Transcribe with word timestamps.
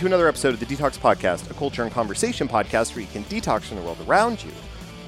To 0.00 0.06
another 0.06 0.28
episode 0.28 0.54
of 0.54 0.60
the 0.60 0.64
DTALKS 0.64 0.98
Podcast, 0.98 1.50
a 1.50 1.52
culture 1.52 1.82
and 1.82 1.92
conversation 1.92 2.48
podcast 2.48 2.94
where 2.94 3.02
you 3.02 3.06
can 3.12 3.22
detox 3.24 3.64
from 3.64 3.76
the 3.76 3.82
world 3.82 3.98
around 4.08 4.42
you, 4.42 4.50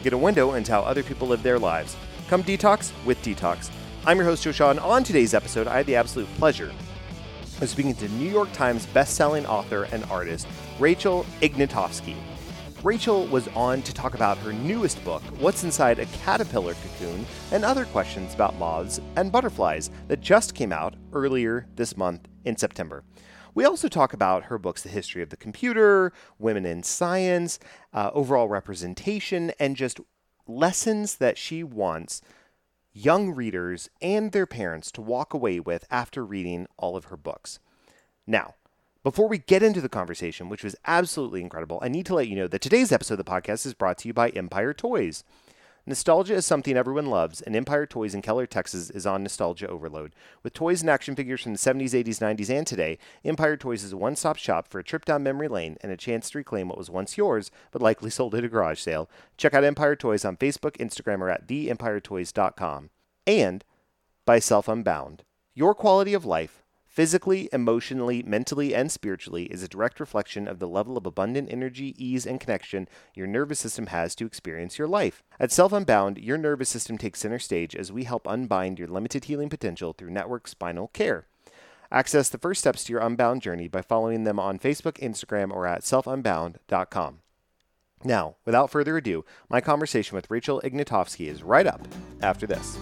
get 0.02 0.12
a 0.12 0.18
window 0.18 0.52
into 0.52 0.70
how 0.70 0.82
other 0.82 1.02
people 1.02 1.26
live 1.26 1.42
their 1.42 1.58
lives. 1.58 1.96
Come 2.28 2.44
detox 2.44 2.92
with 3.06 3.16
DTALKS. 3.22 3.70
I'm 4.04 4.18
your 4.18 4.26
host, 4.26 4.42
Joe 4.42 4.52
Shaw, 4.52 4.70
and 4.70 4.78
on 4.78 5.02
today's 5.02 5.32
episode, 5.32 5.66
I 5.66 5.78
had 5.78 5.86
the 5.86 5.96
absolute 5.96 6.28
pleasure 6.34 6.74
of 7.62 7.70
speaking 7.70 7.94
to 7.94 8.08
New 8.10 8.30
York 8.30 8.52
Times 8.52 8.84
bestselling 8.88 9.46
author 9.46 9.84
and 9.92 10.04
artist, 10.10 10.46
Rachel 10.78 11.24
Ignotofsky. 11.40 12.14
Rachel 12.82 13.26
was 13.28 13.48
on 13.56 13.80
to 13.84 13.94
talk 13.94 14.12
about 14.12 14.36
her 14.36 14.52
newest 14.52 15.02
book, 15.06 15.22
What's 15.40 15.64
Inside 15.64 16.00
a 16.00 16.06
Caterpillar 16.22 16.74
Cocoon, 16.74 17.24
and 17.50 17.64
other 17.64 17.86
questions 17.86 18.34
about 18.34 18.58
moths 18.58 19.00
and 19.16 19.32
butterflies 19.32 19.90
that 20.08 20.20
just 20.20 20.54
came 20.54 20.70
out 20.70 20.96
earlier 21.14 21.66
this 21.76 21.96
month 21.96 22.28
in 22.44 22.58
September. 22.58 23.04
We 23.54 23.64
also 23.64 23.88
talk 23.88 24.12
about 24.12 24.44
her 24.44 24.58
books, 24.58 24.82
The 24.82 24.88
History 24.88 25.22
of 25.22 25.28
the 25.28 25.36
Computer, 25.36 26.12
Women 26.38 26.64
in 26.64 26.82
Science, 26.82 27.58
uh, 27.92 28.10
overall 28.14 28.48
representation, 28.48 29.52
and 29.58 29.76
just 29.76 30.00
lessons 30.46 31.16
that 31.16 31.36
she 31.36 31.62
wants 31.62 32.22
young 32.92 33.30
readers 33.30 33.90
and 34.00 34.32
their 34.32 34.46
parents 34.46 34.90
to 34.92 35.00
walk 35.00 35.34
away 35.34 35.60
with 35.60 35.86
after 35.90 36.24
reading 36.24 36.66
all 36.76 36.96
of 36.96 37.06
her 37.06 37.16
books. 37.16 37.58
Now, 38.26 38.54
before 39.02 39.28
we 39.28 39.38
get 39.38 39.62
into 39.62 39.80
the 39.80 39.88
conversation, 39.88 40.48
which 40.48 40.62
was 40.62 40.76
absolutely 40.86 41.40
incredible, 41.40 41.78
I 41.82 41.88
need 41.88 42.06
to 42.06 42.14
let 42.14 42.28
you 42.28 42.36
know 42.36 42.46
that 42.46 42.60
today's 42.60 42.92
episode 42.92 43.18
of 43.18 43.24
the 43.24 43.30
podcast 43.30 43.66
is 43.66 43.74
brought 43.74 43.98
to 43.98 44.08
you 44.08 44.14
by 44.14 44.28
Empire 44.30 44.72
Toys. 44.72 45.24
Nostalgia 45.84 46.34
is 46.34 46.46
something 46.46 46.76
everyone 46.76 47.06
loves, 47.06 47.40
and 47.40 47.56
Empire 47.56 47.86
Toys 47.86 48.14
in 48.14 48.22
Keller, 48.22 48.46
Texas 48.46 48.88
is 48.90 49.04
on 49.04 49.24
nostalgia 49.24 49.66
overload. 49.66 50.14
With 50.44 50.52
toys 50.52 50.80
and 50.80 50.88
action 50.88 51.16
figures 51.16 51.42
from 51.42 51.54
the 51.54 51.58
70s, 51.58 51.90
80s, 51.90 52.20
90s, 52.20 52.50
and 52.50 52.64
today, 52.64 52.98
Empire 53.24 53.56
Toys 53.56 53.82
is 53.82 53.92
a 53.92 53.96
one 53.96 54.14
stop 54.14 54.36
shop 54.36 54.68
for 54.68 54.78
a 54.78 54.84
trip 54.84 55.04
down 55.04 55.24
memory 55.24 55.48
lane 55.48 55.76
and 55.80 55.90
a 55.90 55.96
chance 55.96 56.30
to 56.30 56.38
reclaim 56.38 56.68
what 56.68 56.78
was 56.78 56.88
once 56.88 57.18
yours, 57.18 57.50
but 57.72 57.82
likely 57.82 58.10
sold 58.10 58.36
at 58.36 58.44
a 58.44 58.48
garage 58.48 58.78
sale. 58.78 59.10
Check 59.36 59.54
out 59.54 59.64
Empire 59.64 59.96
Toys 59.96 60.24
on 60.24 60.36
Facebook, 60.36 60.76
Instagram, 60.76 61.18
or 61.18 61.30
at 61.30 61.48
theempiretoys.com. 61.48 62.90
And 63.26 63.64
by 64.24 64.38
Self 64.38 64.68
Unbound. 64.68 65.24
Your 65.52 65.74
quality 65.74 66.14
of 66.14 66.24
life 66.24 66.61
physically, 66.92 67.48
emotionally, 67.52 68.22
mentally, 68.22 68.74
and 68.74 68.92
spiritually 68.92 69.44
is 69.44 69.62
a 69.62 69.68
direct 69.68 69.98
reflection 69.98 70.46
of 70.46 70.58
the 70.58 70.68
level 70.68 70.98
of 70.98 71.06
abundant 71.06 71.50
energy, 71.50 71.94
ease, 71.96 72.26
and 72.26 72.38
connection 72.38 72.86
your 73.14 73.26
nervous 73.26 73.58
system 73.58 73.86
has 73.86 74.14
to 74.14 74.26
experience 74.26 74.78
your 74.78 74.86
life. 74.86 75.22
At 75.40 75.50
Self 75.50 75.72
Unbound, 75.72 76.18
your 76.18 76.36
nervous 76.36 76.68
system 76.68 76.98
takes 76.98 77.20
center 77.20 77.38
stage 77.38 77.74
as 77.74 77.90
we 77.90 78.04
help 78.04 78.26
unbind 78.26 78.78
your 78.78 78.88
limited 78.88 79.24
healing 79.24 79.48
potential 79.48 79.94
through 79.94 80.10
network 80.10 80.46
spinal 80.46 80.88
care. 80.88 81.26
Access 81.90 82.28
the 82.28 82.38
first 82.38 82.60
steps 82.60 82.84
to 82.84 82.92
your 82.92 83.02
Unbound 83.02 83.42
journey 83.42 83.68
by 83.68 83.82
following 83.82 84.24
them 84.24 84.38
on 84.38 84.58
Facebook, 84.58 84.98
Instagram, 84.98 85.50
or 85.50 85.66
at 85.66 85.82
selfunbound.com. 85.82 87.20
Now, 88.04 88.36
without 88.44 88.70
further 88.70 88.96
ado, 88.96 89.24
my 89.48 89.60
conversation 89.60 90.14
with 90.14 90.30
Rachel 90.30 90.60
Ignotofsky 90.64 91.28
is 91.28 91.42
right 91.42 91.66
up 91.66 91.86
after 92.20 92.46
this. 92.46 92.78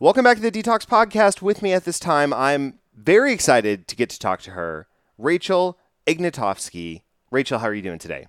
Welcome 0.00 0.22
back 0.22 0.36
to 0.36 0.42
the 0.48 0.52
DTALKS 0.52 0.86
Podcast. 0.86 1.42
With 1.42 1.60
me 1.60 1.72
at 1.72 1.84
this 1.84 1.98
time, 1.98 2.32
I'm 2.32 2.78
very 2.94 3.32
excited 3.32 3.88
to 3.88 3.96
get 3.96 4.08
to 4.10 4.18
talk 4.20 4.40
to 4.42 4.52
her, 4.52 4.86
Rachel 5.18 5.76
Ignotofsky. 6.06 7.02
Rachel, 7.32 7.58
how 7.58 7.66
are 7.66 7.74
you 7.74 7.82
doing 7.82 7.98
today? 7.98 8.28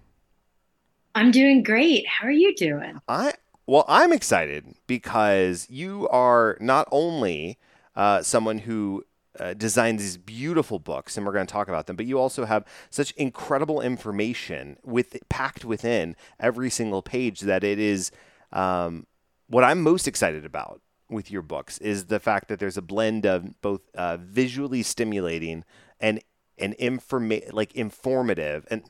I'm 1.13 1.29
doing 1.29 1.61
great. 1.61 2.07
How 2.07 2.25
are 2.25 2.31
you 2.31 2.55
doing? 2.55 2.99
I 3.07 3.33
well, 3.67 3.85
I'm 3.87 4.11
excited 4.11 4.73
because 4.87 5.67
you 5.69 6.09
are 6.09 6.57
not 6.59 6.87
only 6.91 7.59
uh, 7.95 8.23
someone 8.23 8.57
who 8.57 9.05
uh, 9.39 9.53
designs 9.53 10.01
these 10.01 10.17
beautiful 10.17 10.79
books, 10.79 11.17
and 11.17 11.25
we're 11.27 11.33
going 11.33 11.45
to 11.45 11.53
talk 11.53 11.67
about 11.67 11.85
them. 11.85 11.95
But 11.95 12.07
you 12.07 12.17
also 12.17 12.45
have 12.45 12.65
such 12.89 13.11
incredible 13.11 13.79
information 13.79 14.77
with 14.83 15.17
packed 15.29 15.65
within 15.65 16.15
every 16.39 16.71
single 16.71 17.03
page 17.03 17.41
that 17.41 17.63
it 17.63 17.77
is 17.77 18.09
um, 18.51 19.05
what 19.45 19.63
I'm 19.63 19.83
most 19.83 20.07
excited 20.07 20.45
about 20.45 20.81
with 21.09 21.31
your 21.31 21.41
books 21.41 21.77
is 21.79 22.05
the 22.05 22.19
fact 22.19 22.47
that 22.47 22.59
there's 22.59 22.77
a 22.77 22.81
blend 22.81 23.25
of 23.25 23.61
both 23.61 23.81
uh, 23.95 24.17
visually 24.17 24.83
stimulating 24.83 25.63
and 25.99 26.21
and 26.57 26.75
informa- 26.77 27.51
like 27.53 27.73
informative. 27.73 28.65
And 28.69 28.83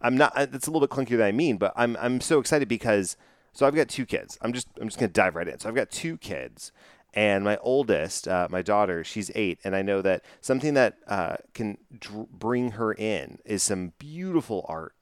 I'm 0.00 0.16
not 0.16 0.32
it's 0.36 0.66
a 0.66 0.70
little 0.70 0.86
bit 0.86 0.94
clunkier 0.94 1.18
than 1.18 1.22
I 1.22 1.32
mean 1.32 1.56
but 1.56 1.72
I'm 1.76 1.96
I'm 2.00 2.20
so 2.20 2.38
excited 2.38 2.68
because 2.68 3.16
so 3.52 3.66
I've 3.66 3.74
got 3.74 3.88
two 3.88 4.06
kids. 4.06 4.38
I'm 4.42 4.52
just 4.52 4.68
I'm 4.80 4.88
just 4.88 4.98
gonna 4.98 5.12
dive 5.12 5.34
right 5.34 5.48
in. 5.48 5.58
So 5.58 5.68
I've 5.68 5.74
got 5.74 5.90
two 5.90 6.18
kids 6.18 6.72
and 7.14 7.44
my 7.44 7.56
oldest 7.58 8.26
uh, 8.26 8.48
my 8.50 8.62
daughter 8.62 9.04
she's 9.04 9.30
eight 9.34 9.58
and 9.64 9.76
I 9.76 9.82
know 9.82 10.02
that 10.02 10.24
something 10.40 10.74
that 10.74 10.96
uh, 11.06 11.36
can 11.54 11.78
dr- 11.98 12.30
bring 12.30 12.72
her 12.72 12.92
in 12.92 13.38
is 13.44 13.62
some 13.62 13.92
beautiful 13.98 14.64
art 14.68 14.94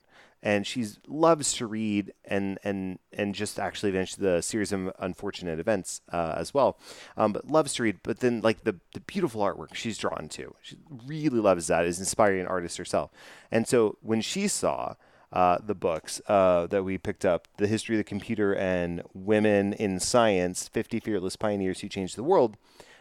and 0.42 0.66
she 0.66 0.86
loves 1.06 1.52
to 1.54 1.66
read 1.66 2.12
and 2.24 2.58
and 2.64 2.98
and 3.12 3.34
just 3.34 3.58
actually 3.58 3.92
finished 3.92 4.20
the 4.20 4.40
series 4.40 4.72
of 4.72 4.90
unfortunate 4.98 5.58
events 5.58 6.00
uh, 6.12 6.34
as 6.36 6.54
well. 6.54 6.78
Um, 7.16 7.32
but 7.32 7.48
loves 7.48 7.74
to 7.74 7.82
read, 7.82 8.00
but 8.02 8.20
then 8.20 8.40
like 8.40 8.64
the 8.64 8.76
the 8.94 9.00
beautiful 9.00 9.42
artwork 9.42 9.74
she's 9.74 9.98
drawn 9.98 10.28
to, 10.30 10.54
she 10.62 10.76
really 11.06 11.40
loves 11.40 11.66
that. 11.66 11.84
Is 11.84 11.98
inspiring 11.98 12.40
an 12.40 12.46
artist 12.46 12.78
herself, 12.78 13.10
and 13.50 13.66
so 13.66 13.98
when 14.00 14.20
she 14.20 14.48
saw. 14.48 14.94
Uh, 15.32 15.58
the 15.64 15.76
books 15.76 16.20
uh, 16.26 16.66
that 16.66 16.82
we 16.82 16.98
picked 16.98 17.24
up, 17.24 17.46
The 17.56 17.68
History 17.68 17.94
of 17.94 18.00
the 18.00 18.02
Computer 18.02 18.52
and 18.52 19.00
Women 19.14 19.74
in 19.74 20.00
Science 20.00 20.66
50 20.66 20.98
Fearless 20.98 21.36
Pioneers 21.36 21.78
Who 21.78 21.88
Changed 21.88 22.16
the 22.16 22.24
World. 22.24 22.56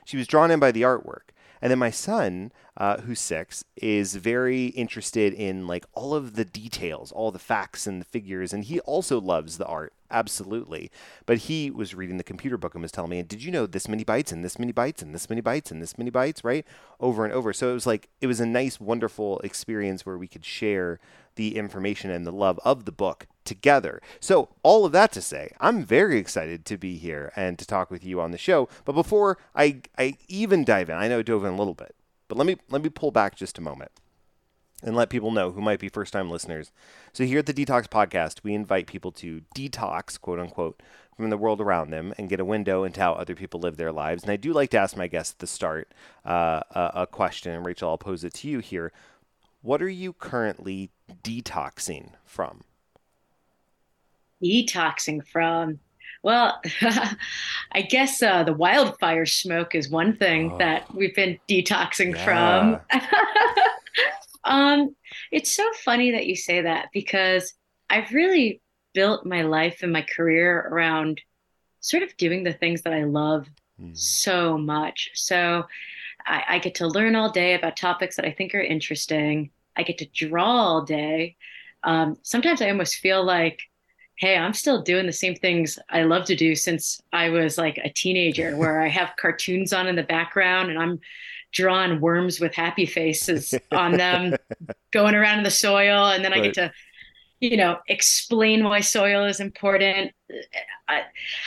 She 0.05 0.15
was 0.15 0.27
drawn 0.27 0.51
in 0.51 0.59
by 0.59 0.71
the 0.71 0.83
artwork. 0.83 1.31
And 1.61 1.71
then 1.71 1.79
my 1.79 1.91
son, 1.91 2.51
uh, 2.77 3.01
who's 3.01 3.19
six, 3.19 3.63
is 3.75 4.15
very 4.15 4.67
interested 4.67 5.33
in 5.33 5.67
like 5.67 5.85
all 5.93 6.13
of 6.13 6.35
the 6.35 6.45
details, 6.45 7.11
all 7.11 7.31
the 7.31 7.39
facts 7.39 7.85
and 7.87 7.99
the 7.99 8.05
figures, 8.05 8.53
and 8.53 8.63
he 8.63 8.79
also 8.81 9.19
loves 9.19 9.57
the 9.57 9.65
art 9.65 9.93
absolutely. 10.11 10.91
But 11.25 11.39
he 11.39 11.69
was 11.69 11.93
reading 11.93 12.17
the 12.17 12.23
computer 12.23 12.57
book 12.57 12.73
and 12.73 12.81
was 12.81 12.91
telling 12.91 13.11
me, 13.11 13.21
did 13.21 13.43
you 13.43 13.51
know 13.51 13.65
this 13.65 13.87
many 13.87 14.03
bytes 14.03 14.31
and 14.31 14.43
this 14.43 14.57
many 14.57 14.73
bytes 14.73 15.01
and 15.01 15.13
this 15.13 15.29
many 15.29 15.41
bytes 15.41 15.71
and 15.71 15.81
this 15.81 15.97
many 15.97 16.11
bytes, 16.11 16.43
right? 16.43 16.65
Over 16.99 17.25
and 17.25 17.33
over. 17.33 17.53
So 17.53 17.69
it 17.69 17.73
was 17.73 17.87
like, 17.87 18.09
it 18.21 18.27
was 18.27 18.39
a 18.39 18.45
nice, 18.45 18.79
wonderful 18.79 19.39
experience 19.39 20.05
where 20.05 20.17
we 20.17 20.27
could 20.27 20.45
share 20.45 20.99
the 21.39 21.55
information 21.55 22.11
and 22.11 22.27
the 22.27 22.33
love 22.33 22.59
of 22.65 22.83
the 22.83 22.91
book 22.91 23.25
together. 23.45 24.01
So, 24.19 24.49
all 24.61 24.83
of 24.83 24.91
that 24.91 25.13
to 25.13 25.21
say, 25.21 25.53
I'm 25.61 25.85
very 25.85 26.17
excited 26.17 26.65
to 26.65 26.77
be 26.77 26.97
here 26.97 27.31
and 27.33 27.57
to 27.57 27.65
talk 27.65 27.89
with 27.89 28.03
you 28.03 28.19
on 28.19 28.31
the 28.31 28.37
show. 28.37 28.67
But 28.83 28.91
before 28.91 29.37
I, 29.55 29.83
I 29.97 30.17
even 30.27 30.65
dive 30.65 30.89
in, 30.89 30.97
I 30.97 31.07
know 31.07 31.19
I 31.19 31.21
dove 31.21 31.45
in 31.45 31.53
a 31.53 31.55
little 31.55 31.73
bit, 31.73 31.95
but 32.27 32.37
let 32.37 32.45
me 32.45 32.57
let 32.69 32.83
me 32.83 32.89
pull 32.89 33.11
back 33.11 33.37
just 33.37 33.57
a 33.57 33.61
moment 33.61 33.91
and 34.83 34.97
let 34.97 35.09
people 35.09 35.31
know 35.31 35.51
who 35.51 35.61
might 35.61 35.79
be 35.79 35.87
first 35.87 36.11
time 36.11 36.29
listeners. 36.29 36.73
So, 37.13 37.23
here 37.23 37.39
at 37.39 37.45
the 37.45 37.53
DTALKS 37.53 37.87
Podcast, 37.87 38.43
we 38.43 38.53
invite 38.53 38.85
people 38.85 39.13
to 39.13 39.43
detox, 39.55 40.19
quote 40.19 40.39
unquote, 40.39 40.83
from 41.15 41.29
the 41.29 41.37
world 41.37 41.61
around 41.61 41.89
them 41.89 42.13
and 42.17 42.27
get 42.27 42.41
a 42.41 42.45
window 42.45 42.83
into 42.83 42.99
how 42.99 43.13
other 43.13 43.33
people 43.33 43.61
live 43.61 43.77
their 43.77 43.93
lives. 43.93 44.23
And 44.23 44.31
I 44.33 44.35
do 44.35 44.51
like 44.51 44.71
to 44.71 44.77
ask 44.77 44.97
my 44.97 45.07
guests 45.07 45.35
at 45.35 45.39
the 45.39 45.47
start 45.47 45.93
uh, 46.25 46.59
a, 46.71 46.91
a 46.95 47.07
question, 47.07 47.53
and 47.53 47.65
Rachel, 47.65 47.91
I'll 47.91 47.97
pose 47.97 48.25
it 48.25 48.33
to 48.33 48.49
you 48.49 48.59
here. 48.59 48.91
What 49.61 49.81
are 49.81 49.89
you 49.89 50.11
currently 50.11 50.91
detoxing 51.23 52.11
from? 52.25 52.63
Detoxing 54.43 55.25
from. 55.27 55.79
Well, 56.21 56.61
I 57.71 57.81
guess 57.81 58.21
uh, 58.21 58.43
the 58.43 58.53
wildfire 58.53 59.25
smoke 59.25 59.75
is 59.75 59.89
one 59.89 60.17
thing 60.17 60.53
oh, 60.53 60.57
that 60.57 60.93
we've 60.93 61.15
been 61.15 61.39
detoxing 61.47 62.15
yeah. 62.15 62.25
from. 62.25 63.01
um, 64.43 64.95
it's 65.31 65.51
so 65.51 65.69
funny 65.73 66.11
that 66.11 66.27
you 66.27 66.35
say 66.35 66.61
that 66.61 66.89
because 66.93 67.53
I've 67.89 68.11
really 68.11 68.61
built 68.93 69.25
my 69.25 69.43
life 69.43 69.79
and 69.81 69.93
my 69.93 70.01
career 70.01 70.67
around 70.69 71.21
sort 71.79 72.03
of 72.03 72.15
doing 72.17 72.43
the 72.43 72.53
things 72.53 72.81
that 72.81 72.93
I 72.93 73.03
love 73.03 73.47
mm. 73.81 73.97
so 73.97 74.57
much. 74.57 75.11
So 75.13 75.65
I, 76.25 76.43
I 76.47 76.59
get 76.59 76.75
to 76.75 76.87
learn 76.87 77.15
all 77.15 77.31
day 77.31 77.53
about 77.53 77.77
topics 77.77 78.15
that 78.17 78.25
I 78.25 78.31
think 78.31 78.53
are 78.53 78.61
interesting. 78.61 79.51
I 79.79 79.83
get 79.83 79.97
to 79.99 80.27
draw 80.27 80.45
all 80.45 80.81
day. 80.83 81.37
Um, 81.83 82.17
sometimes 82.23 82.61
I 82.61 82.69
almost 82.69 82.95
feel 82.95 83.23
like, 83.23 83.61
hey, 84.17 84.35
I'm 84.35 84.53
still 84.53 84.81
doing 84.81 85.05
the 85.05 85.13
same 85.13 85.35
things 85.35 85.79
I 85.89 86.03
love 86.03 86.25
to 86.25 86.35
do 86.35 86.53
since 86.53 86.99
I 87.13 87.29
was 87.29 87.57
like 87.57 87.77
a 87.77 87.89
teenager, 87.89 88.57
where 88.57 88.81
I 88.81 88.89
have 88.89 89.13
cartoons 89.19 89.71
on 89.71 89.87
in 89.87 89.95
the 89.95 90.03
background 90.03 90.69
and 90.69 90.77
I'm 90.77 90.99
drawing 91.53 92.01
worms 92.01 92.41
with 92.41 92.53
happy 92.53 92.85
faces 92.85 93.55
on 93.71 93.93
them 93.93 94.35
going 94.93 95.15
around 95.15 95.37
in 95.37 95.43
the 95.45 95.49
soil. 95.49 96.07
And 96.07 96.23
then 96.23 96.31
right. 96.31 96.41
I 96.41 96.43
get 96.43 96.53
to, 96.55 96.71
you 97.39 97.55
know, 97.55 97.77
explain 97.87 98.65
why 98.65 98.81
soil 98.81 99.23
is 99.23 99.39
important. 99.39 100.11
I, 100.89 101.03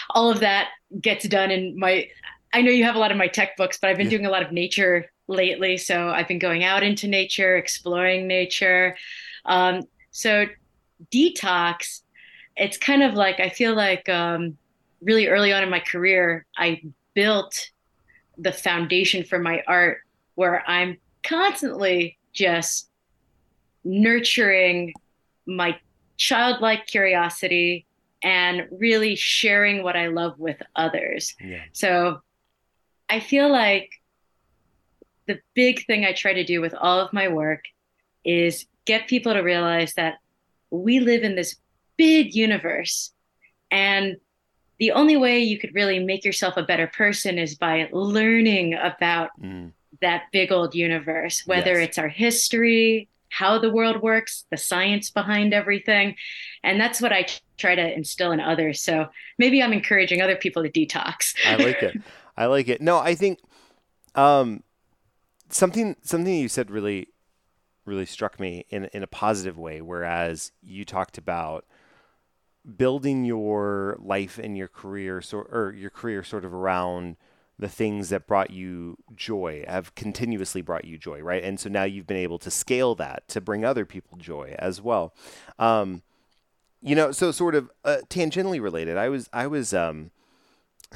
all 0.08 0.30
of 0.30 0.40
that 0.40 0.70
gets 1.00 1.28
done 1.28 1.50
in 1.50 1.78
my 1.78 2.08
I 2.54 2.62
know 2.62 2.70
you 2.70 2.84
have 2.84 2.96
a 2.96 2.98
lot 2.98 3.10
of 3.10 3.16
my 3.16 3.28
tech 3.28 3.56
books, 3.56 3.78
but 3.80 3.88
I've 3.88 3.96
been 3.96 4.06
yeah. 4.06 4.18
doing 4.18 4.26
a 4.26 4.30
lot 4.30 4.42
of 4.42 4.52
nature 4.52 5.10
lately. 5.28 5.76
So 5.76 6.08
I've 6.08 6.28
been 6.28 6.38
going 6.38 6.64
out 6.64 6.82
into 6.82 7.08
nature, 7.08 7.56
exploring 7.56 8.26
nature. 8.26 8.96
Um, 9.44 9.82
so 10.10 10.46
detox, 11.10 12.02
it's 12.56 12.76
kind 12.76 13.02
of 13.02 13.14
like 13.14 13.40
I 13.40 13.48
feel 13.48 13.74
like 13.74 14.08
um, 14.08 14.56
really 15.00 15.28
early 15.28 15.52
on 15.52 15.62
in 15.62 15.70
my 15.70 15.80
career, 15.80 16.46
I 16.56 16.82
built 17.14 17.70
the 18.38 18.52
foundation 18.52 19.24
for 19.24 19.38
my 19.38 19.62
art 19.66 19.98
where 20.34 20.68
I'm 20.68 20.98
constantly 21.22 22.18
just 22.32 22.88
nurturing 23.84 24.94
my 25.46 25.78
childlike 26.16 26.86
curiosity 26.86 27.86
and 28.22 28.68
really 28.70 29.16
sharing 29.16 29.82
what 29.82 29.96
I 29.96 30.06
love 30.06 30.38
with 30.38 30.62
others. 30.76 31.34
Yeah. 31.40 31.62
So 31.72 32.20
I 33.08 33.20
feel 33.20 33.50
like 33.50 33.90
the 35.32 35.40
big 35.54 35.86
thing 35.86 36.04
I 36.04 36.12
try 36.12 36.34
to 36.34 36.44
do 36.44 36.60
with 36.60 36.74
all 36.74 37.00
of 37.00 37.12
my 37.12 37.28
work 37.28 37.64
is 38.24 38.66
get 38.84 39.08
people 39.08 39.32
to 39.32 39.40
realize 39.40 39.94
that 39.94 40.18
we 40.70 41.00
live 41.00 41.22
in 41.22 41.34
this 41.34 41.56
big 41.96 42.34
universe 42.34 43.12
and 43.70 44.16
the 44.78 44.92
only 44.92 45.16
way 45.16 45.38
you 45.40 45.58
could 45.58 45.74
really 45.74 46.00
make 46.00 46.24
yourself 46.24 46.56
a 46.56 46.62
better 46.62 46.86
person 46.88 47.38
is 47.38 47.54
by 47.54 47.88
learning 47.92 48.74
about 48.74 49.30
mm. 49.40 49.70
that 50.00 50.24
big 50.32 50.50
old 50.50 50.74
universe, 50.74 51.46
whether 51.46 51.78
yes. 51.78 51.88
it's 51.88 51.98
our 51.98 52.08
history, 52.08 53.08
how 53.28 53.58
the 53.58 53.70
world 53.70 54.02
works, 54.02 54.44
the 54.50 54.56
science 54.56 55.10
behind 55.10 55.54
everything. 55.54 56.16
And 56.64 56.80
that's 56.80 57.00
what 57.00 57.12
I 57.12 57.26
try 57.56 57.76
to 57.76 57.94
instill 57.94 58.32
in 58.32 58.40
others. 58.40 58.82
So 58.82 59.06
maybe 59.38 59.62
I'm 59.62 59.72
encouraging 59.72 60.20
other 60.20 60.36
people 60.36 60.64
to 60.64 60.68
detox. 60.68 61.34
I 61.46 61.56
like 61.56 61.82
it. 61.82 62.02
I 62.36 62.46
like 62.46 62.68
it. 62.68 62.80
No, 62.80 62.98
I 62.98 63.14
think 63.14 63.38
um, 64.14 64.62
something 65.52 65.96
something 66.02 66.34
you 66.34 66.48
said 66.48 66.70
really 66.70 67.08
really 67.84 68.06
struck 68.06 68.38
me 68.40 68.64
in 68.70 68.86
in 68.86 69.02
a 69.02 69.06
positive 69.06 69.58
way. 69.58 69.80
Whereas 69.80 70.52
you 70.62 70.84
talked 70.84 71.18
about 71.18 71.64
building 72.76 73.24
your 73.24 73.96
life 74.00 74.38
and 74.38 74.56
your 74.56 74.68
career 74.68 75.20
sort 75.20 75.48
or 75.50 75.72
your 75.72 75.90
career 75.90 76.22
sort 76.22 76.44
of 76.44 76.54
around 76.54 77.16
the 77.58 77.68
things 77.68 78.08
that 78.08 78.26
brought 78.26 78.50
you 78.50 78.96
joy 79.14 79.64
have 79.68 79.94
continuously 79.94 80.62
brought 80.62 80.84
you 80.84 80.96
joy 80.96 81.20
right 81.20 81.42
and 81.42 81.58
so 81.58 81.68
now 81.68 81.82
you've 81.82 82.06
been 82.06 82.16
able 82.16 82.38
to 82.38 82.50
scale 82.50 82.94
that 82.94 83.26
to 83.28 83.40
bring 83.40 83.64
other 83.64 83.84
people 83.84 84.16
joy 84.16 84.54
as 84.58 84.80
well 84.80 85.12
um, 85.58 86.02
you 86.80 86.94
know 86.94 87.12
so 87.12 87.30
sort 87.30 87.54
of 87.54 87.70
uh, 87.84 87.98
tangentially 88.08 88.60
related 88.60 88.96
i 88.96 89.08
was 89.08 89.28
i 89.32 89.46
was 89.46 89.74
um, 89.74 90.10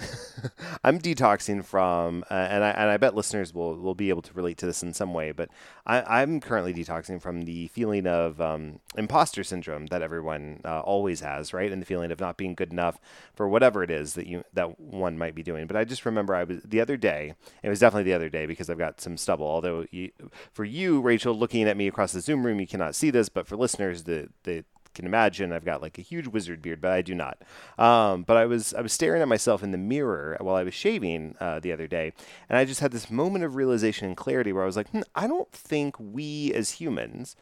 I'm 0.85 0.99
detoxing 0.99 1.65
from, 1.65 2.25
uh, 2.31 2.35
and 2.35 2.65
I 2.65 2.71
and 2.71 2.91
I 2.91 2.97
bet 2.97 3.15
listeners 3.15 3.55
will 3.55 3.77
will 3.77 3.95
be 3.95 4.09
able 4.09 4.23
to 4.23 4.33
relate 4.35 4.59
to 4.59 4.67
this 4.67 4.83
in 4.83 4.93
some 4.93 5.15
way. 5.15 5.33
But 5.33 5.49
I, 5.87 6.23
am 6.23 6.41
currently 6.41 6.75
detoxing 6.75 7.21
from 7.21 7.43
the 7.43 7.69
feeling 7.69 8.07
of 8.07 8.41
um, 8.41 8.81
imposter 8.97 9.45
syndrome 9.45 9.87
that 9.87 10.03
everyone 10.03 10.61
uh, 10.65 10.81
always 10.81 11.21
has, 11.21 11.53
right? 11.53 11.71
And 11.71 11.81
the 11.81 11.87
feeling 11.87 12.11
of 12.11 12.21
not 12.21 12.37
being 12.37 12.55
good 12.55 12.73
enough 12.73 12.99
for 13.35 13.49
whatever 13.49 13.83
it 13.83 13.91
is 13.91 14.15
that 14.15 14.27
you 14.27 14.45
that 14.53 14.79
one 14.81 15.19
might 15.19 15.35
be 15.35 15.43
doing. 15.43 15.67
But 15.67 15.77
I 15.77 15.85
just 15.85 16.05
remember 16.05 16.35
I 16.35 16.45
was 16.45 16.63
the 16.63 16.81
other 16.81 16.97
day. 16.97 17.35
It 17.63 17.69
was 17.69 17.81
definitely 17.81 18.11
the 18.11 18.17
other 18.17 18.29
day 18.29 18.47
because 18.47 18.69
I've 18.69 18.79
got 18.79 19.01
some 19.01 19.17
stubble. 19.17 19.47
Although 19.47 19.87
you, 19.91 20.11
for 20.53 20.65
you, 20.65 21.01
Rachel, 21.01 21.35
looking 21.35 21.65
at 21.65 21.77
me 21.77 21.89
across 21.89 22.13
the 22.13 22.21
Zoom 22.21 22.45
room, 22.45 22.61
you 22.61 22.67
cannot 22.67 22.95
see 22.95 23.11
this, 23.11 23.29
but 23.29 23.47
for 23.47 23.57
listeners, 23.57 24.05
the 24.05 24.29
the 24.45 24.65
can 24.97 25.07
imagine, 25.07 25.53
I've 25.53 25.65
got 25.65 25.83
like 25.83 25.99
a 25.99 26.03
huge 26.03 26.27
wizard 26.27 26.63
beard, 26.63 26.81
but 26.81 26.91
I 26.91 27.03
do 27.03 27.15
not. 27.15 27.39
Um, 27.79 28.23
but 28.23 28.37
I 28.37 28.47
was 28.47 28.75
I 28.75 28.81
was 28.81 28.93
staring 28.93 29.23
at 29.23 29.29
myself 29.29 29.63
in 29.63 29.71
the 29.71 29.79
mirror 29.79 30.37
while 30.41 30.57
I 30.57 30.65
was 30.65 30.75
shaving 30.75 31.37
uh, 31.39 31.61
the 31.61 31.73
other 31.73 31.87
day, 31.87 32.13
and 32.49 32.59
I 32.59 32.65
just 32.65 32.81
had 32.81 32.93
this 32.93 33.11
moment 33.11 33.45
of 33.45 33.55
realization 33.55 34.09
and 34.09 34.17
clarity 34.17 34.53
where 34.53 34.63
I 34.63 34.67
was 34.67 34.77
like, 34.77 34.91
hmm, 34.91 35.03
I 35.15 35.29
don't 35.29 35.53
think 35.53 35.95
we 36.01 36.53
as 36.53 36.73
humans 36.73 37.37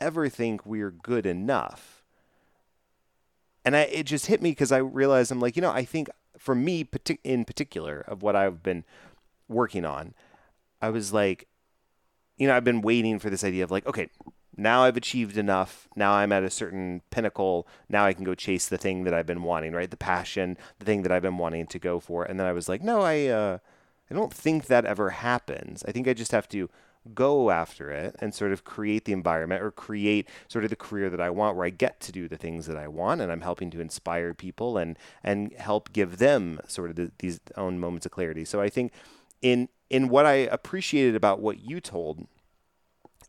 ever 0.00 0.28
think 0.28 0.66
we're 0.66 0.90
good 0.90 1.24
enough. 1.24 2.04
And 3.64 3.74
I, 3.74 3.82
it 3.82 4.04
just 4.04 4.26
hit 4.26 4.42
me 4.42 4.50
because 4.50 4.70
I 4.72 4.78
realized 4.78 5.32
I'm 5.32 5.40
like, 5.40 5.56
you 5.56 5.62
know, 5.62 5.72
I 5.72 5.84
think 5.84 6.08
for 6.38 6.54
me 6.54 6.86
in 7.24 7.44
particular 7.44 8.04
of 8.06 8.22
what 8.22 8.36
I've 8.36 8.62
been 8.62 8.84
working 9.48 9.84
on, 9.84 10.14
I 10.82 10.90
was 10.90 11.12
like, 11.12 11.48
you 12.36 12.46
know, 12.46 12.56
I've 12.56 12.64
been 12.64 12.82
waiting 12.82 13.18
for 13.18 13.30
this 13.30 13.42
idea 13.42 13.64
of 13.64 13.70
like, 13.70 13.86
okay, 13.86 14.08
now 14.56 14.84
I've 14.84 14.96
achieved 14.96 15.36
enough. 15.36 15.88
Now 15.96 16.12
I'm 16.12 16.32
at 16.32 16.42
a 16.42 16.50
certain 16.50 17.02
pinnacle. 17.10 17.66
Now 17.88 18.06
I 18.06 18.12
can 18.12 18.24
go 18.24 18.34
chase 18.34 18.68
the 18.68 18.78
thing 18.78 19.04
that 19.04 19.14
I've 19.14 19.26
been 19.26 19.42
wanting, 19.42 19.72
right? 19.72 19.90
The 19.90 19.96
passion, 19.96 20.56
the 20.78 20.84
thing 20.84 21.02
that 21.02 21.12
I've 21.12 21.22
been 21.22 21.38
wanting 21.38 21.66
to 21.66 21.78
go 21.78 22.00
for. 22.00 22.24
And 22.24 22.40
then 22.40 22.46
I 22.46 22.52
was 22.52 22.68
like, 22.68 22.82
no, 22.82 23.02
I, 23.02 23.26
uh, 23.26 23.58
I 24.10 24.14
don't 24.14 24.32
think 24.32 24.66
that 24.66 24.84
ever 24.84 25.10
happens. 25.10 25.84
I 25.86 25.92
think 25.92 26.08
I 26.08 26.14
just 26.14 26.32
have 26.32 26.48
to 26.50 26.70
go 27.14 27.50
after 27.50 27.90
it 27.90 28.16
and 28.18 28.34
sort 28.34 28.52
of 28.52 28.64
create 28.64 29.04
the 29.04 29.12
environment 29.12 29.62
or 29.62 29.70
create 29.70 30.28
sort 30.48 30.64
of 30.64 30.70
the 30.70 30.76
career 30.76 31.08
that 31.10 31.20
I 31.20 31.30
want 31.30 31.56
where 31.56 31.66
I 31.66 31.70
get 31.70 32.00
to 32.00 32.12
do 32.12 32.28
the 32.28 32.36
things 32.36 32.66
that 32.66 32.76
I 32.76 32.88
want 32.88 33.20
and 33.20 33.30
I'm 33.30 33.42
helping 33.42 33.70
to 33.70 33.80
inspire 33.80 34.34
people 34.34 34.76
and 34.76 34.98
and 35.22 35.52
help 35.52 35.92
give 35.92 36.18
them 36.18 36.58
sort 36.66 36.90
of 36.90 36.96
the, 36.96 37.12
these 37.18 37.40
own 37.56 37.78
moments 37.78 38.06
of 38.06 38.12
clarity. 38.12 38.44
So 38.44 38.60
I 38.60 38.68
think 38.68 38.92
in 39.40 39.68
in 39.88 40.08
what 40.08 40.26
I 40.26 40.34
appreciated 40.34 41.14
about 41.14 41.40
what 41.40 41.60
you 41.60 41.80
told 41.80 42.26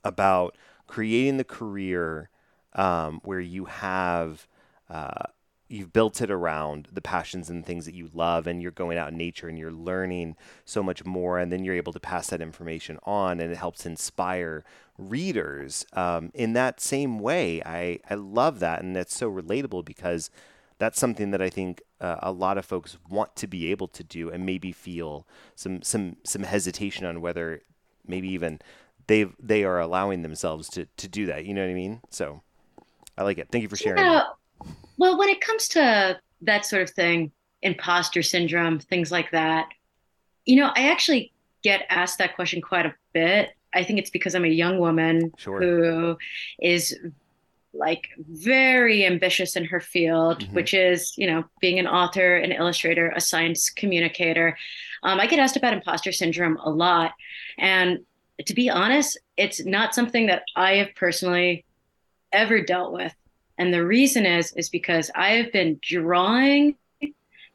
about 0.04 0.56
creating 0.88 1.38
the 1.38 1.44
career 1.44 2.30
um, 2.74 3.20
where 3.24 3.40
you 3.40 3.66
have 3.66 4.48
uh, 4.90 5.26
you've 5.70 5.92
built 5.92 6.22
it 6.22 6.32
around 6.32 6.88
the 6.92 7.02
passions 7.02 7.50
and 7.50 7.66
things 7.66 7.86
that 7.86 7.94
you 7.94 8.10
love 8.14 8.48
and 8.48 8.62
you're 8.62 8.72
going 8.72 8.98
out 8.98 9.10
in 9.10 9.18
nature 9.18 9.50
and 9.50 9.60
you're 9.60 9.72
learning 9.72 10.36
so 10.64 10.82
much 10.82 11.04
more 11.04 11.38
and 11.38 11.52
then 11.52 11.64
you're 11.64 11.76
able 11.76 11.92
to 11.92 12.00
pass 12.00 12.28
that 12.28 12.42
information 12.42 12.98
on 13.04 13.40
and 13.40 13.52
it 13.52 13.58
helps 13.58 13.86
inspire 13.86 14.64
readers. 14.98 15.86
Um, 15.94 16.32
in 16.34 16.54
that 16.54 16.80
same 16.80 17.20
way 17.20 17.62
I, 17.66 18.00
I 18.10 18.16
love 18.16 18.60
that 18.60 18.82
and 18.82 18.96
that's 18.96 19.16
so 19.16 19.30
relatable 19.30 19.84
because 19.84 20.30
that's 20.80 21.00
something 21.00 21.32
that 21.32 21.42
I 21.42 21.50
think 21.50 21.82
uh, 22.00 22.18
a 22.22 22.32
lot 22.32 22.58
of 22.58 22.66
folks 22.66 22.98
want 23.10 23.36
to 23.38 23.48
be 23.48 23.72
able 23.72 23.88
to 23.90 24.04
do 24.04 24.30
and 24.30 24.46
maybe 24.46 24.72
feel 24.72 25.26
some 25.56 25.82
some 25.82 26.18
some 26.24 26.44
hesitation 26.44 27.06
on 27.06 27.20
whether 27.20 27.64
maybe 28.06 28.30
even 28.30 28.60
they 29.08 29.26
they 29.40 29.64
are 29.64 29.80
allowing 29.80 30.22
themselves 30.22 30.70
to 30.70 30.88
to 30.98 31.08
do 31.08 31.26
that. 31.28 31.46
You 31.46 31.54
know 31.54 31.62
what 31.62 31.72
I 31.72 31.76
mean? 31.76 32.02
So 32.10 32.42
I 33.18 33.24
like 33.24 33.38
it. 33.38 33.50
Thank 33.52 33.64
you 33.64 33.70
for 33.70 33.76
sharing. 33.76 34.22
Well, 34.98 35.18
when 35.18 35.30
it 35.30 35.42
comes 35.42 35.68
to 35.70 36.20
that 36.42 36.66
sort 36.66 36.82
of 36.82 36.90
thing, 36.92 37.32
imposter 37.62 38.24
syndrome, 38.24 38.80
things 38.80 39.12
like 39.12 39.32
that, 39.32 39.70
you 40.46 40.56
know, 40.56 40.72
I 40.76 40.90
actually 40.90 41.32
get 41.64 41.86
asked 41.90 42.18
that 42.20 42.36
question 42.36 42.62
quite 42.62 42.86
a 42.86 42.94
bit. 43.14 43.52
I 43.74 43.84
think 43.84 44.00
it's 44.00 44.10
because 44.10 44.34
I'm 44.34 44.46
a 44.46 44.50
young 44.50 44.80
woman 44.80 45.32
sure. 45.38 45.60
who 45.60 46.18
is 46.60 46.98
like 47.74 48.08
very 48.18 49.06
ambitious 49.06 49.56
in 49.56 49.66
her 49.66 49.80
field, 49.80 50.40
mm-hmm. 50.40 50.56
which 50.56 50.74
is, 50.74 51.16
you 51.18 51.28
know, 51.28 51.44
being 51.62 51.78
an 51.78 51.88
author, 51.88 52.38
an 52.38 52.52
illustrator, 52.52 53.12
a 53.16 53.22
science 53.22 53.70
communicator. 53.70 54.58
Um, 55.04 55.20
I 55.20 55.28
get 55.28 55.38
asked 55.38 55.58
about 55.58 55.74
imposter 55.74 56.12
syndrome 56.12 56.58
a 56.58 56.70
lot. 56.70 57.12
And 57.60 58.00
to 58.46 58.54
be 58.54 58.70
honest, 58.70 59.18
it's 59.36 59.66
not 59.66 59.96
something 59.96 60.28
that 60.28 60.44
I 60.56 60.76
have 60.76 60.96
personally 60.96 61.66
ever 62.32 62.62
dealt 62.62 62.94
with. 62.94 63.14
And 63.58 63.74
the 63.74 63.86
reason 63.86 64.26
is 64.26 64.54
is 64.54 64.70
because 64.70 65.10
I 65.16 65.32
have 65.34 65.52
been 65.52 65.80
drawing 65.82 66.76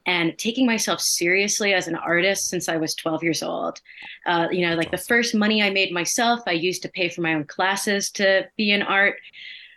and 0.07 0.37
taking 0.37 0.67
myself 0.67 1.01
seriously 1.01 1.75
as 1.75 1.87
an 1.87 1.95
artist 1.95 2.49
since 2.49 2.69
I 2.69 2.77
was 2.77 2.95
12 2.97 3.23
years 3.23 3.43
old. 3.43 3.81
Uh, 4.27 4.49
you 4.51 4.67
know, 4.67 4.75
like 4.75 4.91
the 4.91 4.99
first 4.99 5.35
money 5.35 5.63
I 5.63 5.71
made 5.71 5.93
myself, 5.93 6.41
I 6.47 6.53
used 6.53 6.83
to 6.83 6.89
pay 6.89 7.09
for 7.09 7.21
my 7.21 7.35
own 7.35 7.45
classes 7.45 8.11
to 8.13 8.49
be 8.57 8.73
in 8.73 8.83
art. 8.83 9.17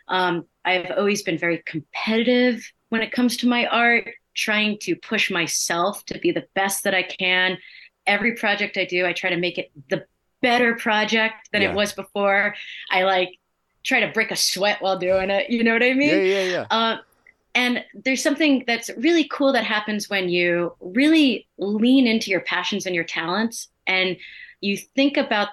Um, 0.08 0.46
I've 0.64 0.92
always 0.98 1.22
been 1.22 1.38
very 1.38 1.62
competitive 1.66 2.64
when 2.90 3.02
it 3.02 3.12
comes 3.12 3.38
to 3.38 3.48
my 3.48 3.68
art, 3.68 4.10
trying 4.34 4.78
to 4.80 4.96
push 4.96 5.30
myself 5.30 6.04
to 6.06 6.18
be 6.20 6.32
the 6.32 6.48
best 6.56 6.84
that 6.84 6.96
I 6.96 7.04
can. 7.04 7.58
Every 8.08 8.36
project 8.36 8.78
I 8.78 8.86
do, 8.86 9.06
I 9.06 9.14
try 9.14 9.30
to 9.30 9.38
make 9.38 9.58
it 9.58 9.72
the 9.90 10.06
better 10.46 10.76
project 10.76 11.50
than 11.52 11.62
yeah. 11.62 11.72
it 11.72 11.76
was 11.76 11.94
before. 11.94 12.56
I 12.92 13.04
like 13.04 13.40
try 13.84 14.00
to 14.00 14.12
break 14.12 14.32
a 14.32 14.36
sweat 14.36 14.82
while 14.82 14.98
doing 14.98 15.30
it. 15.30 15.50
You 15.50 15.64
know 15.64 15.74
what 15.74 15.84
I 15.84 15.94
mean? 15.94 16.10
Yeah, 16.10 16.16
yeah, 16.16 16.44
yeah. 16.44 16.66
Uh, 16.70 16.98
and 17.56 17.84
there's 17.94 18.22
something 18.22 18.64
that's 18.68 18.90
really 18.98 19.28
cool 19.32 19.54
that 19.54 19.64
happens 19.64 20.10
when 20.10 20.30
you 20.30 20.76
really 20.82 21.48
lean 21.58 22.06
into 22.06 22.30
your 22.30 22.42
passions 22.42 22.86
and 22.86 22.94
your 22.94 23.06
talents 23.06 23.70
and 23.88 24.18
you 24.62 24.78
think 24.78 25.18
about 25.18 25.50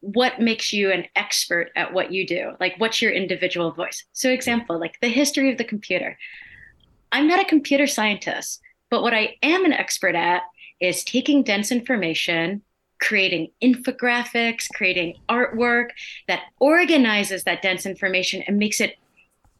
what 0.00 0.40
makes 0.40 0.72
you 0.72 0.92
an 0.92 1.06
expert 1.16 1.70
at 1.74 1.92
what 1.92 2.12
you 2.12 2.26
do 2.26 2.52
like 2.60 2.74
what's 2.78 3.00
your 3.02 3.10
individual 3.10 3.72
voice 3.72 4.04
so 4.12 4.30
example 4.30 4.78
like 4.78 4.96
the 5.00 5.08
history 5.08 5.50
of 5.50 5.58
the 5.58 5.64
computer 5.64 6.16
i'm 7.10 7.26
not 7.26 7.40
a 7.40 7.44
computer 7.44 7.86
scientist 7.86 8.60
but 8.90 9.02
what 9.02 9.14
i 9.14 9.34
am 9.42 9.64
an 9.64 9.72
expert 9.72 10.14
at 10.14 10.42
is 10.80 11.02
taking 11.02 11.42
dense 11.42 11.72
information 11.72 12.62
creating 13.00 13.50
infographics, 13.62 14.68
creating 14.74 15.16
artwork 15.28 15.90
that 16.28 16.42
organizes 16.60 17.44
that 17.44 17.62
dense 17.62 17.86
information 17.86 18.42
and 18.46 18.58
makes 18.58 18.80
it 18.80 18.96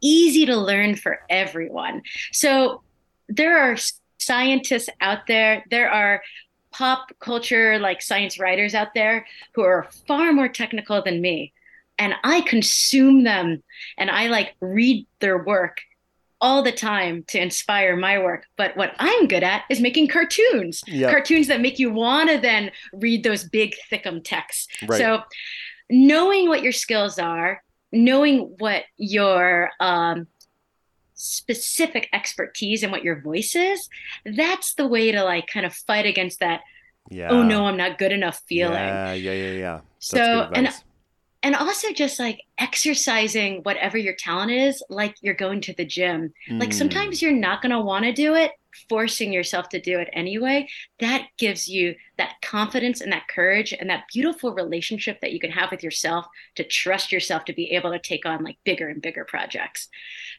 easy 0.00 0.46
to 0.46 0.56
learn 0.56 0.94
for 0.94 1.20
everyone. 1.28 2.02
So 2.32 2.82
there 3.28 3.58
are 3.58 3.76
scientists 4.18 4.88
out 5.00 5.26
there, 5.26 5.64
there 5.70 5.90
are 5.90 6.22
pop 6.76 7.10
culture 7.20 7.78
like 7.78 8.02
science 8.02 8.38
writers 8.38 8.74
out 8.74 8.92
there 8.94 9.26
who 9.54 9.62
are 9.62 9.88
far 10.06 10.32
more 10.32 10.48
technical 10.48 11.02
than 11.02 11.22
me 11.22 11.50
and 11.98 12.12
i 12.22 12.42
consume 12.42 13.24
them 13.24 13.62
and 13.96 14.10
i 14.10 14.28
like 14.28 14.54
read 14.60 15.06
their 15.20 15.42
work 15.42 15.80
all 16.40 16.62
the 16.62 16.72
time 16.72 17.24
to 17.28 17.40
inspire 17.40 17.96
my 17.96 18.18
work 18.18 18.44
but 18.56 18.76
what 18.76 18.94
i'm 18.98 19.26
good 19.26 19.42
at 19.42 19.64
is 19.70 19.80
making 19.80 20.06
cartoons 20.06 20.82
yep. 20.86 21.10
cartoons 21.10 21.46
that 21.46 21.60
make 21.60 21.78
you 21.78 21.90
want 21.90 22.28
to 22.28 22.38
then 22.38 22.70
read 22.92 23.24
those 23.24 23.44
big 23.44 23.74
thickum 23.90 24.22
texts 24.22 24.68
right. 24.86 24.98
so 24.98 25.22
knowing 25.88 26.48
what 26.48 26.62
your 26.62 26.72
skills 26.72 27.18
are 27.18 27.62
knowing 27.92 28.54
what 28.58 28.84
your 28.96 29.70
um, 29.80 30.26
specific 31.14 32.08
expertise 32.12 32.82
and 32.82 32.92
what 32.92 33.02
your 33.02 33.20
voice 33.20 33.54
is, 33.54 33.88
that's 34.24 34.74
the 34.74 34.86
way 34.86 35.12
to 35.12 35.24
like 35.24 35.46
kind 35.46 35.66
of 35.66 35.74
fight 35.74 36.06
against 36.06 36.40
that. 36.40 36.60
Yeah. 37.10 37.28
Oh 37.30 37.42
no, 37.42 37.66
I'm 37.66 37.76
not 37.76 37.98
good 37.98 38.12
enough 38.12 38.42
feeling. 38.48 38.74
Yeah, 38.74 39.12
yeah, 39.12 39.32
yeah, 39.32 39.52
yeah. 39.52 39.80
That's 39.96 40.08
so 40.08 40.50
and 40.52 40.68
and 41.46 41.54
also 41.54 41.92
just 41.92 42.18
like 42.18 42.42
exercising 42.58 43.60
whatever 43.62 43.96
your 43.96 44.14
talent 44.14 44.50
is, 44.50 44.82
like 44.90 45.14
you're 45.20 45.32
going 45.32 45.60
to 45.60 45.72
the 45.74 45.84
gym. 45.84 46.32
Mm. 46.50 46.58
Like 46.58 46.72
sometimes 46.72 47.22
you're 47.22 47.30
not 47.30 47.62
gonna 47.62 47.80
want 47.80 48.04
to 48.04 48.12
do 48.12 48.34
it, 48.34 48.50
forcing 48.88 49.32
yourself 49.32 49.68
to 49.68 49.80
do 49.80 50.00
it 50.00 50.08
anyway, 50.12 50.66
that 50.98 51.28
gives 51.38 51.68
you 51.68 51.94
that 52.18 52.34
confidence 52.42 53.00
and 53.00 53.12
that 53.12 53.28
courage 53.28 53.72
and 53.72 53.88
that 53.88 54.06
beautiful 54.12 54.54
relationship 54.54 55.20
that 55.20 55.30
you 55.30 55.38
can 55.38 55.52
have 55.52 55.70
with 55.70 55.84
yourself 55.84 56.26
to 56.56 56.64
trust 56.64 57.12
yourself 57.12 57.44
to 57.44 57.52
be 57.52 57.70
able 57.70 57.92
to 57.92 58.00
take 58.00 58.26
on 58.26 58.42
like 58.42 58.58
bigger 58.64 58.88
and 58.88 59.00
bigger 59.00 59.24
projects. 59.24 59.86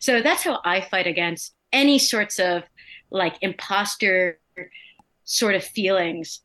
So 0.02 0.22
that's 0.22 0.44
how 0.44 0.60
I 0.66 0.82
fight 0.82 1.08
against 1.08 1.56
any 1.72 2.00
sorts 2.00 2.38
of 2.38 2.64
like 3.12 3.38
imposter 3.42 4.42
sort 5.24 5.56
of 5.56 5.64
feelings 5.64 6.42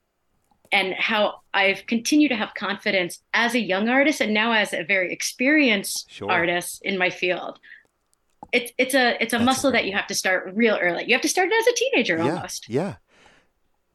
and 0.73 0.95
how 0.95 1.41
I've 1.53 1.87
continued 1.87 2.31
to 2.31 2.37
have 2.37 2.55
confidence 2.55 3.23
as 3.35 3.55
a 3.55 3.61
young 3.61 3.89
artist 3.89 4.21
and 4.21 4.33
now 4.33 4.53
as 4.53 4.73
a 4.73 4.83
very 4.83 5.13
experienced 5.13 6.11
sure. 6.11 6.31
artist 6.31 6.81
in 6.83 6.99
my 6.99 7.11
field 7.11 7.61
it's 8.53 8.73
it's 8.79 8.95
a 8.95 9.21
it's 9.23 9.33
a 9.33 9.39
That's 9.39 9.47
muscle 9.47 9.73
that 9.73 9.87
you 9.87 9.93
have 9.93 10.07
to 10.09 10.15
start 10.15 10.53
real 10.55 10.79
early. 10.81 11.05
You 11.07 11.15
have 11.15 11.23
to 11.23 11.29
start 11.29 11.49
it 11.51 11.55
as 11.59 11.67
a 11.67 11.75
teenager 11.75 12.19
yeah, 12.19 12.35
almost. 12.35 12.69
Yeah. 12.69 12.95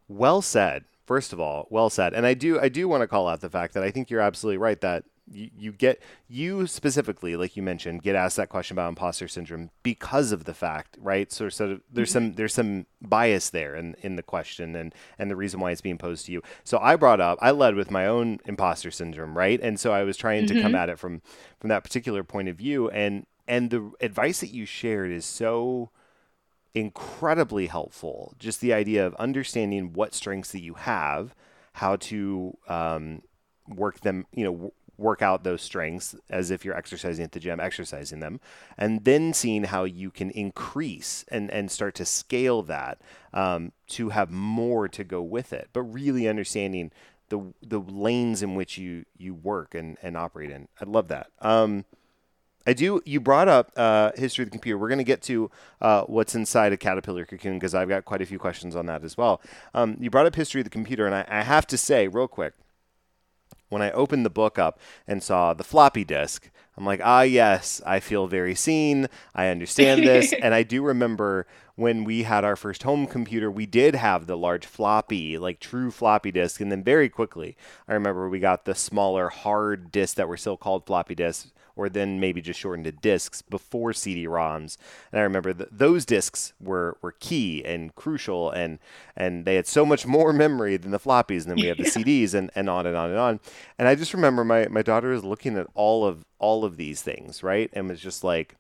Well 0.07 0.41
said. 0.41 0.86
First 1.05 1.31
of 1.31 1.39
all, 1.39 1.67
well 1.69 1.89
said. 1.89 2.13
And 2.13 2.25
I 2.25 2.34
do 2.34 2.60
I 2.60 2.69
do 2.69 2.88
want 2.88 3.01
to 3.01 3.07
call 3.07 3.27
out 3.27 3.41
the 3.41 3.50
fact 3.50 3.74
that 3.75 3.84
I 3.84 3.91
think 3.91 4.10
you're 4.10 4.22
absolutely 4.22 4.57
right 4.57 4.79
that 4.81 5.05
you, 5.31 5.50
you 5.57 5.72
get 5.72 6.01
you 6.27 6.67
specifically 6.67 7.36
like 7.36 7.57
you 7.57 7.63
mentioned 7.63 8.01
get 8.01 8.15
asked 8.15 8.38
that 8.38 8.50
question 8.50 8.75
about 8.75 8.89
imposter 8.89 9.27
syndrome 9.27 9.69
because 9.84 10.31
of 10.31 10.46
the 10.46 10.53
fact 10.53 10.98
right 11.00 11.31
so 11.31 11.50
sort 11.50 11.72
of 11.72 11.81
there's 11.91 12.12
some 12.12 12.34
there's 12.34 12.53
some 12.53 12.86
bias 13.01 13.50
there 13.50 13.75
in 13.75 13.96
in 14.01 14.15
the 14.15 14.24
question 14.24 14.75
and 14.75 14.93
and 15.19 15.29
the 15.29 15.36
reason 15.36 15.60
why 15.60 15.72
it's 15.72 15.81
being 15.81 15.98
posed 15.98 16.25
to 16.25 16.31
you 16.31 16.41
so 16.63 16.77
i 16.79 16.96
brought 16.96 17.22
up 17.22 17.38
i 17.41 17.51
led 17.51 17.75
with 17.75 17.91
my 17.91 18.05
own 18.05 18.39
imposter 18.46 18.91
syndrome 18.91 19.38
right 19.38 19.60
and 19.62 19.79
so 19.79 19.91
i 19.91 20.03
was 20.03 20.17
trying 20.17 20.46
mm-hmm. 20.46 20.55
to 20.55 20.62
come 20.62 20.72
mm-hmm. 20.72 20.81
at 20.81 20.89
it 20.89 21.00
from 21.00 21.22
from 21.60 21.69
that 21.69 21.84
particular 21.84 22.24
point 22.24 22.48
of 22.48 22.55
view 22.55 22.89
and 22.89 23.25
and 23.48 23.69
the 23.69 23.91
advice 24.01 24.41
that 24.41 24.51
you 24.51 24.65
shared 24.65 25.12
is 25.12 25.25
so 25.25 25.89
incredibly 26.77 27.67
helpful. 27.67 28.36
Just 28.38 28.62
the 28.62 28.74
idea 28.74 29.05
of 29.05 29.15
understanding 29.15 29.93
what 29.93 30.13
strengths 30.13 30.51
that 30.51 30.62
you 30.62 30.75
have, 30.75 31.34
how 31.74 31.96
to 31.96 32.55
um, 32.67 33.24
work 33.67 34.01
them, 34.01 34.25
you 34.31 34.43
know, 34.43 34.74
work 34.98 35.22
out 35.22 35.44
those 35.44 35.62
strengths 35.62 36.16
as 36.30 36.51
if 36.51 36.66
you're 36.66 36.75
exercising 36.75 37.24
at 37.24 37.32
the 37.32 37.39
gym, 37.39 37.60
exercising 37.60 38.20
them, 38.20 38.39
and 38.77 39.04
then 39.06 39.34
seeing 39.34 39.66
how 39.66 39.84
you 39.84 40.10
can 40.12 40.32
increase 40.32 41.24
and, 41.30 41.50
and 41.51 41.72
start 41.72 41.96
to 41.96 42.06
scale 42.06 42.62
that 42.63 43.00
um, 43.34 43.72
to 43.88 44.10
have 44.10 44.32
more 44.32 44.88
to 44.88 45.04
go 45.04 45.22
with 45.22 45.54
it. 45.54 45.70
But 45.74 45.84
really 45.84 46.27
understanding 46.27 46.92
the 47.30 47.54
the 47.62 47.80
lanes 47.80 48.42
in 48.42 48.56
which 48.56 48.77
you 48.77 49.06
you 49.18 49.34
work 49.34 49.75
and, 49.75 49.98
and 50.01 50.16
operate 50.16 50.50
in. 50.50 50.68
I 50.82 50.86
love 50.86 51.10
that. 51.10 51.27
Um, 51.42 51.86
I 52.68 52.74
do. 52.74 53.01
You 53.06 53.22
brought 53.22 53.48
up 53.48 53.72
uh, 53.77 54.12
history 54.16 54.44
of 54.44 54.48
the 54.48 54.51
computer. 54.51 54.77
We're 54.77 54.89
going 54.89 54.98
to 54.98 55.06
get 55.06 55.22
to 55.24 55.50
uh, 55.80 56.01
what's 56.04 56.36
inside 56.36 56.74
a 56.74 56.77
caterpillar 56.77 57.25
cocoon 57.25 57.54
because 57.54 57.74
I've 57.74 57.88
got 57.88 58.04
quite 58.04 58.22
a 58.22 58.25
few 58.25 58.38
questions 58.38 58.75
on 58.75 58.88
that 58.88 59.06
as 59.06 59.16
well. 59.16 59.42
Um, 59.74 59.96
you 60.01 60.10
brought 60.10 60.25
up 60.25 60.36
history 60.36 60.60
of 60.60 60.66
the 60.66 60.70
computer, 60.70 61.06
and 61.06 61.16
I, 61.16 61.25
I, 61.30 61.44
have 61.44 61.66
to 61.68 61.77
say, 61.77 62.10
real 62.10 62.27
quick, 62.27 62.54
when 63.70 63.82
I 63.82 63.92
opened 63.92 64.26
the 64.26 64.30
book 64.30 64.58
up 64.58 64.80
and 65.08 65.22
saw 65.22 65.54
the 65.54 65.64
floppy 65.64 66.04
disk, 66.04 66.50
I'm 66.78 66.86
like, 66.86 67.02
ah, 67.04 67.22
yes, 67.22 67.82
I 67.86 68.00
feel 68.00 68.28
very 68.28 68.54
seen. 68.54 69.08
I 69.34 69.48
understand 69.48 70.04
this, 70.08 70.34
and 70.34 70.54
I 70.54 70.64
do 70.64 70.84
remember 70.84 71.48
when 71.76 72.04
we 72.04 72.24
had 72.24 72.44
our 72.44 72.56
first 72.56 72.84
home 72.84 73.06
computer, 73.06 73.52
we 73.52 73.66
did 73.66 73.96
have 73.96 74.26
the 74.26 74.38
large 74.38 74.66
floppy, 74.66 75.38
like 75.38 75.60
true 75.60 75.92
floppy 75.92 76.32
disk. 76.32 76.60
And 76.60 76.72
then 76.72 76.84
very 76.84 77.10
quickly, 77.10 77.56
I 77.88 77.94
remember 77.94 78.28
we 78.28 78.40
got 78.40 78.66
the 78.66 78.76
smaller 78.76 79.30
hard 79.30 79.92
disk 79.92 80.16
that 80.16 80.28
were 80.28 80.38
still 80.38 80.58
called 80.58 80.86
floppy 80.86 81.16
disks 81.16 81.52
or 81.77 81.88
then 81.88 82.19
maybe 82.19 82.41
just 82.41 82.60
shortened 82.60 82.86
to 82.86 82.91
discs 82.91 83.41
before 83.41 83.93
CD-ROMs. 83.93 84.77
And 85.12 85.19
I 85.19 85.24
remember 85.24 85.53
that 85.53 85.77
those 85.77 86.05
discs 86.05 86.53
were, 86.60 86.98
were 87.01 87.13
key 87.13 87.63
and 87.63 87.93
crucial, 87.96 88.51
and 88.51 88.79
and 89.15 89.46
they 89.46 89.55
had 89.55 89.67
so 89.67 89.86
much 89.86 90.05
more 90.05 90.34
memory 90.46 90.75
than 90.75 90.91
the 90.91 91.00
floppies, 91.00 91.43
and 91.43 91.51
then 91.51 91.57
we 91.57 91.67
have 91.67 91.77
the 91.77 91.84
CDs, 91.84 92.34
and, 92.34 92.51
and 92.55 92.69
on 92.69 92.86
and 92.86 92.98
on 92.98 93.10
and 93.10 93.19
on. 93.19 93.39
And 93.77 93.88
I 93.88 93.96
just 93.96 94.13
remember 94.13 94.43
my 94.43 94.67
my 94.67 94.81
daughter 94.81 95.10
was 95.10 95.24
looking 95.24 95.57
at 95.57 95.67
all 95.75 96.05
of 96.05 96.25
all 96.39 96.65
of 96.65 96.77
these 96.77 97.01
things, 97.01 97.43
right, 97.43 97.69
and 97.74 97.88
was 97.88 98.01
just 98.01 98.24
like. 98.24 98.55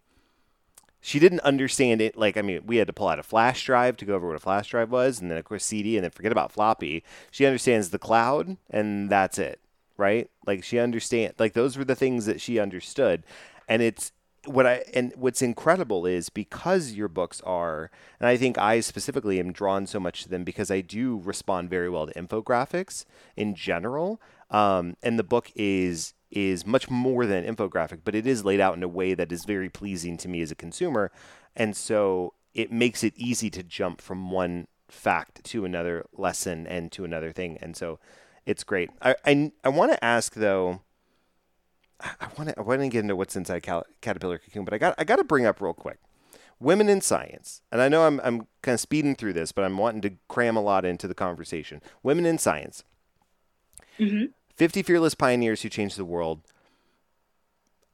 She 0.99 1.19
didn't 1.19 1.41
understand 1.41 2.01
it. 2.01 2.17
Like, 2.17 2.37
I 2.37 2.41
mean, 2.41 2.63
we 2.65 2.77
had 2.77 2.87
to 2.87 2.91
pull 2.93 3.07
out 3.07 3.19
a 3.19 3.23
flash 3.23 3.63
drive 3.63 3.95
to 3.97 4.05
go 4.05 4.15
over 4.15 4.27
what 4.27 4.35
a 4.35 4.39
flash 4.39 4.71
drive 4.71 4.91
was, 4.91 5.21
and 5.21 5.29
then, 5.29 5.37
of 5.37 5.45
course, 5.45 5.63
CD, 5.63 5.95
and 5.95 6.03
then 6.03 6.11
forget 6.11 6.31
about 6.31 6.51
floppy. 6.51 7.03
She 7.31 7.45
understands 7.45 7.91
the 7.91 7.99
cloud, 7.99 8.57
and 8.69 9.07
that's 9.09 9.37
it 9.37 9.61
right? 9.97 10.29
Like 10.45 10.63
she 10.63 10.79
understand 10.79 11.33
like 11.39 11.53
those 11.53 11.77
were 11.77 11.85
the 11.85 11.95
things 11.95 12.25
that 12.25 12.39
she 12.39 12.59
understood. 12.59 13.23
And 13.67 13.81
it's 13.81 14.11
what 14.45 14.65
I 14.65 14.83
and 14.93 15.11
what's 15.15 15.41
incredible 15.41 16.05
is 16.05 16.29
because 16.29 16.93
your 16.93 17.07
books 17.07 17.41
are 17.41 17.91
and 18.19 18.27
I 18.27 18.37
think 18.37 18.57
I 18.57 18.79
specifically 18.79 19.39
am 19.39 19.51
drawn 19.51 19.85
so 19.87 19.99
much 19.99 20.23
to 20.23 20.29
them 20.29 20.43
because 20.43 20.71
I 20.71 20.81
do 20.81 21.21
respond 21.23 21.69
very 21.69 21.89
well 21.89 22.07
to 22.07 22.13
infographics 22.13 23.05
in 23.35 23.55
general. 23.55 24.21
Um, 24.49 24.95
and 25.03 25.19
the 25.19 25.23
book 25.23 25.51
is 25.55 26.13
is 26.31 26.65
much 26.65 26.89
more 26.89 27.25
than 27.25 27.43
infographic, 27.43 27.99
but 28.03 28.15
it 28.15 28.27
is 28.27 28.45
laid 28.45 28.59
out 28.59 28.75
in 28.75 28.83
a 28.83 28.87
way 28.87 29.13
that 29.13 29.31
is 29.31 29.45
very 29.45 29.69
pleasing 29.69 30.17
to 30.17 30.27
me 30.27 30.41
as 30.41 30.51
a 30.51 30.55
consumer. 30.55 31.11
And 31.55 31.75
so 31.75 32.33
it 32.53 32.71
makes 32.71 33.03
it 33.03 33.13
easy 33.15 33.49
to 33.51 33.63
jump 33.63 34.01
from 34.01 34.31
one 34.31 34.67
fact 34.89 35.43
to 35.45 35.65
another 35.65 36.05
lesson 36.13 36.67
and 36.67 36.91
to 36.91 37.05
another 37.05 37.31
thing. 37.31 37.57
And 37.61 37.75
so 37.75 37.99
it's 38.47 38.63
great. 38.63 38.89
I 39.01 39.15
I, 39.25 39.51
I 39.63 39.69
want 39.69 39.91
to 39.91 40.03
ask 40.03 40.33
though. 40.33 40.81
I 42.01 42.27
want 42.37 42.49
to 42.49 42.57
I 42.57 42.61
want 42.61 42.81
to 42.81 42.87
get 42.87 43.01
into 43.01 43.15
what's 43.15 43.35
inside 43.35 43.61
Cal- 43.61 43.85
Caterpillar 44.01 44.39
Cocoon, 44.39 44.65
but 44.65 44.73
I 44.73 44.77
got 44.79 44.95
I 44.97 45.03
got 45.03 45.17
to 45.17 45.23
bring 45.23 45.45
up 45.45 45.61
real 45.61 45.73
quick. 45.73 45.99
Women 46.59 46.89
in 46.89 47.01
science, 47.01 47.61
and 47.71 47.81
I 47.81 47.89
know 47.89 48.07
I'm 48.07 48.19
I'm 48.23 48.47
kind 48.63 48.73
of 48.73 48.79
speeding 48.79 49.15
through 49.15 49.33
this, 49.33 49.51
but 49.51 49.63
I'm 49.63 49.77
wanting 49.77 50.01
to 50.01 50.11
cram 50.27 50.57
a 50.57 50.61
lot 50.61 50.85
into 50.85 51.07
the 51.07 51.13
conversation. 51.13 51.81
Women 52.01 52.25
in 52.25 52.39
science. 52.39 52.83
Mm-hmm. 53.99 54.25
50 54.55 54.81
fearless 54.81 55.13
pioneers 55.13 55.61
who 55.61 55.69
changed 55.69 55.97
the 55.97 56.05
world. 56.05 56.41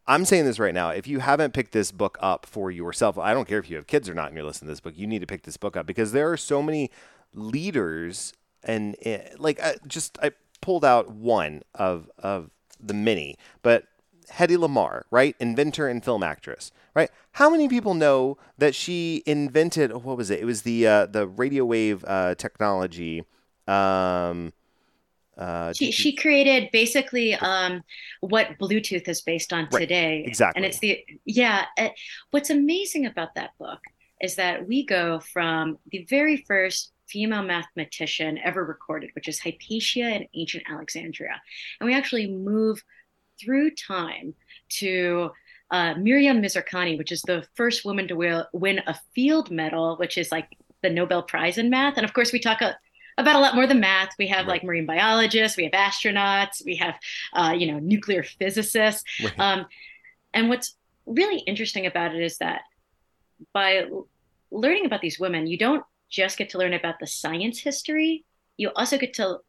I'm 0.05 0.25
saying 0.25 0.45
this 0.45 0.59
right 0.59 0.73
now. 0.73 0.89
If 0.89 1.07
you 1.07 1.19
haven't 1.19 1.53
picked 1.53 1.71
this 1.71 1.91
book 1.91 2.17
up 2.21 2.45
for 2.45 2.71
yourself, 2.71 3.17
I 3.17 3.33
don't 3.33 3.47
care 3.47 3.59
if 3.59 3.69
you 3.69 3.75
have 3.75 3.87
kids 3.87 4.07
or 4.07 4.13
not 4.13 4.27
and 4.27 4.35
you're 4.35 4.45
listening 4.45 4.67
to 4.67 4.71
this 4.71 4.79
book, 4.79 4.93
you 4.97 5.07
need 5.07 5.19
to 5.19 5.27
pick 5.27 5.43
this 5.43 5.57
book 5.57 5.75
up 5.75 5.85
because 5.85 6.11
there 6.11 6.31
are 6.31 6.37
so 6.37 6.61
many 6.61 6.89
leaders 7.33 8.33
and 8.63 8.95
eh, 9.03 9.29
like 9.37 9.61
I 9.61 9.75
just 9.87 10.17
I 10.21 10.31
pulled 10.63 10.85
out 10.85 11.11
one 11.11 11.61
of 11.75 12.09
of 12.17 12.49
the 12.79 12.93
many, 12.93 13.37
but 13.61 13.83
Hedy 14.31 14.57
Lamarr, 14.57 15.03
right, 15.11 15.35
inventor 15.39 15.87
and 15.87 16.03
film 16.03 16.23
actress, 16.23 16.71
right? 16.95 17.11
How 17.33 17.49
many 17.49 17.67
people 17.67 17.93
know 17.93 18.37
that 18.57 18.73
she 18.73 19.21
invented? 19.25 19.91
Oh, 19.91 19.99
what 19.99 20.17
was 20.17 20.31
it? 20.31 20.39
It 20.39 20.45
was 20.45 20.61
the 20.61 20.87
uh, 20.87 21.05
the 21.05 21.27
radio 21.27 21.65
wave 21.65 22.03
uh, 22.07 22.35
technology. 22.35 23.25
Um, 23.67 24.53
uh, 25.37 25.73
she, 25.73 25.91
she 25.91 26.15
created 26.15 26.69
basically 26.71 27.33
um, 27.35 27.83
what 28.21 28.57
Bluetooth 28.57 29.07
is 29.07 29.21
based 29.21 29.51
on 29.51 29.67
right. 29.71 29.79
today. 29.81 30.23
Exactly. 30.25 30.59
And 30.59 30.65
it's 30.65 30.79
the, 30.79 31.03
yeah. 31.25 31.65
Uh, 31.77 31.89
what's 32.31 32.49
amazing 32.49 33.05
about 33.05 33.35
that 33.35 33.51
book 33.57 33.79
is 34.21 34.35
that 34.35 34.67
we 34.67 34.85
go 34.85 35.19
from 35.19 35.77
the 35.91 36.05
very 36.09 36.37
first 36.37 36.92
female 37.07 37.43
mathematician 37.43 38.37
ever 38.43 38.63
recorded, 38.63 39.11
which 39.13 39.27
is 39.27 39.39
Hypatia 39.39 40.15
in 40.15 40.27
ancient 40.33 40.63
Alexandria. 40.69 41.41
And 41.79 41.87
we 41.87 41.95
actually 41.95 42.27
move 42.27 42.83
through 43.39 43.71
time 43.71 44.33
to 44.69 45.31
uh, 45.71 45.95
Maryam 45.97 46.41
Mirzakhani, 46.41 46.97
which 46.97 47.11
is 47.11 47.21
the 47.23 47.45
first 47.55 47.83
woman 47.85 48.07
to 48.07 48.45
win 48.53 48.81
a 48.85 48.95
field 49.15 49.49
medal, 49.51 49.97
which 49.97 50.17
is 50.17 50.31
like 50.31 50.47
the 50.81 50.89
Nobel 50.89 51.23
Prize 51.23 51.57
in 51.57 51.69
math. 51.69 51.97
And 51.97 52.05
of 52.05 52.13
course, 52.13 52.31
we 52.31 52.39
talk 52.39 52.61
a, 52.61 52.77
about 53.17 53.35
a 53.35 53.39
lot 53.39 53.55
more 53.55 53.65
than 53.65 53.79
math. 53.79 54.09
We 54.19 54.27
have 54.27 54.45
right. 54.45 54.53
like 54.53 54.63
marine 54.63 54.85
biologists, 54.85 55.57
we 55.57 55.63
have 55.63 55.73
astronauts, 55.73 56.63
we 56.63 56.75
have 56.75 56.95
uh, 57.33 57.53
you 57.57 57.71
know 57.71 57.79
nuclear 57.79 58.23
physicists. 58.23 59.03
Right. 59.23 59.39
Um, 59.39 59.65
and 60.33 60.49
what's 60.49 60.75
really 61.05 61.39
interesting 61.39 61.85
about 61.85 62.13
it 62.15 62.21
is 62.21 62.37
that 62.37 62.61
by 63.51 63.87
learning 64.51 64.85
about 64.85 65.01
these 65.01 65.19
women, 65.19 65.47
you 65.47 65.57
don't 65.57 65.83
just 66.13 66.37
get 66.37 66.49
to 66.51 66.59
learn 66.59 66.73
about 66.73 66.99
the 66.99 67.07
science 67.07 67.59
history, 67.59 68.23
you 68.55 68.69
also 68.75 68.97
get 68.99 69.15
to 69.15 69.39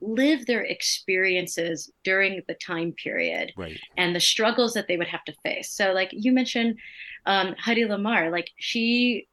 live 0.00 0.44
their 0.44 0.62
experiences 0.62 1.90
during 2.02 2.42
the 2.48 2.54
time 2.54 2.92
period 2.92 3.52
right. 3.56 3.78
and 3.96 4.14
the 4.14 4.20
struggles 4.20 4.74
that 4.74 4.88
they 4.88 4.96
would 4.96 5.06
have 5.06 5.24
to 5.24 5.32
face. 5.44 5.70
So, 5.70 5.92
like 5.92 6.10
you 6.12 6.32
mentioned, 6.32 6.78
um, 7.26 7.54
Hedy 7.54 7.86
Lamarr, 7.86 8.30
like 8.30 8.50
she 8.58 9.28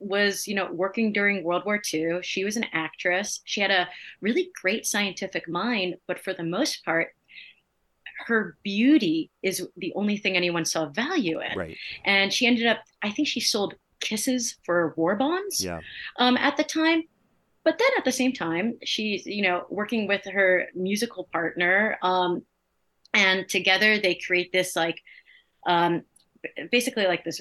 was, 0.00 0.48
you 0.48 0.54
know, 0.54 0.72
working 0.72 1.12
during 1.12 1.44
World 1.44 1.64
War 1.66 1.80
II. 1.92 2.20
She 2.22 2.44
was 2.44 2.56
an 2.56 2.64
actress. 2.72 3.40
She 3.44 3.60
had 3.60 3.70
a 3.70 3.88
really 4.22 4.50
great 4.60 4.86
scientific 4.86 5.46
mind, 5.46 5.96
but 6.06 6.18
for 6.18 6.32
the 6.32 6.42
most 6.42 6.84
part, 6.84 7.14
her 8.26 8.56
beauty 8.64 9.30
is 9.42 9.66
the 9.76 9.92
only 9.94 10.16
thing 10.16 10.36
anyone 10.36 10.64
saw 10.64 10.86
value 10.88 11.40
in. 11.40 11.56
Right. 11.56 11.76
And 12.04 12.32
she 12.32 12.46
ended 12.46 12.66
up, 12.66 12.78
I 13.02 13.10
think 13.10 13.28
she 13.28 13.40
sold 13.40 13.74
kisses 14.00 14.56
for 14.64 14.94
war 14.96 15.16
bonds 15.16 15.64
yeah. 15.64 15.80
um, 16.18 16.36
at 16.36 16.56
the 16.56 16.64
time. 16.64 17.02
But 17.64 17.78
then 17.78 17.88
at 17.98 18.04
the 18.04 18.12
same 18.12 18.32
time, 18.32 18.78
she's, 18.82 19.26
you 19.26 19.42
know, 19.42 19.66
working 19.68 20.08
with 20.08 20.24
her 20.24 20.68
musical 20.74 21.28
partner. 21.32 21.98
Um, 22.02 22.42
and 23.14 23.48
together 23.48 23.98
they 23.98 24.14
create 24.14 24.52
this 24.52 24.76
like 24.76 25.02
um, 25.66 26.02
basically 26.70 27.06
like 27.06 27.24
this 27.24 27.40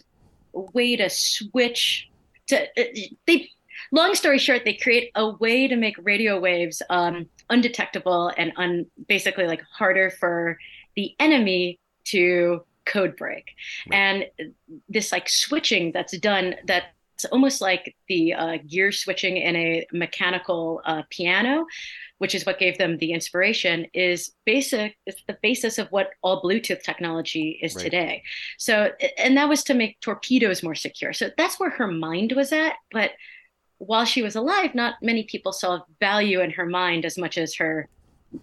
way 0.53 0.95
to 0.95 1.09
switch 1.09 2.09
to 2.47 2.63
uh, 2.63 2.83
they 3.25 3.49
long 3.91 4.15
story 4.15 4.39
short 4.39 4.63
they 4.65 4.73
create 4.73 5.11
a 5.15 5.29
way 5.29 5.67
to 5.67 5.75
make 5.75 5.95
radio 6.01 6.39
waves 6.39 6.81
um, 6.89 7.27
undetectable 7.49 8.31
and 8.37 8.51
un, 8.57 8.85
basically 9.07 9.45
like 9.45 9.61
harder 9.71 10.09
for 10.09 10.57
the 10.95 11.15
enemy 11.19 11.79
to 12.03 12.63
code 12.87 13.15
break 13.15 13.51
right. 13.89 13.97
and 13.97 14.51
this 14.89 15.11
like 15.11 15.27
switching 15.29 15.91
that's 15.91 16.17
done 16.17 16.55
that 16.65 16.85
it's 17.17 17.25
almost 17.25 17.61
like 17.61 17.95
the 18.07 18.31
uh, 18.35 18.57
gear 18.67 18.91
switching 18.91 19.37
in 19.37 19.55
a 19.55 19.87
mechanical 19.91 20.81
uh, 20.85 21.01
piano, 21.09 21.65
which 22.19 22.35
is 22.35 22.45
what 22.45 22.59
gave 22.59 22.77
them 22.77 22.95
the 22.99 23.11
inspiration. 23.11 23.87
Is 23.91 24.33
basic. 24.45 24.95
It's 25.07 25.23
the 25.27 25.35
basis 25.41 25.79
of 25.79 25.87
what 25.87 26.11
all 26.21 26.43
Bluetooth 26.43 26.83
technology 26.83 27.57
is 27.59 27.73
right. 27.73 27.81
today. 27.81 28.23
So, 28.59 28.91
and 29.17 29.35
that 29.35 29.49
was 29.49 29.63
to 29.63 29.73
make 29.73 29.99
torpedoes 29.99 30.61
more 30.61 30.75
secure. 30.75 31.11
So 31.11 31.31
that's 31.35 31.59
where 31.59 31.71
her 31.71 31.87
mind 31.87 32.33
was 32.33 32.51
at. 32.51 32.73
But 32.91 33.13
while 33.79 34.05
she 34.05 34.21
was 34.21 34.35
alive, 34.35 34.75
not 34.75 35.01
many 35.01 35.23
people 35.23 35.53
saw 35.53 35.79
value 35.99 36.41
in 36.41 36.51
her 36.51 36.67
mind 36.67 37.03
as 37.03 37.17
much 37.17 37.39
as 37.39 37.55
her 37.55 37.89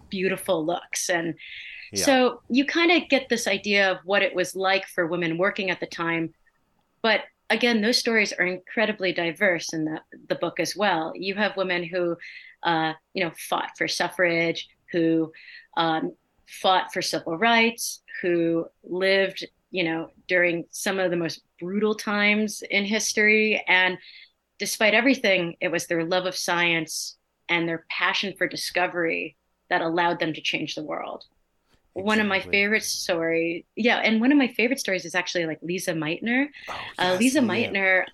beautiful 0.09 0.65
looks 0.65 1.09
and. 1.09 1.35
So 1.93 2.41
you 2.49 2.65
kind 2.65 2.91
of 2.91 3.09
get 3.09 3.29
this 3.29 3.47
idea 3.47 3.91
of 3.91 3.97
what 4.03 4.21
it 4.21 4.35
was 4.35 4.55
like 4.55 4.87
for 4.87 5.07
women 5.07 5.37
working 5.37 5.69
at 5.69 5.79
the 5.79 5.87
time, 5.87 6.33
but 7.01 7.21
again, 7.49 7.81
those 7.81 7.97
stories 7.97 8.33
are 8.33 8.45
incredibly 8.45 9.13
diverse 9.13 9.73
in 9.73 9.85
the, 9.85 10.01
the 10.29 10.35
book 10.35 10.59
as 10.59 10.75
well. 10.75 11.13
You 11.15 11.35
have 11.35 11.57
women 11.57 11.83
who, 11.83 12.17
uh, 12.63 12.93
you 13.13 13.23
know, 13.23 13.31
fought 13.37 13.71
for 13.77 13.87
suffrage, 13.87 14.67
who 14.91 15.31
um, 15.77 16.13
fought 16.47 16.93
for 16.93 17.01
civil 17.01 17.37
rights, 17.37 18.01
who 18.21 18.65
lived, 18.83 19.45
you 19.71 19.83
know, 19.83 20.09
during 20.27 20.65
some 20.71 20.99
of 20.99 21.11
the 21.11 21.17
most 21.17 21.41
brutal 21.59 21.95
times 21.95 22.63
in 22.69 22.85
history. 22.85 23.63
And 23.67 23.97
despite 24.57 24.93
everything, 24.93 25.55
it 25.61 25.69
was 25.69 25.87
their 25.87 26.03
love 26.03 26.25
of 26.25 26.35
science 26.35 27.17
and 27.49 27.67
their 27.67 27.85
passion 27.89 28.33
for 28.37 28.47
discovery 28.47 29.37
that 29.69 29.81
allowed 29.81 30.19
them 30.19 30.33
to 30.33 30.41
change 30.41 30.75
the 30.75 30.83
world. 30.83 31.25
Exactly. 31.95 32.09
One 32.09 32.19
of 32.19 32.27
my 32.27 32.41
favorite 32.41 32.83
stories, 32.83 33.63
yeah, 33.77 33.97
and 33.97 34.19
one 34.19 34.31
of 34.31 34.37
my 34.37 34.49
favorite 34.49 34.79
stories 34.79 35.05
is 35.05 35.15
actually 35.15 35.45
like 35.45 35.59
Lisa 35.61 35.93
Meitner. 35.93 36.47
Oh, 36.67 36.73
uh, 36.73 36.77
yes, 36.97 36.99
uh, 36.99 37.17
Lise 37.19 37.35
yeah. 37.35 37.41
Meitner, 37.41 38.05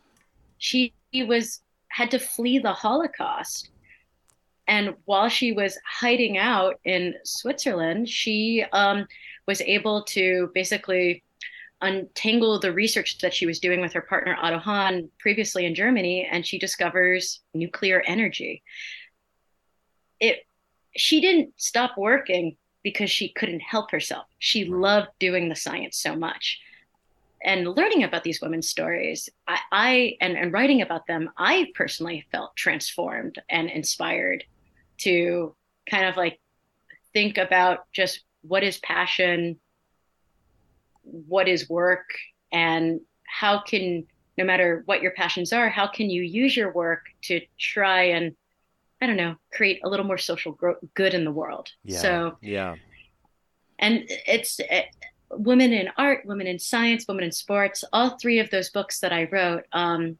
she 0.59 0.93
was 1.15 1.61
had 1.87 2.11
to 2.11 2.19
flee 2.19 2.59
the 2.59 2.73
Holocaust, 2.73 3.71
and 4.67 4.95
while 5.05 5.29
she 5.29 5.51
was 5.51 5.79
hiding 5.83 6.37
out 6.37 6.79
in 6.85 7.15
Switzerland, 7.23 8.07
she 8.07 8.63
um, 8.71 9.07
was 9.47 9.61
able 9.61 10.03
to 10.03 10.51
basically 10.53 11.23
untangle 11.81 12.59
the 12.59 12.71
research 12.71 13.17
that 13.17 13.33
she 13.33 13.47
was 13.47 13.59
doing 13.59 13.81
with 13.81 13.93
her 13.93 14.01
partner 14.01 14.37
Otto 14.39 14.59
Hahn 14.59 15.09
previously 15.17 15.65
in 15.65 15.73
Germany, 15.73 16.29
and 16.31 16.45
she 16.45 16.59
discovers 16.59 17.41
nuclear 17.55 18.03
energy. 18.05 18.61
It 20.19 20.45
she 20.95 21.19
didn't 21.19 21.53
stop 21.57 21.97
working 21.97 22.57
because 22.83 23.09
she 23.11 23.29
couldn't 23.29 23.61
help 23.61 23.91
herself. 23.91 24.25
She 24.39 24.65
loved 24.65 25.09
doing 25.19 25.49
the 25.49 25.55
science 25.55 25.97
so 25.97 26.15
much. 26.15 26.59
And 27.43 27.67
learning 27.75 28.03
about 28.03 28.23
these 28.23 28.41
women's 28.41 28.69
stories, 28.69 29.29
I, 29.47 29.59
I 29.71 30.17
and, 30.21 30.37
and 30.37 30.53
writing 30.53 30.81
about 30.81 31.07
them, 31.07 31.29
I 31.37 31.67
personally 31.73 32.25
felt 32.31 32.55
transformed 32.55 33.41
and 33.49 33.69
inspired 33.69 34.43
to 34.99 35.55
kind 35.89 36.05
of 36.05 36.17
like 36.17 36.39
think 37.13 37.37
about 37.37 37.91
just 37.91 38.23
what 38.43 38.63
is 38.63 38.77
passion, 38.79 39.59
what 41.03 41.47
is 41.47 41.69
work, 41.69 42.05
and 42.51 43.01
how 43.25 43.61
can, 43.61 44.05
no 44.37 44.43
matter 44.43 44.83
what 44.85 45.01
your 45.01 45.11
passions 45.11 45.51
are, 45.51 45.69
how 45.69 45.87
can 45.87 46.09
you 46.09 46.21
use 46.21 46.55
your 46.55 46.71
work 46.73 47.05
to 47.23 47.41
try 47.57 48.03
and 48.03 48.35
I 49.01 49.07
don't 49.07 49.17
know, 49.17 49.35
create 49.51 49.81
a 49.83 49.89
little 49.89 50.05
more 50.05 50.19
social 50.19 50.51
gro- 50.51 50.77
good 50.93 51.15
in 51.15 51.25
the 51.25 51.31
world. 51.31 51.71
Yeah. 51.83 51.99
So 51.99 52.37
yeah, 52.41 52.75
and 53.79 54.03
it's 54.27 54.59
it, 54.59 54.85
women 55.31 55.73
in 55.73 55.89
art, 55.97 56.23
women 56.25 56.45
in 56.45 56.59
science, 56.59 57.05
women 57.07 57.23
in 57.23 57.31
sports. 57.31 57.83
All 57.91 58.17
three 58.17 58.39
of 58.39 58.51
those 58.51 58.69
books 58.69 58.99
that 58.99 59.11
I 59.11 59.27
wrote. 59.31 59.63
Um, 59.73 60.17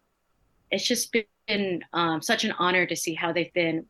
it's 0.72 0.88
just 0.88 1.16
been 1.48 1.84
um, 1.94 2.22
such 2.22 2.44
an 2.44 2.54
honor 2.58 2.86
to 2.86 2.96
see 2.96 3.14
how 3.14 3.32
they've 3.32 3.54
been 3.54 3.86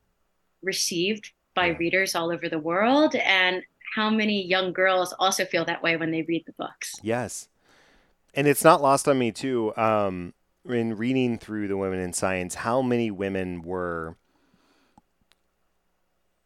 received 0.61 1.31
by 1.55 1.67
yeah. 1.67 1.77
readers 1.77 2.15
all 2.15 2.31
over 2.31 2.49
the 2.49 2.59
world, 2.59 3.15
and 3.15 3.63
how 3.95 4.09
many 4.09 4.45
young 4.45 4.73
girls 4.73 5.13
also 5.19 5.45
feel 5.45 5.63
that 5.65 5.81
way 5.81 5.95
when 5.95 6.11
they 6.11 6.23
read 6.23 6.43
the 6.45 6.53
books. 6.53 6.95
Yes, 7.01 7.47
and 8.33 8.45
it's 8.45 8.63
not 8.63 8.81
lost 8.81 9.07
on 9.07 9.17
me 9.17 9.31
too. 9.31 9.75
Um, 9.77 10.33
in 10.65 10.97
reading 10.97 11.37
through 11.37 11.67
the 11.67 11.77
women 11.77 11.99
in 11.99 12.13
science, 12.13 12.55
how 12.55 12.81
many 12.81 13.09
women 13.09 13.61
were 13.61 14.15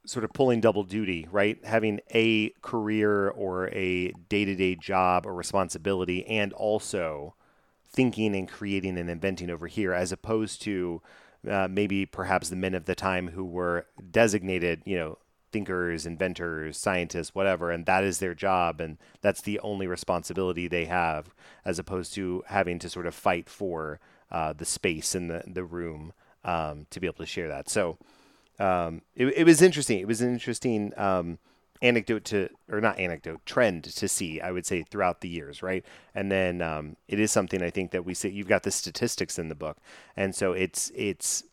sort 0.06 0.24
of 0.24 0.34
pulling 0.34 0.62
double 0.62 0.84
duty, 0.84 1.28
right? 1.32 1.63
Having 1.65 2.02
a 2.13 2.50
career 2.62 3.30
or 3.30 3.70
a 3.70 4.12
day 4.30 4.46
to 4.46 4.56
day 4.56 4.76
job 4.76 5.26
or 5.26 5.34
responsibility, 5.34 6.26
and 6.28 6.54
also 6.54 7.36
thinking 7.88 8.36
and 8.36 8.48
creating 8.50 8.98
and 8.98 9.10
inventing 9.10 9.50
over 9.50 9.68
here, 9.68 9.94
as 9.94 10.12
opposed 10.12 10.62
to 10.63 11.02
uh, 11.50 11.68
maybe 11.70 12.06
perhaps 12.06 12.50
the 12.50 12.56
men 12.56 12.74
of 12.74 12.86
the 12.86 12.96
time 12.96 13.30
who 13.30 13.46
were 13.46 13.86
designated, 14.12 14.82
you 14.86 14.98
know, 14.98 15.18
thinkers, 15.52 16.06
inventors, 16.06 16.78
scientists, 16.78 17.34
whatever, 17.34 17.72
and 17.72 17.86
that 17.86 18.04
is 18.04 18.20
their 18.20 18.34
job, 18.34 18.82
and 18.82 18.98
that's 19.22 19.41
the 19.41 19.60
only 19.60 19.88
responsibility 19.88 20.68
they 20.68 20.86
have, 20.86 21.34
as 21.63 21.80
opposed 21.80 22.13
to 22.13 22.44
having 22.48 22.78
to 22.80 22.89
sort 22.89 23.06
of 23.06 23.15
fight 23.15 23.50
for 23.50 24.00
uh, 24.32 24.52
the 24.54 24.65
space 24.65 25.15
in 25.15 25.28
the 25.28 25.44
the 25.48 25.63
room 25.63 26.12
um, 26.44 26.86
to 26.89 27.00
be 27.00 27.08
able 27.08 27.18
to 27.18 27.26
share 27.26 27.48
that. 27.48 27.70
So 27.70 27.98
um, 28.60 29.02
it, 29.15 29.28
it 29.28 29.44
was 29.46 29.62
interesting. 29.62 30.00
It 30.00 30.08
was 30.08 30.22
an 30.22 30.34
interesting 30.34 30.94
um, 30.98 31.38
anecdote 31.82 32.26
to, 32.26 32.50
or 32.70 32.82
not 32.82 33.00
anecdote, 33.00 33.46
trend 33.46 33.84
to 33.84 34.08
see, 34.08 34.41
I 34.41 34.52
would 34.52 34.65
say, 34.65 34.84
throughout 34.84 35.22
the 35.22 35.30
years, 35.30 35.62
right? 35.62 35.86
And 36.13 36.32
then 36.32 36.62
um, 36.62 36.96
it 37.08 37.20
is 37.20 37.32
something 37.32 37.62
I 37.62 37.70
think 37.70 37.91
that 37.91 38.06
we 38.06 38.13
see. 38.13 38.30
You've 38.30 38.48
got 38.48 38.63
the 38.63 38.72
statistics 38.72 39.38
in 39.38 39.50
the 39.50 39.56
book, 39.56 39.78
and 40.15 40.36
so 40.36 40.54
it's 40.54 40.91
it's 40.96 41.44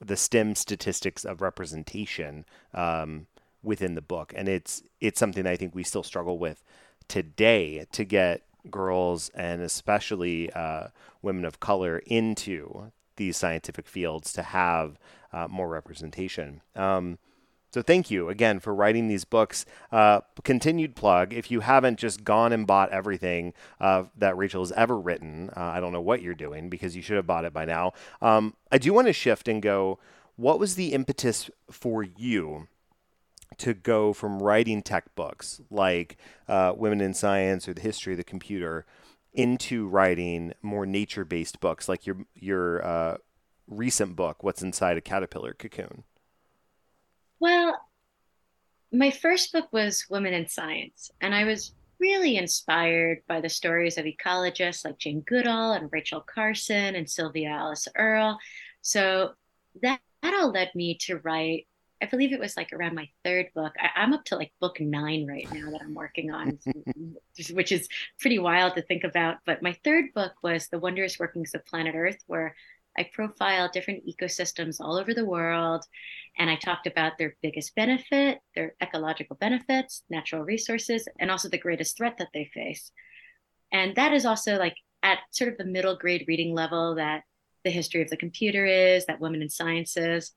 the 0.00 0.16
STEM 0.16 0.54
statistics 0.54 1.24
of 1.24 1.42
representation 1.42 2.44
um, 2.74 3.26
within 3.62 3.94
the 3.94 4.02
book, 4.02 4.32
and 4.36 4.48
it's 4.48 4.82
it's 5.00 5.20
something 5.20 5.46
I 5.46 5.56
think 5.56 5.74
we 5.74 5.84
still 5.84 6.02
struggle 6.02 6.38
with 6.38 6.62
today 7.08 7.86
to 7.92 8.04
get 8.04 8.42
girls 8.70 9.30
and 9.30 9.62
especially 9.62 10.52
uh, 10.52 10.88
women 11.22 11.44
of 11.44 11.60
color 11.60 11.98
into 12.06 12.92
these 13.16 13.36
scientific 13.36 13.88
fields 13.88 14.32
to 14.32 14.42
have 14.42 14.98
uh, 15.32 15.48
more 15.48 15.68
representation. 15.68 16.60
Um, 16.74 17.18
so 17.72 17.82
thank 17.82 18.10
you 18.10 18.28
again 18.28 18.58
for 18.58 18.74
writing 18.74 19.06
these 19.06 19.24
books. 19.24 19.64
Uh, 19.92 20.20
continued 20.42 20.96
plug: 20.96 21.32
if 21.32 21.50
you 21.50 21.60
haven't 21.60 21.98
just 21.98 22.24
gone 22.24 22.52
and 22.52 22.66
bought 22.66 22.90
everything 22.90 23.54
uh, 23.80 24.04
that 24.16 24.36
Rachel 24.36 24.62
has 24.62 24.72
ever 24.72 24.98
written, 24.98 25.50
uh, 25.56 25.60
I 25.60 25.80
don't 25.80 25.92
know 25.92 26.00
what 26.00 26.22
you're 26.22 26.34
doing 26.34 26.68
because 26.68 26.96
you 26.96 27.02
should 27.02 27.16
have 27.16 27.26
bought 27.26 27.44
it 27.44 27.52
by 27.52 27.64
now. 27.64 27.92
Um, 28.20 28.54
I 28.72 28.78
do 28.78 28.92
want 28.92 29.06
to 29.06 29.12
shift 29.12 29.46
and 29.46 29.62
go. 29.62 29.98
What 30.36 30.58
was 30.58 30.74
the 30.74 30.94
impetus 30.94 31.50
for 31.70 32.02
you 32.02 32.66
to 33.58 33.74
go 33.74 34.12
from 34.12 34.42
writing 34.42 34.82
tech 34.82 35.14
books 35.14 35.60
like 35.70 36.16
uh, 36.48 36.72
Women 36.74 37.00
in 37.00 37.14
Science 37.14 37.68
or 37.68 37.74
the 37.74 37.82
History 37.82 38.14
of 38.14 38.16
the 38.16 38.24
Computer 38.24 38.86
into 39.32 39.86
writing 39.86 40.54
more 40.62 40.86
nature-based 40.86 41.60
books 41.60 41.88
like 41.88 42.06
your 42.06 42.16
your 42.34 42.84
uh, 42.84 43.16
recent 43.70 44.16
book, 44.16 44.42
What's 44.42 44.62
Inside 44.62 44.96
a 44.96 45.00
Caterpillar 45.00 45.54
Cocoon? 45.54 46.04
Well, 47.38 47.80
my 48.92 49.10
first 49.10 49.52
book 49.52 49.68
was 49.72 50.04
Women 50.10 50.34
in 50.34 50.48
Science, 50.48 51.10
and 51.20 51.34
I 51.34 51.44
was 51.44 51.72
really 51.98 52.36
inspired 52.36 53.22
by 53.28 53.40
the 53.40 53.48
stories 53.48 53.96
of 53.98 54.06
ecologists 54.06 54.84
like 54.84 54.98
Jane 54.98 55.20
Goodall 55.20 55.72
and 55.72 55.88
Rachel 55.92 56.20
Carson 56.20 56.94
and 56.94 57.08
Sylvia 57.08 57.50
Alice 57.50 57.86
Earle. 57.96 58.38
So 58.82 59.32
that, 59.82 60.00
that 60.22 60.34
all 60.34 60.50
led 60.50 60.74
me 60.74 60.96
to 61.02 61.18
write 61.18 61.66
I 62.02 62.06
believe 62.06 62.32
it 62.32 62.40
was 62.40 62.56
like 62.56 62.72
around 62.72 62.94
my 62.94 63.08
third 63.24 63.50
book. 63.54 63.74
I, 63.78 64.02
am 64.02 64.14
up 64.14 64.24
to 64.26 64.36
like 64.36 64.52
book 64.58 64.80
nine 64.80 65.26
right 65.26 65.50
now 65.52 65.70
that 65.70 65.82
I'm 65.82 65.94
working 65.94 66.30
on, 66.30 66.58
which 67.52 67.72
is 67.72 67.88
pretty 68.18 68.38
wild 68.38 68.74
to 68.76 68.82
think 68.82 69.04
about. 69.04 69.36
But 69.44 69.62
my 69.62 69.76
third 69.84 70.14
book 70.14 70.32
was 70.42 70.68
The 70.68 70.78
Wondrous 70.78 71.18
Workings 71.18 71.54
of 71.54 71.66
Planet 71.66 71.94
Earth, 71.94 72.22
where 72.26 72.56
I 72.98 73.08
profiled 73.12 73.72
different 73.72 74.04
ecosystems 74.06 74.80
all 74.80 74.96
over 74.96 75.14
the 75.14 75.24
world. 75.24 75.84
And 76.38 76.50
I 76.50 76.56
talked 76.56 76.86
about 76.86 77.18
their 77.18 77.36
biggest 77.42 77.74
benefit, 77.74 78.40
their 78.54 78.74
ecological 78.82 79.36
benefits, 79.36 80.02
natural 80.10 80.42
resources, 80.42 81.06
and 81.18 81.30
also 81.30 81.48
the 81.48 81.58
greatest 81.58 81.96
threat 81.96 82.16
that 82.18 82.28
they 82.34 82.50
face. 82.52 82.92
And 83.72 83.94
that 83.96 84.12
is 84.12 84.26
also 84.26 84.56
like 84.56 84.74
at 85.02 85.18
sort 85.30 85.50
of 85.50 85.58
the 85.58 85.64
middle 85.64 85.96
grade 85.96 86.24
reading 86.28 86.54
level 86.54 86.96
that 86.96 87.22
the 87.64 87.70
history 87.70 88.02
of 88.02 88.10
the 88.10 88.16
computer 88.16 88.64
is, 88.66 89.06
that 89.06 89.20
women 89.20 89.42
in 89.42 89.50
science 89.50 89.96
is. 89.96 90.32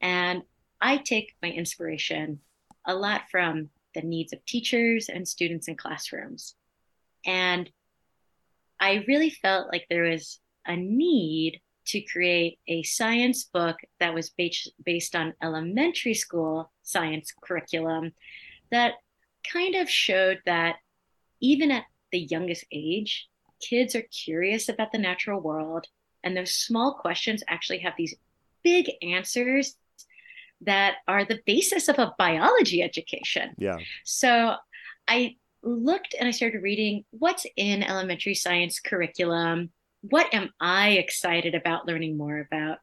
And 0.00 0.42
I 0.80 0.96
take 0.98 1.34
my 1.42 1.50
inspiration 1.50 2.40
a 2.86 2.94
lot 2.94 3.22
from 3.30 3.70
the 3.94 4.02
needs 4.02 4.32
of 4.32 4.44
teachers 4.44 5.08
and 5.08 5.26
students 5.28 5.68
in 5.68 5.76
classrooms. 5.76 6.54
And 7.24 7.70
I 8.80 9.04
really 9.06 9.30
felt 9.30 9.68
like 9.70 9.86
there 9.88 10.04
was 10.04 10.40
a 10.66 10.76
need 10.76 11.60
to 11.86 12.00
create 12.02 12.58
a 12.68 12.82
science 12.82 13.44
book 13.44 13.76
that 14.00 14.14
was 14.14 14.30
based, 14.30 14.70
based 14.84 15.14
on 15.16 15.34
elementary 15.42 16.14
school 16.14 16.70
science 16.82 17.32
curriculum 17.42 18.12
that 18.70 18.94
kind 19.50 19.74
of 19.74 19.88
showed 19.88 20.40
that 20.46 20.76
even 21.40 21.70
at 21.70 21.84
the 22.12 22.20
youngest 22.20 22.64
age, 22.72 23.28
kids 23.60 23.94
are 23.94 24.02
curious 24.02 24.68
about 24.68 24.92
the 24.92 24.98
natural 24.98 25.40
world. 25.40 25.86
And 26.24 26.36
those 26.36 26.54
small 26.54 26.94
questions 26.94 27.42
actually 27.48 27.78
have 27.80 27.94
these 27.96 28.14
big 28.62 28.90
answers 29.02 29.76
that 30.60 30.96
are 31.08 31.24
the 31.24 31.40
basis 31.46 31.88
of 31.88 31.98
a 31.98 32.14
biology 32.18 32.82
education. 32.82 33.54
Yeah. 33.58 33.78
So 34.04 34.54
I 35.08 35.36
looked 35.62 36.14
and 36.18 36.28
I 36.28 36.32
started 36.32 36.62
reading 36.62 37.04
what's 37.10 37.46
in 37.56 37.82
elementary 37.82 38.34
science 38.34 38.80
curriculum. 38.80 39.70
What 40.02 40.34
am 40.34 40.50
I 40.60 40.90
excited 40.90 41.54
about 41.54 41.86
learning 41.86 42.16
more 42.16 42.40
about? 42.40 42.78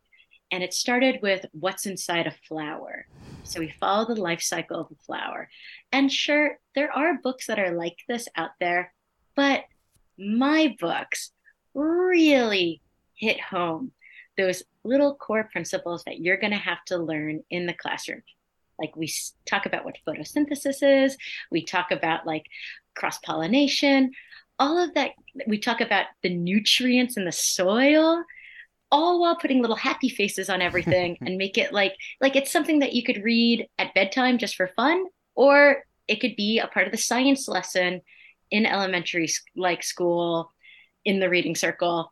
And 0.51 0.63
it 0.63 0.73
started 0.73 1.19
with 1.21 1.45
what's 1.51 1.86
inside 1.86 2.27
a 2.27 2.36
flower. 2.47 3.05
So 3.43 3.60
we 3.60 3.73
follow 3.79 4.08
the 4.08 4.19
life 4.19 4.41
cycle 4.41 4.79
of 4.79 4.88
a 4.91 5.03
flower. 5.03 5.49
And 5.91 6.12
sure, 6.12 6.58
there 6.75 6.91
are 6.91 7.19
books 7.21 7.47
that 7.47 7.60
are 7.60 7.71
like 7.71 7.97
this 8.08 8.27
out 8.38 8.51
there, 8.60 8.93
but 9.36 9.65
my 10.17 10.75
books 10.79 11.32
really 11.73 12.82
hit 13.15 13.39
home 13.41 13.91
those 14.38 14.63
little 14.86 15.13
core 15.13 15.49
principles 15.51 16.05
that 16.05 16.19
you're 16.19 16.38
going 16.38 16.53
to 16.53 16.58
have 16.58 16.84
to 16.86 16.97
learn 16.97 17.43
in 17.49 17.65
the 17.65 17.73
classroom. 17.73 18.23
Like 18.79 18.95
we 18.95 19.12
talk 19.45 19.65
about 19.65 19.84
what 19.84 19.97
photosynthesis 20.08 21.03
is, 21.03 21.17
we 21.51 21.65
talk 21.65 21.91
about 21.91 22.25
like 22.25 22.45
cross 22.95 23.17
pollination, 23.17 24.13
all 24.60 24.78
of 24.78 24.93
that. 24.93 25.12
We 25.48 25.58
talk 25.58 25.82
about 25.82 26.06
the 26.22 26.36
nutrients 26.36 27.17
in 27.17 27.26
the 27.26 27.32
soil, 27.32 28.24
all 28.91 29.22
while 29.22 29.38
putting 29.38 29.62
little 29.62 29.76
happy 29.76 30.10
faces 30.10 30.50
on 30.50 30.62
everything 30.62 31.17
and 31.22 31.38
make 31.38 31.58
it 31.58 31.74
like 31.74 31.95
like 32.22 32.36
it's 32.36 32.52
something 32.52 32.80
that 32.80 32.93
you 32.93 33.04
could 33.04 33.24
read 33.24 33.67
at 33.78 33.93
bedtime 33.93 34.38
just 34.38 34.56
for 34.56 34.72
fun, 34.76 35.06
or 35.36 35.84
it 36.08 36.19
could 36.19 36.36
be 36.36 36.60
a 36.60 36.67
part 36.67 36.86
of 36.86 36.91
the 36.91 36.98
science 36.98 37.48
lesson 37.48 38.02
in 38.52 38.65
elementary 38.65 39.30
like 39.56 39.84
school 39.84 40.52
in 41.06 41.19
the 41.19 41.30
reading 41.30 41.56
circle 41.56 42.12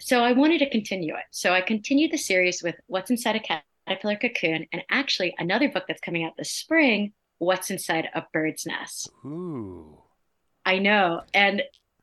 so 0.00 0.22
I 0.22 0.32
wanted 0.32 0.58
to 0.60 0.70
continue 0.70 1.14
it. 1.14 1.24
So 1.30 1.52
I 1.52 1.60
continued 1.60 2.12
the 2.12 2.18
series 2.18 2.62
with 2.62 2.76
What's 2.86 3.10
Inside 3.10 3.36
a 3.36 3.62
Caterpillar 3.86 4.16
Cocoon, 4.16 4.66
and 4.72 4.82
actually 4.90 5.34
another 5.38 5.68
book 5.68 5.84
that's 5.86 6.00
coming 6.00 6.24
out 6.24 6.32
this 6.36 6.50
spring, 6.50 7.12
What's 7.38 7.70
Inside 7.70 8.08
a 8.14 8.24
Bird's 8.32 8.64
Nest. 8.66 9.10
Ooh. 9.24 9.97
I 10.68 10.80
know. 10.80 11.22
And 11.32 11.62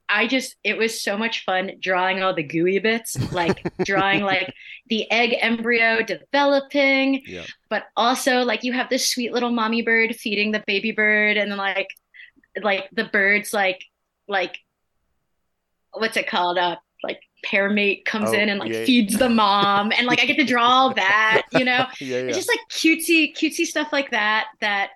I 0.09 0.25
just, 0.25 0.55
it 0.63 0.75
was 0.75 0.99
so 0.99 1.17
much 1.17 1.45
fun 1.45 1.73
drawing 1.79 2.23
all 2.23 2.33
the 2.33 2.41
gooey 2.41 2.79
bits, 2.79 3.15
like 3.31 3.61
drawing 3.85 4.23
like 4.23 4.51
the 4.87 5.09
egg 5.11 5.35
embryo 5.39 6.01
developing, 6.01 7.21
yeah. 7.27 7.43
but 7.69 7.83
also 7.95 8.41
like 8.41 8.63
you 8.63 8.73
have 8.73 8.89
this 8.89 9.07
sweet 9.07 9.33
little 9.33 9.51
mommy 9.51 9.83
bird 9.83 10.15
feeding 10.15 10.51
the 10.51 10.63
baby 10.65 10.91
bird, 10.91 11.37
and 11.37 11.55
like, 11.57 11.89
like 12.63 12.89
the 12.91 13.03
birds, 13.03 13.53
like, 13.53 13.83
like, 14.27 14.57
what's 15.93 16.17
it 16.17 16.27
called? 16.27 16.57
Uh, 16.57 16.77
like 17.03 17.19
pair 17.43 17.69
mate 17.69 18.03
comes 18.03 18.31
oh, 18.31 18.33
in 18.33 18.49
and 18.49 18.59
like 18.59 18.71
yeah. 18.71 18.83
feeds 18.83 19.15
the 19.19 19.29
mom 19.29 19.91
and 19.95 20.07
like 20.07 20.19
I 20.19 20.25
get 20.25 20.37
to 20.37 20.43
draw 20.43 20.67
all 20.67 20.93
that, 20.95 21.43
you 21.53 21.65
know? 21.65 21.85
yeah, 21.99 21.99
yeah. 21.99 22.15
It's 22.17 22.37
just 22.37 22.49
like 22.49 22.61
cutesy, 22.71 23.35
cutesy 23.35 23.65
stuff 23.65 23.93
like 23.93 24.09
that 24.09 24.47
that 24.59 24.89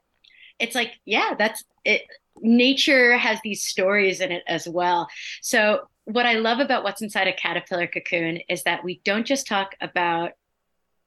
it's 0.59 0.73
like, 0.73 0.93
yeah, 1.05 1.35
that's 1.37 1.63
it. 1.85 2.01
Nature 2.41 3.17
has 3.17 3.39
these 3.43 3.63
stories 3.63 4.21
in 4.21 4.31
it 4.31 4.43
as 4.47 4.67
well. 4.67 5.07
So 5.41 5.87
what 6.05 6.25
I 6.25 6.33
love 6.33 6.59
about 6.59 6.83
what's 6.83 7.01
inside 7.01 7.27
a 7.27 7.33
caterpillar 7.33 7.87
cocoon 7.87 8.39
is 8.49 8.63
that 8.63 8.83
we 8.83 9.01
don't 9.03 9.25
just 9.25 9.47
talk 9.47 9.75
about 9.79 10.31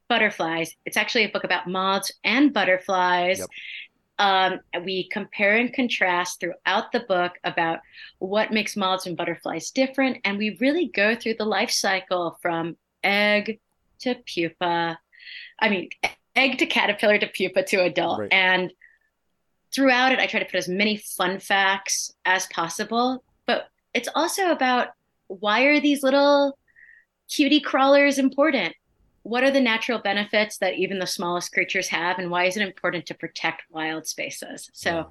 butterflies. 0.08 0.76
It's 0.84 0.96
actually 0.96 1.24
a 1.24 1.30
book 1.30 1.44
about 1.44 1.68
moths 1.68 2.12
and 2.22 2.52
butterflies. 2.52 3.38
Yep. 3.38 3.48
Um, 4.18 4.60
we 4.84 5.08
compare 5.08 5.56
and 5.56 5.72
contrast 5.72 6.38
throughout 6.38 6.92
the 6.92 7.00
book 7.00 7.32
about 7.44 7.80
what 8.18 8.52
makes 8.52 8.76
moths 8.76 9.06
and 9.06 9.16
butterflies 9.16 9.70
different. 9.70 10.18
And 10.24 10.38
we 10.38 10.56
really 10.60 10.88
go 10.88 11.16
through 11.16 11.34
the 11.38 11.46
life 11.46 11.70
cycle 11.70 12.38
from 12.40 12.76
egg 13.02 13.58
to 14.00 14.14
pupa. 14.26 14.98
I 15.58 15.68
mean, 15.68 15.88
egg 16.36 16.58
to 16.58 16.66
caterpillar 16.66 17.18
to 17.18 17.26
pupa 17.26 17.64
to 17.64 17.82
adult. 17.82 18.20
Right. 18.20 18.32
And 18.32 18.72
throughout 19.74 20.12
it, 20.12 20.18
I 20.18 20.26
try 20.26 20.40
to 20.40 20.46
put 20.46 20.56
as 20.56 20.68
many 20.68 20.96
fun 20.96 21.40
facts 21.40 22.12
as 22.24 22.46
possible. 22.46 23.24
But 23.46 23.68
it's 23.94 24.08
also 24.14 24.50
about 24.50 24.88
why 25.28 25.62
are 25.62 25.80
these 25.80 26.02
little 26.02 26.58
cutie 27.28 27.60
crawlers 27.60 28.18
important? 28.18 28.74
what 29.22 29.44
are 29.44 29.50
the 29.50 29.60
natural 29.60 29.98
benefits 29.98 30.58
that 30.58 30.74
even 30.74 30.98
the 30.98 31.06
smallest 31.06 31.52
creatures 31.52 31.88
have 31.88 32.18
and 32.18 32.30
why 32.30 32.44
is 32.44 32.56
it 32.56 32.66
important 32.66 33.06
to 33.06 33.14
protect 33.14 33.62
wild 33.70 34.06
spaces 34.06 34.68
so 34.72 35.10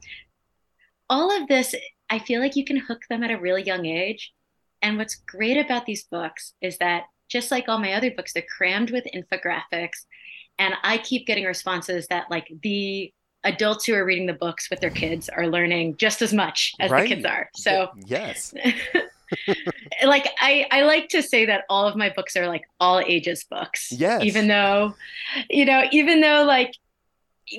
all 1.09 1.35
of 1.35 1.47
this 1.47 1.73
i 2.09 2.19
feel 2.19 2.41
like 2.41 2.55
you 2.55 2.65
can 2.65 2.77
hook 2.77 3.01
them 3.09 3.23
at 3.23 3.31
a 3.31 3.39
really 3.39 3.63
young 3.63 3.85
age 3.85 4.33
and 4.81 4.97
what's 4.97 5.15
great 5.15 5.57
about 5.57 5.85
these 5.85 6.03
books 6.05 6.53
is 6.61 6.77
that 6.77 7.03
just 7.29 7.51
like 7.51 7.69
all 7.69 7.79
my 7.79 7.93
other 7.93 8.11
books 8.11 8.33
they're 8.33 8.43
crammed 8.57 8.91
with 8.91 9.05
infographics 9.15 10.05
and 10.59 10.73
i 10.83 10.97
keep 10.97 11.25
getting 11.25 11.45
responses 11.45 12.07
that 12.07 12.29
like 12.29 12.51
the 12.61 13.13
adults 13.43 13.85
who 13.85 13.93
are 13.93 14.05
reading 14.05 14.27
the 14.27 14.33
books 14.33 14.69
with 14.69 14.79
their 14.79 14.89
kids 14.89 15.29
are 15.29 15.47
learning 15.47 15.97
just 15.97 16.21
as 16.21 16.33
much 16.33 16.73
as 16.79 16.91
right. 16.91 17.03
the 17.09 17.15
kids 17.15 17.25
are 17.25 17.49
so 17.55 17.89
yes 18.05 18.53
like 20.03 20.27
I, 20.39 20.67
I 20.71 20.81
like 20.83 21.09
to 21.09 21.21
say 21.21 21.45
that 21.45 21.63
all 21.69 21.87
of 21.87 21.95
my 21.95 22.09
books 22.09 22.35
are 22.35 22.47
like 22.47 22.63
all 22.79 22.99
ages 22.99 23.43
books. 23.43 23.91
Yes. 23.91 24.23
Even 24.23 24.47
though, 24.47 24.95
you 25.49 25.65
know, 25.65 25.85
even 25.91 26.21
though 26.21 26.43
like 26.43 26.75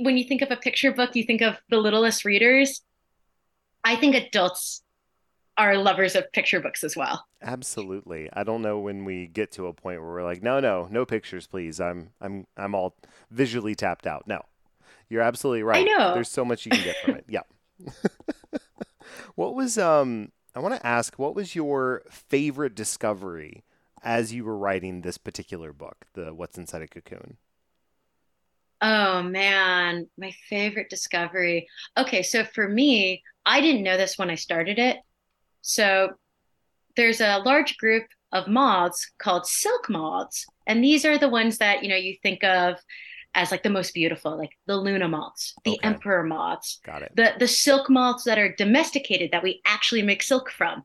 when 0.00 0.16
you 0.16 0.24
think 0.24 0.42
of 0.42 0.50
a 0.50 0.56
picture 0.56 0.92
book, 0.92 1.14
you 1.14 1.24
think 1.24 1.42
of 1.42 1.56
the 1.70 1.78
littlest 1.78 2.24
readers. 2.24 2.82
I 3.84 3.96
think 3.96 4.14
adults 4.14 4.82
are 5.58 5.76
lovers 5.76 6.14
of 6.14 6.30
picture 6.32 6.60
books 6.60 6.84
as 6.84 6.96
well. 6.96 7.26
Absolutely. 7.42 8.28
I 8.32 8.44
don't 8.44 8.62
know 8.62 8.78
when 8.78 9.04
we 9.04 9.26
get 9.26 9.52
to 9.52 9.66
a 9.66 9.72
point 9.72 10.00
where 10.00 10.10
we're 10.10 10.24
like, 10.24 10.42
no, 10.42 10.60
no, 10.60 10.88
no 10.90 11.04
pictures, 11.04 11.46
please. 11.46 11.80
I'm 11.80 12.10
I'm 12.20 12.46
I'm 12.56 12.74
all 12.74 12.96
visually 13.30 13.74
tapped 13.74 14.06
out. 14.06 14.26
No. 14.26 14.42
You're 15.12 15.20
absolutely 15.20 15.62
right. 15.62 15.86
I 15.86 15.98
know. 15.98 16.14
There's 16.14 16.30
so 16.30 16.42
much 16.42 16.64
you 16.64 16.72
can 16.72 16.82
get 16.82 16.96
from 17.04 17.16
it. 17.16 17.26
Yeah. 17.28 17.42
what 19.34 19.54
was 19.54 19.76
um 19.76 20.32
I 20.54 20.60
want 20.60 20.74
to 20.74 20.86
ask 20.86 21.18
what 21.18 21.34
was 21.34 21.54
your 21.54 22.02
favorite 22.10 22.74
discovery 22.74 23.62
as 24.02 24.32
you 24.32 24.42
were 24.42 24.56
writing 24.56 25.02
this 25.02 25.18
particular 25.18 25.74
book, 25.74 26.06
the 26.14 26.32
What's 26.32 26.56
Inside 26.56 26.80
a 26.80 26.88
Cocoon? 26.88 27.36
Oh 28.80 29.22
man, 29.22 30.08
my 30.16 30.32
favorite 30.48 30.88
discovery. 30.88 31.68
Okay, 31.98 32.22
so 32.22 32.44
for 32.44 32.66
me, 32.66 33.22
I 33.44 33.60
didn't 33.60 33.82
know 33.82 33.98
this 33.98 34.16
when 34.16 34.30
I 34.30 34.34
started 34.34 34.78
it. 34.78 34.96
So 35.60 36.14
there's 36.96 37.20
a 37.20 37.38
large 37.38 37.76
group 37.76 38.04
of 38.32 38.48
moths 38.48 39.10
called 39.18 39.46
silk 39.46 39.90
moths, 39.90 40.46
and 40.66 40.82
these 40.82 41.04
are 41.04 41.18
the 41.18 41.28
ones 41.28 41.58
that, 41.58 41.82
you 41.82 41.90
know, 41.90 41.96
you 41.96 42.16
think 42.22 42.42
of 42.42 42.76
as 43.34 43.50
like 43.50 43.62
the 43.62 43.70
most 43.70 43.94
beautiful, 43.94 44.36
like 44.36 44.52
the 44.66 44.76
Luna 44.76 45.08
moths, 45.08 45.54
the 45.64 45.72
okay. 45.72 45.86
emperor 45.86 46.22
moths, 46.22 46.80
got 46.84 47.02
it. 47.02 47.12
The 47.14 47.34
the 47.38 47.48
silk 47.48 47.88
moths 47.88 48.24
that 48.24 48.38
are 48.38 48.54
domesticated 48.54 49.30
that 49.32 49.42
we 49.42 49.60
actually 49.66 50.02
make 50.02 50.22
silk 50.22 50.50
from. 50.50 50.84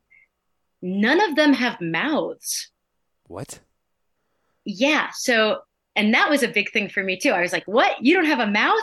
None 0.82 1.20
of 1.22 1.36
them 1.36 1.54
have 1.54 1.82
mouths. 1.82 2.70
What? 3.28 3.60
Yeah. 4.64 5.10
So, 5.14 5.62
and 5.96 6.14
that 6.14 6.30
was 6.30 6.44
a 6.44 6.48
big 6.48 6.72
thing 6.72 6.90
for 6.90 7.04
me 7.04 7.18
too. 7.18 7.32
I 7.32 7.42
was 7.42 7.54
like, 7.54 7.66
"What? 7.66 8.02
You 8.02 8.14
don't 8.14 8.26
have 8.26 8.40
a 8.40 8.48
mouth?" 8.48 8.80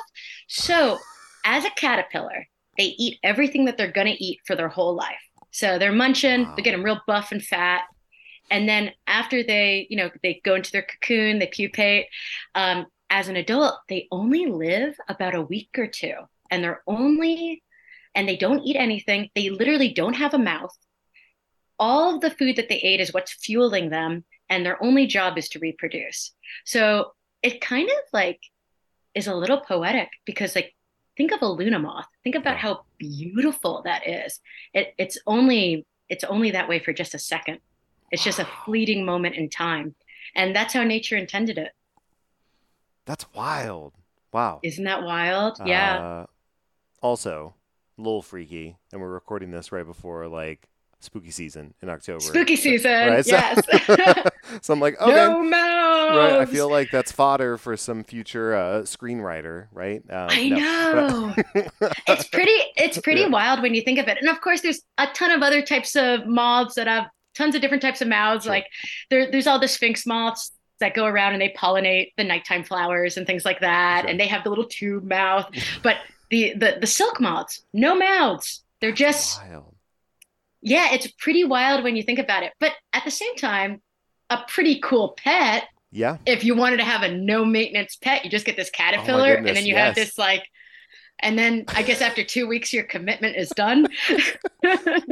So, 0.49 0.99
as 1.45 1.65
a 1.65 1.71
caterpillar, 1.71 2.47
they 2.77 2.95
eat 2.99 3.19
everything 3.23 3.65
that 3.67 3.79
they're 3.79 3.93
gonna 3.93 4.17
eat 4.19 4.41
for 4.47 4.57
their 4.57 4.69
whole 4.69 4.95
life. 4.95 5.17
So 5.51 5.79
they're 5.79 5.93
munching. 5.93 6.45
Wow. 6.45 6.55
They 6.57 6.63
get 6.63 6.73
them 6.73 6.85
real 6.85 7.01
buff 7.07 7.33
and 7.33 7.43
fat 7.43 7.83
and 8.51 8.69
then 8.69 8.93
after 9.07 9.43
they 9.43 9.87
you 9.89 9.97
know 9.97 10.11
they 10.23 10.41
go 10.45 10.55
into 10.55 10.71
their 10.71 10.83
cocoon 10.83 11.39
they 11.39 11.47
pupate 11.47 12.07
um, 12.55 12.85
as 13.11 13.29
an 13.29 13.37
adult, 13.37 13.75
they 13.89 14.09
only 14.11 14.47
live 14.47 14.97
about 15.09 15.35
a 15.35 15.43
week 15.43 15.71
or 15.79 15.87
two 15.87 16.15
and 16.51 16.63
they're 16.63 16.83
only, 16.87 17.63
and 18.15 18.29
they 18.29 18.37
don't 18.37 18.63
eat 18.63 18.77
anything. 18.77 19.31
They 19.35 19.51
literally 19.51 19.93
don't 19.93 20.15
have 20.15 20.35
a 20.35 20.39
mouth. 20.39 20.77
All 21.79 22.15
of 22.15 22.21
the 22.21 22.31
food 22.31 22.57
that 22.57 22.69
they 22.69 22.77
ate 22.77 23.01
is 23.01 23.13
what's 23.13 23.33
fueling 23.33 23.91
them, 23.91 24.25
and 24.49 24.65
their 24.65 24.83
only 24.83 25.07
job 25.07 25.37
is 25.37 25.49
to 25.51 25.59
reproduce. 25.59 26.33
So 26.65 27.13
it 27.43 27.61
kind 27.61 27.89
of 27.89 27.97
like 28.13 28.41
is 29.15 29.27
a 29.27 29.35
little 29.35 29.61
poetic 29.61 30.11
because, 30.25 30.55
like, 30.55 30.75
think 31.17 31.33
of 31.33 31.43
a 31.43 31.47
Luna 31.47 31.79
moth. 31.79 32.07
Think 32.23 32.37
about 32.37 32.59
how 32.59 32.85
beautiful 32.99 33.83
that 33.85 34.07
is. 34.07 34.41
It, 34.73 34.95
it's 34.99 35.19
only 35.27 35.87
it's 36.09 36.25
only 36.25 36.53
that 36.53 36.69
way 36.69 36.79
for 36.79 36.93
just 36.93 37.15
a 37.15 37.19
second. 37.19 37.59
It's 38.11 38.23
just 38.23 38.39
a 38.39 38.49
fleeting 38.65 39.05
moment 39.05 39.35
in 39.35 39.49
time. 39.49 39.95
And 40.37 40.55
that's 40.55 40.75
how 40.75 40.85
nature 40.85 41.17
intended 41.17 41.59
it. 41.59 41.73
That's 43.07 43.27
wild. 43.35 43.95
Wow. 44.33 44.61
Isn't 44.63 44.85
that 44.85 45.03
wild? 45.03 45.59
Yeah. 45.65 45.99
Uh, 45.99 46.27
also, 47.03 47.55
a 47.99 48.03
little 48.03 48.23
freaky, 48.23 48.77
and 48.93 49.01
we're 49.01 49.13
recording 49.13 49.51
this 49.51 49.71
right 49.71 49.87
before 49.87 50.27
like 50.27 50.69
spooky 51.01 51.31
season 51.31 51.75
in 51.83 51.89
October. 51.89 52.21
Spooky 52.21 52.57
season, 52.57 52.91
right? 52.91 53.27
yes. 53.27 53.63
so 54.63 54.73
I'm 54.73 54.81
like, 54.81 55.01
okay, 55.01 55.15
no 55.15 55.43
mouse. 55.43 56.17
Right, 56.17 56.41
I 56.41 56.47
feel 56.47 56.71
like 56.71 56.91
that's 56.91 57.13
fodder 57.13 57.59
for 57.59 57.77
some 57.77 58.03
future 58.05 58.55
uh, 58.55 58.83
screenwriter, 58.83 59.69
right? 59.71 60.03
Um, 60.11 60.29
I 60.31 60.49
no. 60.49 60.93
know. 60.95 61.35
it's 62.09 62.29
pretty. 62.29 62.57
It's 62.77 62.99
pretty 62.99 63.23
yeah. 63.23 63.29
wild 63.29 63.63
when 63.63 63.75
you 63.75 63.83
think 63.83 63.99
of 63.99 64.09
it, 64.09 64.19
and 64.19 64.29
of 64.29 64.41
course, 64.41 64.63
there's 64.63 64.83
a 64.99 65.07
ton 65.15 65.31
of 65.31 65.43
other 65.43 65.63
types 65.63 65.95
of 65.95 66.27
moths 66.27 66.75
that 66.75 66.87
have 66.87 67.07
tons 67.35 67.55
of 67.55 67.61
different 67.61 67.83
types 67.83 68.01
of 68.01 68.09
mouths. 68.09 68.45
Sure. 68.45 68.53
Like 68.53 68.67
there, 69.11 69.31
there's 69.31 69.47
all 69.47 69.59
the 69.59 69.69
sphinx 69.69 70.07
moths 70.07 70.53
that 70.81 70.95
go 70.95 71.07
around 71.07 71.33
and 71.33 71.41
they 71.41 71.55
pollinate 71.57 72.13
the 72.17 72.25
nighttime 72.25 72.65
flowers 72.65 73.17
and 73.17 73.27
things 73.27 73.45
like 73.45 73.61
that, 73.61 74.03
sure. 74.03 74.11
and 74.11 74.19
they 74.19 74.27
have 74.27 74.45
the 74.45 74.51
little 74.51 74.67
tube 74.67 75.05
mouth. 75.05 75.49
but 75.83 75.97
the 76.31 76.55
the 76.55 76.79
the 76.81 76.87
silk 76.87 77.21
moths, 77.21 77.63
no 77.73 77.95
mouths. 77.95 78.63
They're 78.81 78.93
just 78.93 79.41
wild. 79.43 79.75
yeah, 80.61 80.93
it's 80.93 81.07
pretty 81.19 81.45
wild 81.45 81.85
when 81.85 81.97
you 81.97 82.03
think 82.03 82.19
about 82.19 82.43
it. 82.43 82.53
But 82.61 82.73
at 82.93 83.05
the 83.05 83.11
same 83.11 83.35
time, 83.37 83.81
a 84.31 84.39
pretty 84.49 84.81
cool 84.81 85.15
pet. 85.17 85.65
Yeah. 85.91 86.19
If 86.27 86.45
you 86.45 86.57
wanted 86.57 86.79
to 86.79 86.85
have 86.85 87.03
a 87.03 87.15
no 87.15 87.45
maintenance 87.45 87.97
pet, 87.97 88.25
you 88.25 88.31
just 88.31 88.45
get 88.45 88.57
this 88.57 88.71
caterpillar, 88.71 89.35
oh 89.35 89.37
and 89.37 89.47
then 89.47 89.65
you 89.65 89.75
yes. 89.75 89.87
have 89.87 89.95
this 89.95 90.19
like 90.19 90.45
and 91.21 91.39
then 91.39 91.65
I 91.69 91.83
guess 91.83 92.01
after 92.01 92.25
two 92.25 92.47
weeks, 92.47 92.73
your 92.73 92.85
commitment 92.85 93.37
is 93.37 93.49
done. 93.51 93.87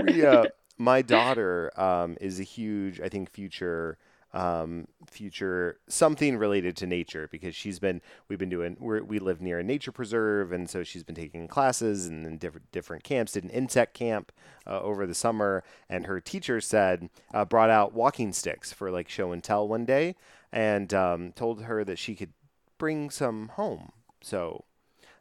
yeah, 0.09 0.45
my 0.79 1.03
daughter 1.03 1.73
um, 1.81 2.17
is 2.21 2.41
a 2.41 2.43
huge, 2.43 3.01
I 3.01 3.09
think, 3.09 3.31
future 3.31 3.99
um, 4.35 4.87
future 5.07 5.79
something 5.89 6.37
related 6.37 6.77
to 6.77 6.87
nature 6.87 7.29
because 7.31 7.55
she's 7.55 7.79
been 7.79 8.01
we've 8.29 8.39
been 8.39 8.49
doing 8.49 8.77
we 8.81 9.19
live 9.19 9.43
near 9.43 9.59
a 9.59 9.63
nature 9.63 9.93
preserve 9.93 10.53
and 10.53 10.71
so 10.71 10.83
she's 10.83 11.03
been 11.03 11.15
taking 11.15 11.47
classes 11.47 12.07
and 12.07 12.27
in 12.27 12.39
different 12.39 12.71
different 12.73 13.05
camps 13.05 13.33
did 13.33 13.45
an 13.45 13.51
insect 13.51 13.95
camp 13.95 14.33
uh, 14.67 14.81
over 14.81 15.07
the 15.07 15.15
summer. 15.15 15.63
And 15.89 16.07
her 16.07 16.21
teacher 16.21 16.61
said 16.61 17.09
uh, 17.33 17.45
brought 17.45 17.71
out 17.71 17.93
walking 17.93 18.33
sticks 18.33 18.73
for 18.73 18.91
like 18.91 19.09
show 19.09 19.33
and 19.33 19.43
tell 19.43 19.67
one 19.67 19.85
day 19.85 20.17
and 20.53 20.93
um, 20.93 21.33
told 21.33 21.63
her 21.63 21.85
that 21.85 21.99
she 21.99 22.15
could 22.15 22.33
bring 22.79 23.11
some 23.11 23.49
home. 23.49 23.93
So 24.21 24.65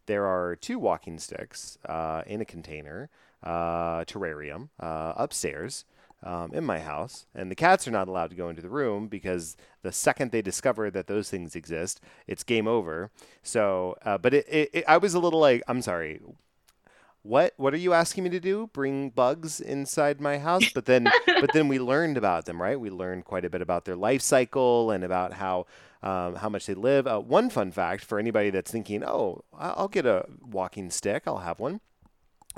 there 0.05 0.25
are 0.25 0.55
two 0.55 0.79
walking 0.79 1.19
sticks 1.19 1.77
uh, 1.85 2.23
in 2.25 2.41
a 2.41 2.45
container 2.45 3.09
uh, 3.43 4.03
terrarium 4.05 4.69
uh, 4.79 5.13
upstairs 5.15 5.85
um, 6.23 6.53
in 6.53 6.63
my 6.63 6.79
house, 6.79 7.25
and 7.33 7.49
the 7.49 7.55
cats 7.55 7.87
are 7.87 7.91
not 7.91 8.07
allowed 8.07 8.29
to 8.29 8.35
go 8.35 8.49
into 8.49 8.61
the 8.61 8.69
room 8.69 9.07
because 9.07 9.57
the 9.81 9.91
second 9.91 10.31
they 10.31 10.41
discover 10.41 10.91
that 10.91 11.07
those 11.07 11.29
things 11.29 11.55
exist, 11.55 11.99
it's 12.27 12.43
game 12.43 12.67
over. 12.67 13.11
So, 13.41 13.95
uh, 14.05 14.17
but 14.17 14.33
it, 14.33 14.47
it, 14.47 14.69
it, 14.73 14.83
I 14.87 14.97
was 14.97 15.13
a 15.13 15.19
little 15.19 15.39
like, 15.39 15.63
I'm 15.67 15.81
sorry, 15.81 16.21
what 17.23 17.53
what 17.57 17.73
are 17.73 17.77
you 17.77 17.93
asking 17.93 18.23
me 18.23 18.29
to 18.31 18.39
do? 18.39 18.69
Bring 18.73 19.09
bugs 19.09 19.59
inside 19.59 20.19
my 20.19 20.37
house? 20.37 20.71
But 20.73 20.85
then, 20.85 21.07
but 21.25 21.53
then 21.53 21.67
we 21.67 21.79
learned 21.93 22.17
about 22.17 22.45
them, 22.45 22.61
right? 22.61 22.79
We 22.79 22.89
learned 22.89 23.25
quite 23.25 23.45
a 23.45 23.49
bit 23.49 23.61
about 23.61 23.85
their 23.85 23.95
life 23.95 24.21
cycle 24.21 24.91
and 24.91 25.03
about 25.03 25.33
how. 25.33 25.65
Um, 26.03 26.33
how 26.33 26.49
much 26.49 26.65
they 26.65 26.73
live. 26.73 27.05
Uh, 27.05 27.19
one 27.19 27.51
fun 27.51 27.71
fact 27.71 28.03
for 28.03 28.17
anybody 28.17 28.49
that's 28.49 28.71
thinking, 28.71 29.03
oh, 29.03 29.43
I'll 29.55 29.87
get 29.87 30.07
a 30.07 30.25
walking 30.41 30.89
stick, 30.89 31.25
I'll 31.27 31.37
have 31.37 31.59
one. 31.59 31.79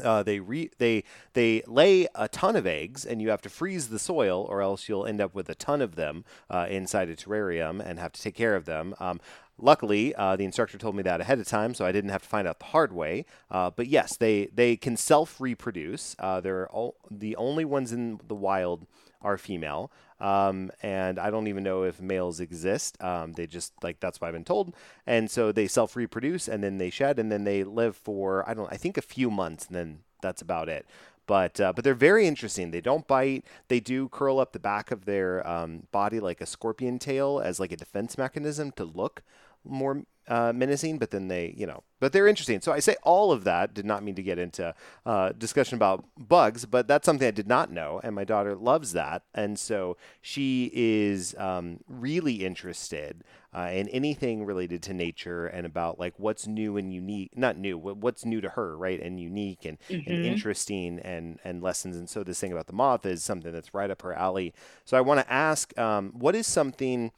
Uh, 0.03 0.23
they 0.23 0.39
re- 0.39 0.71
they 0.77 1.03
they 1.33 1.61
lay 1.67 2.07
a 2.15 2.27
ton 2.27 2.55
of 2.55 2.65
eggs, 2.65 3.05
and 3.05 3.21
you 3.21 3.29
have 3.29 3.41
to 3.41 3.49
freeze 3.49 3.89
the 3.89 3.99
soil, 3.99 4.45
or 4.49 4.61
else 4.61 4.89
you'll 4.89 5.05
end 5.05 5.21
up 5.21 5.35
with 5.35 5.49
a 5.49 5.55
ton 5.55 5.81
of 5.81 5.95
them 5.95 6.25
uh, 6.49 6.65
inside 6.69 7.09
a 7.09 7.15
terrarium 7.15 7.79
and 7.85 7.99
have 7.99 8.11
to 8.13 8.21
take 8.21 8.35
care 8.35 8.55
of 8.55 8.65
them. 8.65 8.95
Um, 8.99 9.19
luckily, 9.57 10.15
uh, 10.15 10.35
the 10.35 10.45
instructor 10.45 10.77
told 10.77 10.95
me 10.95 11.03
that 11.03 11.21
ahead 11.21 11.39
of 11.39 11.47
time, 11.47 11.73
so 11.73 11.85
I 11.85 11.91
didn't 11.91 12.09
have 12.09 12.23
to 12.23 12.29
find 12.29 12.47
out 12.47 12.59
the 12.59 12.65
hard 12.65 12.91
way. 12.91 13.25
Uh, 13.51 13.69
but 13.69 13.87
yes, 13.87 14.17
they 14.17 14.47
they 14.47 14.75
can 14.75 14.97
self 14.97 15.39
reproduce. 15.39 16.15
Uh, 16.19 16.41
they're 16.41 16.67
all, 16.69 16.95
the 17.09 17.35
only 17.35 17.65
ones 17.65 17.91
in 17.91 18.19
the 18.27 18.35
wild 18.35 18.85
are 19.23 19.37
female. 19.37 19.91
Um, 20.19 20.71
and 20.81 21.19
I 21.19 21.29
don't 21.31 21.47
even 21.47 21.63
know 21.63 21.83
if 21.83 22.01
males 22.01 22.39
exist. 22.39 23.01
Um, 23.03 23.33
they 23.33 23.45
just 23.47 23.73
like 23.83 23.99
that's 23.99 24.21
what 24.21 24.27
I've 24.27 24.33
been 24.33 24.45
told. 24.45 24.73
And 25.05 25.29
so 25.29 25.51
they 25.51 25.67
self 25.67 25.95
reproduce 25.95 26.47
and 26.47 26.63
then 26.63 26.77
they 26.77 26.89
shed 26.89 27.19
and 27.19 27.31
then 27.31 27.43
they 27.43 27.63
live 27.63 27.95
for 27.95 28.47
I 28.47 28.53
don't 28.53 28.71
I 28.71 28.77
think 28.77 28.97
a 28.97 29.01
few 29.01 29.29
months 29.29 29.67
and 29.67 29.75
then 29.75 29.99
that's 30.21 30.41
about 30.41 30.69
it. 30.69 30.85
But 31.25 31.59
uh, 31.59 31.73
but 31.73 31.83
they're 31.83 31.93
very 31.93 32.27
interesting. 32.27 32.71
They 32.71 32.81
don't 32.81 33.07
bite. 33.07 33.45
They 33.69 33.79
do 33.79 34.09
curl 34.09 34.39
up 34.39 34.51
the 34.51 34.59
back 34.59 34.91
of 34.91 35.05
their 35.05 35.45
um, 35.47 35.87
body 35.91 36.19
like 36.19 36.41
a 36.41 36.45
scorpion 36.45 36.99
tail 36.99 37.41
as 37.43 37.59
like 37.59 37.71
a 37.71 37.77
defense 37.77 38.17
mechanism 38.17 38.71
to 38.73 38.83
look 38.83 39.23
more 39.63 40.03
uh, 40.27 40.53
menacing, 40.53 40.97
but 40.99 41.11
then 41.11 41.27
they, 41.27 41.53
you 41.57 41.67
know, 41.67 41.83
but 41.99 42.13
they're 42.13 42.27
interesting. 42.27 42.61
So 42.61 42.71
I 42.71 42.79
say 42.79 42.95
all 43.03 43.31
of 43.31 43.43
that 43.43 43.73
did 43.73 43.85
not 43.85 44.03
mean 44.03 44.15
to 44.15 44.23
get 44.23 44.39
into 44.39 44.73
uh, 45.05 45.33
discussion 45.33 45.75
about 45.75 46.05
bugs, 46.17 46.65
but 46.65 46.87
that's 46.87 47.05
something 47.05 47.27
I 47.27 47.31
did 47.31 47.47
not 47.47 47.71
know, 47.71 47.99
and 48.03 48.15
my 48.15 48.23
daughter 48.23 48.55
loves 48.55 48.93
that, 48.93 49.23
and 49.33 49.59
so 49.59 49.97
she 50.21 50.71
is 50.73 51.35
um, 51.37 51.79
really 51.87 52.45
interested 52.45 53.23
uh, 53.55 53.69
in 53.71 53.87
anything 53.89 54.45
related 54.45 54.81
to 54.83 54.93
nature 54.93 55.45
and 55.45 55.65
about 55.65 55.99
like 55.99 56.13
what's 56.17 56.47
new 56.47 56.77
and 56.77 56.93
unique, 56.93 57.37
not 57.37 57.57
new, 57.57 57.77
what's 57.77 58.25
new 58.25 58.41
to 58.41 58.49
her, 58.49 58.77
right, 58.77 58.99
and 58.99 59.19
unique 59.19 59.65
and, 59.65 59.77
mm-hmm. 59.89 60.09
and 60.09 60.25
interesting 60.25 60.99
and 60.99 61.39
and 61.43 61.61
lessons. 61.61 61.95
And 61.95 62.09
so 62.09 62.23
this 62.23 62.39
thing 62.39 62.51
about 62.51 62.67
the 62.67 62.73
moth 62.73 63.05
is 63.05 63.23
something 63.23 63.51
that's 63.51 63.73
right 63.73 63.91
up 63.91 64.01
her 64.01 64.13
alley. 64.13 64.53
So 64.85 64.97
I 64.97 65.01
want 65.01 65.19
to 65.19 65.31
ask, 65.31 65.77
um, 65.77 66.11
what 66.13 66.33
is 66.33 66.47
something 66.47 67.11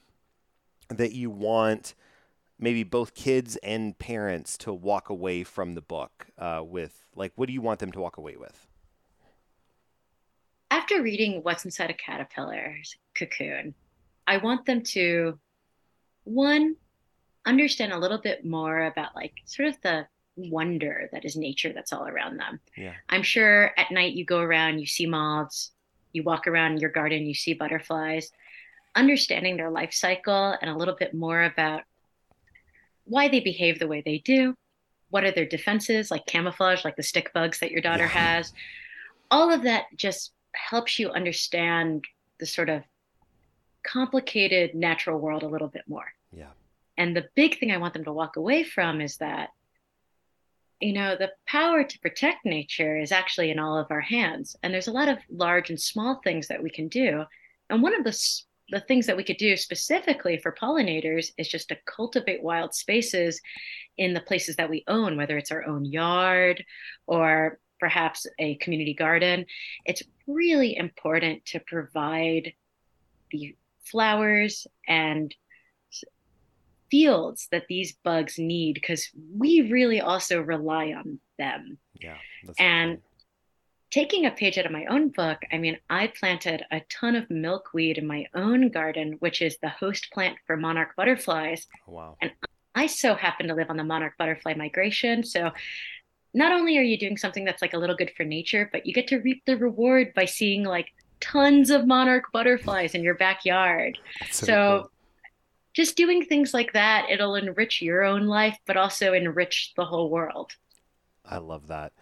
that 0.90 1.14
you 1.14 1.30
want? 1.30 1.94
Maybe 2.60 2.84
both 2.84 3.14
kids 3.16 3.58
and 3.58 3.98
parents 3.98 4.58
to 4.60 4.74
walk 4.74 5.10
away 5.10 5.44
from 5.44 5.76
the 5.76 5.82
book 5.82 6.28
uh, 6.38 6.62
with? 6.66 7.08
Like, 7.16 7.34
what 7.36 7.48
do 7.48 7.54
you 7.54 7.62
want 7.62 7.80
them 7.80 7.92
to 7.92 8.00
walk 8.00 8.18
away 8.18 8.36
with? 8.36 8.68
After 10.72 11.02
reading 11.02 11.42
What's 11.44 11.66
Inside 11.66 11.92
a 11.92 11.94
Caterpillar's 11.94 12.96
Cocoon, 13.16 13.74
I 14.28 14.38
want 14.38 14.66
them 14.66 14.82
to, 14.82 15.40
one, 16.24 16.76
understand 17.46 17.94
a 17.94 18.00
little 18.00 18.18
bit 18.18 18.44
more 18.44 18.86
about 18.86 19.16
like 19.16 19.34
sort 19.46 19.70
of 19.70 19.80
the 19.82 20.08
wonder 20.36 21.08
that 21.14 21.24
is 21.24 21.36
nature 21.36 21.72
that's 21.72 21.94
all 21.94 22.08
around 22.08 22.38
them. 22.38 22.60
Yeah. 22.76 22.94
I'm 23.10 23.24
sure 23.24 23.72
at 23.78 23.92
night 23.92 24.14
you 24.14 24.26
go 24.26 24.40
around, 24.40 24.80
you 24.80 24.86
see 24.86 25.06
moths, 25.06 25.72
you 26.12 26.24
walk 26.24 26.48
around 26.48 26.82
your 26.82 26.90
garden, 26.90 27.26
you 27.26 27.34
see 27.34 27.54
butterflies. 27.54 28.32
Understanding 28.96 29.58
their 29.58 29.70
life 29.70 29.94
cycle 29.94 30.56
and 30.62 30.70
a 30.70 30.76
little 30.76 30.96
bit 30.96 31.14
more 31.14 31.44
about 31.44 31.84
why 33.06 33.28
they 33.28 33.40
behave 33.40 33.80
the 33.80 33.88
way 33.88 34.02
they 34.02 34.20
do, 34.20 34.56
what 35.10 35.24
are 35.24 35.32
their 35.32 35.46
defenses, 35.46 36.12
like 36.12 36.26
camouflage, 36.26 36.84
like 36.84 36.96
the 36.96 37.04
stick 37.04 37.32
bugs 37.34 37.60
that 37.60 37.72
your 37.72 37.82
daughter 37.82 38.04
yeah. 38.04 38.36
has. 38.36 38.54
All 39.32 39.52
of 39.52 39.64
that 39.64 39.86
just 39.96 40.34
helps 40.54 41.00
you 41.00 41.10
understand 41.10 42.06
the 42.40 42.46
sort 42.46 42.70
of 42.70 42.84
complicated 43.84 44.76
natural 44.76 45.20
world 45.20 45.44
a 45.44 45.48
little 45.48 45.68
bit 45.68 45.84
more. 45.88 46.12
Yeah. 46.32 46.50
And 46.98 47.16
the 47.16 47.28
big 47.36 47.60
thing 47.60 47.72
I 47.72 47.78
want 47.78 47.94
them 47.94 48.06
to 48.06 48.14
walk 48.14 48.36
away 48.36 48.64
from 48.64 49.02
is 49.02 49.18
that, 49.18 49.50
you 50.80 50.94
know, 50.94 51.16
the 51.16 51.32
power 51.48 51.84
to 51.84 52.00
protect 52.00 52.46
nature 52.46 52.98
is 52.98 53.12
actually 53.12 53.52
in 53.52 53.60
all 53.60 53.78
of 53.78 53.88
our 53.92 54.02
hands. 54.02 54.56
And 54.64 54.74
there's 54.74 54.88
a 54.88 54.94
lot 54.94 55.10
of 55.10 55.18
large 55.30 55.70
and 55.70 55.80
small 55.80 56.22
things 56.24 56.48
that 56.48 56.62
we 56.62 56.70
can 56.70 56.88
do. 56.88 57.26
And 57.70 57.82
one 57.82 57.96
of 57.96 58.04
the 58.04 58.18
the 58.70 58.80
things 58.80 59.06
that 59.06 59.18
we 59.18 59.24
could 59.24 59.38
do 59.38 59.56
specifically 59.56 60.38
for 60.38 60.56
pollinators 60.60 61.32
is 61.38 61.48
just 61.48 61.70
to 61.70 61.78
cultivate 61.86 62.44
wild 62.44 62.74
spaces 62.74 63.40
in 63.98 64.14
the 64.14 64.22
places 64.22 64.56
that 64.56 64.70
we 64.70 64.84
own, 64.88 65.18
whether 65.18 65.38
it's 65.38 65.52
our 65.52 65.66
own 65.66 65.86
yard 65.86 66.64
or 67.06 67.60
perhaps 67.80 68.26
a 68.40 68.56
community 68.56 68.94
garden. 68.94 69.46
It's 69.86 70.04
really 70.28 70.76
important 70.76 71.46
to 71.48 71.60
provide 71.60 72.54
the 73.32 73.56
flowers 73.84 74.66
and 74.88 75.34
fields 76.90 77.48
that 77.52 77.66
these 77.68 77.98
bugs 78.04 78.38
need 78.38 78.74
because 78.76 79.10
we 79.36 79.70
really 79.72 80.02
also 80.02 80.42
rely 80.42 80.94
on 80.94 81.20
them. 81.38 81.78
Yeah. 82.00 82.18
and 82.60 83.00
taking 83.96 84.26
a 84.26 84.32
page 84.32 84.58
out 84.58 84.66
of 84.66 84.74
my 84.74 84.84
own 84.88 85.08
book, 85.08 85.42
I 85.54 85.58
mean, 85.58 85.78
I 85.90 86.08
planted 86.08 86.66
a 86.70 86.82
ton 86.90 87.16
of 87.16 87.30
milkweed 87.30 87.98
in 87.98 88.06
my 88.06 88.26
own 88.36 88.68
garden, 88.68 89.16
which 89.20 89.42
is 89.42 89.58
the 89.62 89.70
host 89.70 90.12
plant 90.12 90.36
for 90.46 90.58
monarch 90.58 90.98
butterflies. 90.98 91.66
Oh, 91.88 91.94
wow. 91.94 92.18
And 92.22 92.30
I 92.76 92.88
so 92.88 93.16
happen 93.16 93.48
to 93.48 93.56
live 93.56 93.70
on 93.70 93.78
the 93.78 93.86
monarch 93.86 94.18
butterfly 94.18 94.54
migration. 94.56 95.24
So 95.24 95.50
not 96.34 96.52
only 96.52 96.78
are 96.78 96.82
you 96.82 97.00
doing 97.00 97.16
something 97.16 97.46
that's 97.46 97.62
like 97.62 97.74
a 97.74 97.78
little 97.78 97.96
good 97.96 98.12
for 98.18 98.26
nature, 98.26 98.70
but 98.70 98.86
you 98.86 98.94
get 98.94 99.08
to 99.08 99.20
reap 99.20 99.44
the 99.46 99.56
reward 99.56 100.14
by 100.14 100.26
seeing 100.26 100.66
like 100.66 100.88
tons 101.22 101.70
of 101.70 101.88
monarch 101.88 102.26
butterflies 102.34 102.96
in 102.96 103.02
your 103.02 103.16
backyard. 103.16 103.98
so, 104.30 104.46
so 104.46 104.80
cool. 104.82 104.92
just 105.72 105.96
doing 105.96 106.26
things 106.26 106.54
like 106.54 106.74
that, 106.74 107.10
it'll 107.10 107.36
enrich 107.36 107.82
your 107.82 108.04
own 108.04 108.28
life, 108.28 108.58
but 108.68 108.76
also 108.76 109.14
enrich 109.14 109.72
the 109.78 109.86
whole 109.86 110.10
world. 110.10 110.52
I 111.24 111.38
love 111.38 111.68
that. 111.68 111.94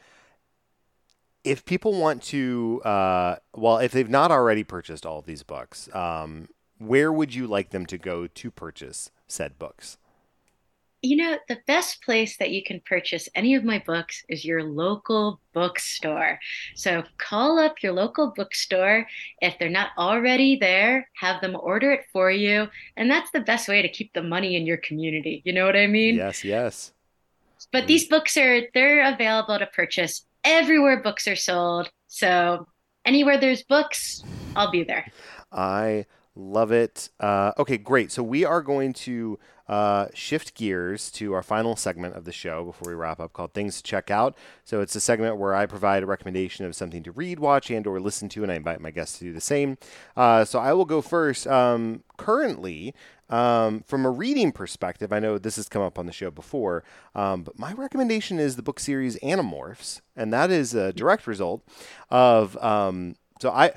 If 1.43 1.65
people 1.65 1.93
want 1.99 2.23
to, 2.23 2.81
uh, 2.85 3.35
well, 3.55 3.77
if 3.79 3.91
they've 3.91 4.09
not 4.09 4.31
already 4.31 4.63
purchased 4.63 5.05
all 5.05 5.19
of 5.19 5.25
these 5.25 5.43
books, 5.43 5.93
um, 5.93 6.47
where 6.77 7.11
would 7.11 7.35
you 7.35 7.47
like 7.47 7.71
them 7.71 7.85
to 7.87 7.97
go 7.97 8.27
to 8.27 8.51
purchase 8.51 9.11
said 9.27 9.59
books? 9.59 9.97
you 11.03 11.17
know, 11.17 11.37
the 11.49 11.59
best 11.67 12.01
place 12.01 12.37
that 12.37 12.51
you 12.51 12.63
can 12.63 12.79
purchase 12.79 13.27
any 13.35 13.55
of 13.55 13.65
my 13.65 13.77
books 13.85 14.23
is 14.29 14.45
your 14.45 14.63
local 14.63 15.41
bookstore. 15.51 16.39
So 16.75 17.03
call 17.17 17.59
up 17.59 17.83
your 17.83 17.91
local 17.91 18.31
bookstore. 18.33 19.05
If 19.41 19.59
they're 19.59 19.69
not 19.69 19.89
already 19.97 20.55
there, 20.55 21.09
have 21.19 21.41
them 21.41 21.57
order 21.59 21.91
it 21.91 22.05
for 22.13 22.31
you. 22.31 22.69
And 22.95 23.11
that's 23.11 23.29
the 23.31 23.41
best 23.41 23.67
way 23.67 23.81
to 23.81 23.89
keep 23.89 24.13
the 24.13 24.23
money 24.23 24.55
in 24.55 24.65
your 24.65 24.77
community. 24.77 25.41
You 25.43 25.51
know 25.51 25.65
what 25.65 25.75
I 25.75 25.87
mean? 25.87 26.15
Yes, 26.15 26.45
yes. 26.45 26.93
But 27.73 27.87
these 27.87 28.07
books 28.07 28.37
are 28.37 28.61
they're 28.73 29.13
available 29.13 29.59
to 29.59 29.67
purchase 29.67 30.25
everywhere 30.43 31.01
books 31.01 31.27
are 31.27 31.35
sold. 31.35 31.89
So 32.07 32.67
anywhere 33.05 33.37
there's 33.37 33.63
books, 33.63 34.23
I'll 34.55 34.71
be 34.71 34.83
there. 34.83 35.11
I 35.51 36.05
love 36.35 36.71
it. 36.71 37.09
Uh, 37.19 37.51
okay, 37.57 37.77
great. 37.77 38.11
So 38.11 38.23
we 38.23 38.45
are 38.45 38.61
going 38.61 38.93
to 38.93 39.39
uh, 39.67 40.07
shift 40.13 40.55
gears 40.55 41.09
to 41.11 41.33
our 41.33 41.43
final 41.43 41.75
segment 41.75 42.15
of 42.15 42.25
the 42.25 42.31
show 42.31 42.65
before 42.65 42.91
we 42.91 42.95
wrap 42.95 43.19
up 43.19 43.31
called 43.31 43.53
things 43.53 43.77
to 43.77 43.83
check 43.83 44.11
out 44.11 44.35
so 44.65 44.81
it's 44.81 44.93
a 44.93 44.99
segment 44.99 45.37
where 45.37 45.55
i 45.55 45.65
provide 45.65 46.03
a 46.03 46.05
recommendation 46.05 46.65
of 46.65 46.75
something 46.75 47.01
to 47.01 47.13
read 47.13 47.39
watch 47.39 47.71
and 47.71 47.87
or 47.87 47.97
listen 48.01 48.27
to 48.27 48.43
and 48.43 48.51
i 48.51 48.55
invite 48.55 48.81
my 48.81 48.91
guests 48.91 49.17
to 49.17 49.23
do 49.23 49.31
the 49.31 49.39
same 49.39 49.77
uh, 50.17 50.43
so 50.43 50.59
i 50.59 50.73
will 50.73 50.83
go 50.83 51.01
first 51.01 51.47
um, 51.47 52.03
currently 52.17 52.93
um, 53.33 53.81
from 53.87 54.05
a 54.05 54.09
reading 54.11 54.51
perspective 54.51 55.11
i 55.11 55.19
know 55.19 55.37
this 55.37 55.55
has 55.55 55.67
come 55.67 55.81
up 55.81 55.97
on 55.97 56.05
the 56.05 56.11
show 56.11 56.29
before 56.29 56.83
um, 57.15 57.43
but 57.43 57.57
my 57.57 57.73
recommendation 57.73 58.39
is 58.39 58.55
the 58.55 58.63
book 58.63 58.79
series 58.79 59.17
animorphs 59.19 60.01
and 60.15 60.31
that 60.31 60.51
is 60.51 60.73
a 60.73 60.93
direct 60.93 61.25
result 61.27 61.63
of 62.09 62.57
um, 62.57 63.15
so 63.41 63.49
I, 63.49 63.73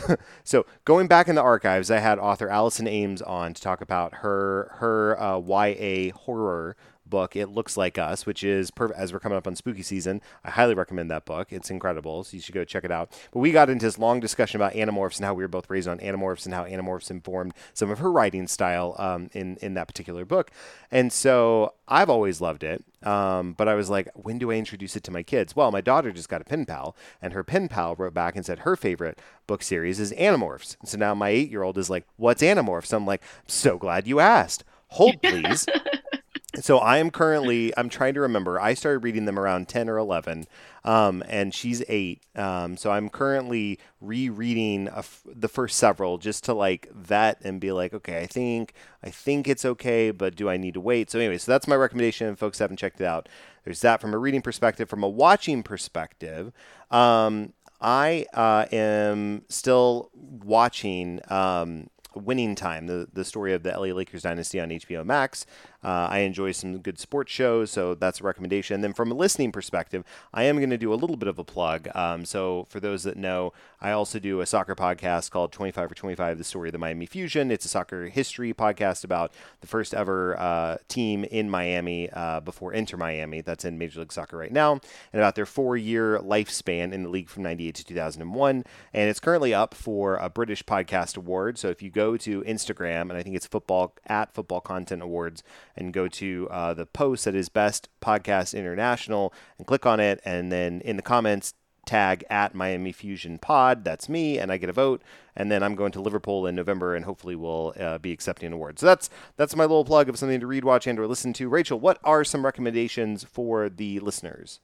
so 0.44 0.66
going 0.84 1.06
back 1.06 1.28
in 1.28 1.34
the 1.34 1.42
archives, 1.42 1.90
I 1.90 1.98
had 1.98 2.18
author 2.18 2.48
Allison 2.48 2.86
Ames 2.86 3.22
on 3.22 3.54
to 3.54 3.62
talk 3.62 3.80
about 3.80 4.16
her 4.16 4.74
her 4.78 5.20
uh, 5.20 5.38
YA 5.38 6.12
horror 6.14 6.76
book, 7.12 7.36
It 7.36 7.50
Looks 7.50 7.76
Like 7.76 7.98
Us, 7.98 8.24
which 8.24 8.42
is 8.42 8.70
perfect 8.70 8.98
as 8.98 9.12
we're 9.12 9.20
coming 9.20 9.36
up 9.36 9.46
on 9.46 9.54
spooky 9.54 9.82
season. 9.82 10.22
I 10.42 10.50
highly 10.50 10.72
recommend 10.74 11.10
that 11.10 11.26
book. 11.26 11.52
It's 11.52 11.70
incredible, 11.70 12.24
so 12.24 12.34
you 12.34 12.40
should 12.40 12.54
go 12.54 12.64
check 12.64 12.84
it 12.84 12.90
out. 12.90 13.12
But 13.30 13.40
we 13.40 13.52
got 13.52 13.68
into 13.68 13.84
this 13.84 13.98
long 13.98 14.18
discussion 14.18 14.56
about 14.56 14.72
Animorphs 14.72 15.16
and 15.18 15.26
how 15.26 15.34
we 15.34 15.44
were 15.44 15.48
both 15.48 15.68
raised 15.68 15.88
on 15.88 15.98
Animorphs 15.98 16.46
and 16.46 16.54
how 16.54 16.64
Animorphs 16.64 17.10
informed 17.10 17.52
some 17.74 17.90
of 17.90 17.98
her 17.98 18.10
writing 18.10 18.46
style 18.48 18.96
um, 18.98 19.28
in 19.34 19.58
in 19.60 19.74
that 19.74 19.88
particular 19.88 20.24
book. 20.24 20.50
And 20.90 21.12
so 21.12 21.74
I've 21.86 22.08
always 22.08 22.40
loved 22.40 22.64
it. 22.64 22.82
Um, 23.02 23.52
but 23.52 23.68
I 23.68 23.74
was 23.74 23.90
like, 23.90 24.08
when 24.14 24.38
do 24.38 24.50
I 24.50 24.54
introduce 24.54 24.96
it 24.96 25.02
to 25.04 25.10
my 25.10 25.22
kids? 25.22 25.54
Well, 25.54 25.70
my 25.70 25.82
daughter 25.82 26.12
just 26.12 26.30
got 26.30 26.40
a 26.40 26.44
pen 26.44 26.64
pal, 26.64 26.96
and 27.20 27.34
her 27.34 27.44
pen 27.44 27.68
pal 27.68 27.94
wrote 27.94 28.14
back 28.14 28.36
and 28.36 28.46
said 28.46 28.60
her 28.60 28.74
favorite 28.74 29.18
book 29.46 29.62
series 29.62 30.00
is 30.00 30.12
Animorphs. 30.12 30.78
And 30.80 30.88
so 30.88 30.96
now 30.96 31.14
my 31.14 31.28
eight 31.28 31.50
year 31.50 31.62
old 31.62 31.76
is 31.76 31.90
like, 31.90 32.06
what's 32.16 32.42
Animorphs? 32.42 32.94
I'm 32.94 33.04
like, 33.04 33.22
I'm 33.22 33.48
so 33.48 33.76
glad 33.76 34.06
you 34.06 34.18
asked. 34.18 34.64
Hold, 34.88 35.20
please. 35.20 35.66
so 36.60 36.78
I 36.78 36.98
am 36.98 37.10
currently 37.10 37.72
I'm 37.76 37.88
trying 37.88 38.14
to 38.14 38.20
remember. 38.20 38.60
I 38.60 38.74
started 38.74 38.98
reading 38.98 39.24
them 39.24 39.38
around 39.38 39.68
ten 39.68 39.88
or 39.88 39.96
eleven, 39.96 40.46
um, 40.84 41.22
and 41.28 41.54
she's 41.54 41.82
eight. 41.88 42.22
Um, 42.36 42.76
so 42.76 42.90
I'm 42.90 43.08
currently 43.08 43.78
rereading 44.00 44.90
the 45.24 45.48
first 45.48 45.78
several 45.78 46.18
just 46.18 46.44
to 46.44 46.52
like 46.54 46.90
vet 46.92 47.40
and 47.42 47.60
be 47.60 47.72
like, 47.72 47.94
okay, 47.94 48.20
I 48.20 48.26
think 48.26 48.74
I 49.02 49.10
think 49.10 49.48
it's 49.48 49.64
okay, 49.64 50.10
but 50.10 50.36
do 50.36 50.48
I 50.48 50.56
need 50.56 50.74
to 50.74 50.80
wait? 50.80 51.10
So 51.10 51.18
anyway, 51.18 51.38
so 51.38 51.50
that's 51.50 51.66
my 51.66 51.76
recommendation. 51.76 52.36
Folks 52.36 52.58
haven't 52.58 52.76
checked 52.76 53.00
it 53.00 53.06
out. 53.06 53.28
There's 53.64 53.80
that 53.80 54.00
from 54.00 54.12
a 54.12 54.18
reading 54.18 54.42
perspective. 54.42 54.90
From 54.90 55.02
a 55.02 55.08
watching 55.08 55.62
perspective, 55.62 56.52
um, 56.90 57.54
I 57.80 58.26
uh, 58.34 58.66
am 58.72 59.42
still 59.48 60.10
watching. 60.14 61.20
Um, 61.28 61.88
Winning 62.14 62.54
Time, 62.54 62.86
the, 62.86 63.08
the 63.12 63.24
story 63.24 63.54
of 63.54 63.62
the 63.62 63.70
LA 63.70 63.94
Lakers 63.94 64.22
dynasty 64.22 64.60
on 64.60 64.70
HBO 64.70 65.04
Max. 65.04 65.46
Uh, 65.82 66.08
I 66.10 66.20
enjoy 66.20 66.52
some 66.52 66.78
good 66.78 66.98
sports 66.98 67.32
shows, 67.32 67.70
so 67.70 67.94
that's 67.94 68.20
a 68.20 68.24
recommendation. 68.24 68.76
And 68.76 68.84
then 68.84 68.92
from 68.92 69.10
a 69.10 69.14
listening 69.14 69.52
perspective, 69.52 70.04
I 70.32 70.44
am 70.44 70.58
going 70.58 70.70
to 70.70 70.78
do 70.78 70.92
a 70.92 70.96
little 70.96 71.16
bit 71.16 71.28
of 71.28 71.38
a 71.38 71.44
plug. 71.44 71.88
Um, 71.94 72.24
so 72.24 72.66
for 72.68 72.80
those 72.80 73.02
that 73.04 73.16
know, 73.16 73.52
I 73.80 73.90
also 73.90 74.18
do 74.18 74.40
a 74.40 74.46
soccer 74.46 74.76
podcast 74.76 75.30
called 75.30 75.52
25 75.52 75.88
for 75.88 75.94
25, 75.94 76.38
the 76.38 76.44
story 76.44 76.68
of 76.68 76.72
the 76.72 76.78
Miami 76.78 77.06
Fusion. 77.06 77.50
It's 77.50 77.64
a 77.64 77.68
soccer 77.68 78.06
history 78.06 78.54
podcast 78.54 79.02
about 79.02 79.32
the 79.60 79.66
first 79.66 79.92
ever 79.92 80.38
uh, 80.38 80.76
team 80.88 81.24
in 81.24 81.50
Miami 81.50 82.08
uh, 82.10 82.40
before 82.40 82.72
Inter 82.72 82.96
Miami, 82.96 83.40
that's 83.40 83.64
in 83.64 83.78
Major 83.78 84.00
League 84.00 84.12
Soccer 84.12 84.36
right 84.36 84.52
now, 84.52 84.72
and 85.12 85.20
about 85.20 85.34
their 85.34 85.46
four 85.46 85.76
year 85.76 86.18
lifespan 86.18 86.92
in 86.92 87.02
the 87.02 87.08
league 87.08 87.28
from 87.28 87.42
98 87.42 87.74
to 87.74 87.84
2001. 87.84 88.64
And 88.94 89.10
it's 89.10 89.20
currently 89.20 89.52
up 89.52 89.74
for 89.74 90.16
a 90.16 90.30
British 90.30 90.64
Podcast 90.64 91.16
Award. 91.16 91.58
So 91.58 91.68
if 91.68 91.82
you 91.82 91.90
go 91.90 92.16
to 92.18 92.42
Instagram, 92.42 93.02
and 93.02 93.14
I 93.14 93.22
think 93.22 93.34
it's 93.34 93.46
football 93.46 93.94
at 94.06 94.32
Football 94.32 94.60
Content 94.60 95.02
Awards, 95.02 95.42
and 95.76 95.92
go 95.92 96.08
to 96.08 96.48
uh, 96.50 96.74
the 96.74 96.86
post 96.86 97.24
that 97.24 97.34
is 97.34 97.48
Best 97.48 97.88
Podcast 98.00 98.56
International 98.58 99.32
and 99.58 99.66
click 99.66 99.86
on 99.86 100.00
it. 100.00 100.20
And 100.24 100.52
then 100.52 100.80
in 100.82 100.96
the 100.96 101.02
comments, 101.02 101.54
tag 101.86 102.24
at 102.30 102.54
Miami 102.54 102.92
Fusion 102.92 103.38
Pod. 103.38 103.84
That's 103.84 104.08
me, 104.08 104.38
and 104.38 104.52
I 104.52 104.56
get 104.56 104.68
a 104.68 104.72
vote. 104.72 105.02
And 105.34 105.50
then 105.50 105.62
I'm 105.62 105.74
going 105.74 105.92
to 105.92 106.00
Liverpool 106.00 106.46
in 106.46 106.54
November, 106.54 106.94
and 106.94 107.04
hopefully 107.04 107.36
we'll 107.36 107.74
uh, 107.78 107.98
be 107.98 108.12
accepting 108.12 108.48
an 108.48 108.52
award. 108.52 108.78
So 108.78 108.86
that's 108.86 109.10
that's 109.36 109.56
my 109.56 109.64
little 109.64 109.84
plug 109.84 110.08
of 110.08 110.18
something 110.18 110.40
to 110.40 110.46
read, 110.46 110.64
watch, 110.64 110.86
and 110.86 110.98
or 110.98 111.06
listen 111.06 111.32
to. 111.34 111.48
Rachel, 111.48 111.80
what 111.80 111.98
are 112.04 112.24
some 112.24 112.44
recommendations 112.44 113.24
for 113.24 113.68
the 113.68 114.00
listeners? 114.00 114.60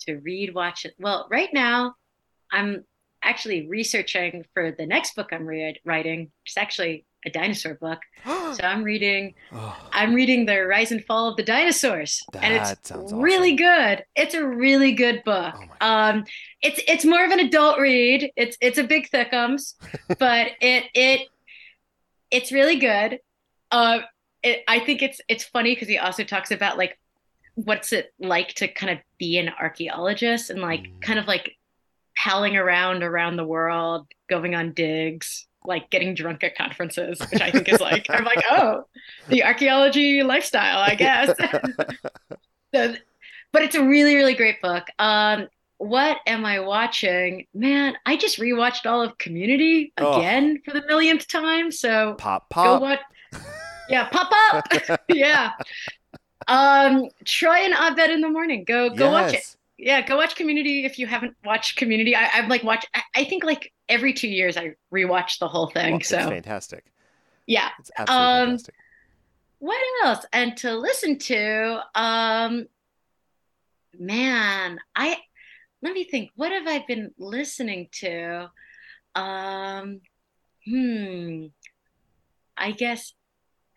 To 0.00 0.16
read, 0.16 0.54
watch 0.54 0.84
it. 0.84 0.94
Well, 0.98 1.26
right 1.30 1.50
now, 1.52 1.94
I'm 2.52 2.84
actually 3.22 3.68
researching 3.68 4.44
for 4.54 4.72
the 4.72 4.86
next 4.86 5.14
book 5.14 5.28
I'm 5.32 5.46
writing. 5.46 6.30
It's 6.46 6.56
actually 6.56 7.04
a 7.24 7.30
dinosaur 7.30 7.74
book. 7.74 8.00
so 8.60 8.62
I'm 8.62 8.82
reading 8.82 9.34
oh. 9.52 9.76
I'm 9.92 10.14
reading 10.14 10.46
The 10.46 10.66
Rise 10.66 10.92
and 10.92 11.04
Fall 11.04 11.28
of 11.28 11.36
the 11.36 11.42
Dinosaurs. 11.42 12.22
That 12.32 12.44
and 12.44 12.54
it's 12.54 12.90
really 13.12 13.54
awesome. 13.54 13.96
good. 13.96 14.04
It's 14.16 14.34
a 14.34 14.46
really 14.46 14.92
good 14.92 15.22
book. 15.24 15.54
Oh 15.80 15.86
um 15.86 16.24
it's 16.62 16.80
it's 16.86 17.04
more 17.04 17.24
of 17.24 17.30
an 17.30 17.40
adult 17.40 17.78
read. 17.78 18.30
It's 18.36 18.56
it's 18.60 18.78
a 18.78 18.84
big 18.84 19.10
thickums, 19.10 19.74
but 20.18 20.52
it 20.60 20.84
it 20.94 21.28
it's 22.30 22.52
really 22.52 22.76
good. 22.76 23.20
Uh 23.70 24.00
it, 24.42 24.62
I 24.66 24.80
think 24.80 25.02
it's 25.02 25.20
it's 25.28 25.44
funny 25.44 25.74
because 25.74 25.88
he 25.88 25.98
also 25.98 26.24
talks 26.24 26.50
about 26.50 26.78
like 26.78 26.98
what's 27.54 27.92
it 27.92 28.12
like 28.18 28.54
to 28.54 28.68
kind 28.68 28.92
of 28.92 28.98
be 29.18 29.38
an 29.38 29.50
archaeologist 29.60 30.50
and 30.50 30.60
like 30.60 30.82
mm. 30.82 31.02
kind 31.02 31.18
of 31.18 31.26
like 31.26 31.56
palling 32.16 32.56
around 32.56 33.02
around 33.02 33.36
the 33.36 33.44
world, 33.44 34.06
going 34.28 34.54
on 34.54 34.72
digs, 34.72 35.46
like 35.64 35.90
getting 35.90 36.14
drunk 36.14 36.42
at 36.44 36.56
conferences, 36.56 37.20
which 37.30 37.40
I 37.40 37.50
think 37.50 37.68
is 37.68 37.80
like 37.80 38.06
I'm 38.08 38.24
like, 38.24 38.42
oh, 38.50 38.84
the 39.28 39.44
archaeology 39.44 40.22
lifestyle, 40.22 40.78
I 40.78 40.94
guess. 40.94 41.36
so, 42.74 42.94
but 43.52 43.62
it's 43.62 43.74
a 43.74 43.84
really, 43.84 44.16
really 44.16 44.34
great 44.34 44.60
book. 44.62 44.86
Um, 44.98 45.48
what 45.78 46.18
am 46.26 46.44
I 46.44 46.60
watching? 46.60 47.46
Man, 47.54 47.94
I 48.04 48.16
just 48.16 48.38
rewatched 48.38 48.84
all 48.86 49.02
of 49.02 49.16
Community 49.18 49.92
again 49.96 50.58
oh. 50.58 50.62
for 50.64 50.78
the 50.78 50.86
millionth 50.86 51.26
time. 51.26 51.70
So 51.70 52.14
pop 52.14 52.48
pop. 52.50 52.80
Go 52.80 52.86
what? 52.86 53.00
Yeah, 53.88 54.08
pop 54.08 54.30
up. 54.52 55.00
yeah. 55.08 55.50
Um, 56.46 57.08
Troy 57.24 57.56
and 57.56 57.74
Abed 57.74 58.08
in 58.08 58.20
the 58.20 58.28
morning. 58.28 58.62
Go 58.62 58.88
go 58.88 59.10
yes. 59.10 59.12
watch 59.12 59.34
it 59.34 59.56
yeah, 59.82 60.02
go 60.02 60.16
watch 60.16 60.36
Community 60.36 60.84
if 60.84 60.98
you 60.98 61.06
haven't 61.06 61.34
watched 61.44 61.76
Community. 61.76 62.14
I, 62.14 62.24
have 62.24 62.48
like 62.48 62.62
watched. 62.62 62.88
I, 62.94 63.02
I, 63.14 63.24
think 63.24 63.44
like 63.44 63.72
every 63.88 64.12
two 64.12 64.28
years 64.28 64.56
I 64.56 64.74
rewatch 64.92 65.38
the 65.38 65.48
whole 65.48 65.68
thing. 65.68 65.92
Well, 65.92 66.00
so 66.00 66.28
fantastic. 66.28 66.84
Yeah. 67.46 67.68
It's 67.78 67.90
absolutely 67.96 68.26
um, 68.26 68.46
fantastic. 68.46 68.74
What 69.58 69.80
else? 70.04 70.26
And 70.32 70.56
to 70.58 70.74
listen 70.74 71.18
to, 71.18 71.80
um, 71.94 72.66
man, 73.98 74.78
I 74.94 75.16
let 75.82 75.94
me 75.94 76.04
think. 76.04 76.30
What 76.36 76.52
have 76.52 76.66
I 76.66 76.84
been 76.86 77.12
listening 77.18 77.88
to? 78.00 78.50
Um, 79.14 80.00
hmm. 80.66 81.46
I 82.56 82.72
guess 82.72 83.14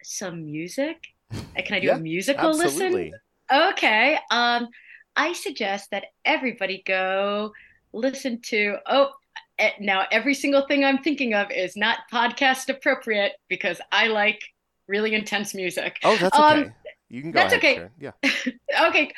some 0.04 0.46
music. 0.46 0.98
Can 1.32 1.78
I 1.78 1.80
do 1.80 1.88
yeah, 1.88 1.96
a 1.96 2.00
musical 2.00 2.50
absolutely. 2.50 3.12
listen? 3.12 3.70
Okay. 3.70 4.20
Um, 4.30 4.68
I 5.16 5.34
suggest 5.34 5.92
that 5.92 6.06
everybody 6.26 6.84
go 6.86 7.54
listen 7.94 8.42
to, 8.50 8.78
oh, 8.88 9.12
eh, 9.60 9.72
now 9.80 10.06
every 10.12 10.34
single 10.34 10.66
thing 10.68 10.84
I'm 10.84 11.00
thinking 11.00 11.34
of 11.34 11.52
is 11.52 11.76
not 11.76 12.00
podcast 12.12 12.70
appropriate 12.70 13.34
because 13.48 13.80
I 13.92 14.08
like 14.08 14.42
really 14.88 15.14
intense 15.14 15.54
music. 15.54 16.00
Oh, 16.04 16.18
that's 16.18 16.38
Um, 16.38 16.60
okay. 16.60 16.72
you 17.10 17.22
can 17.22 17.32
go 17.32 17.40
that's 17.40 17.54
ahead. 17.54 17.64
okay. 17.64 17.76
Sharon. 17.76 17.92
Yeah. 18.72 18.88
okay. 18.90 19.12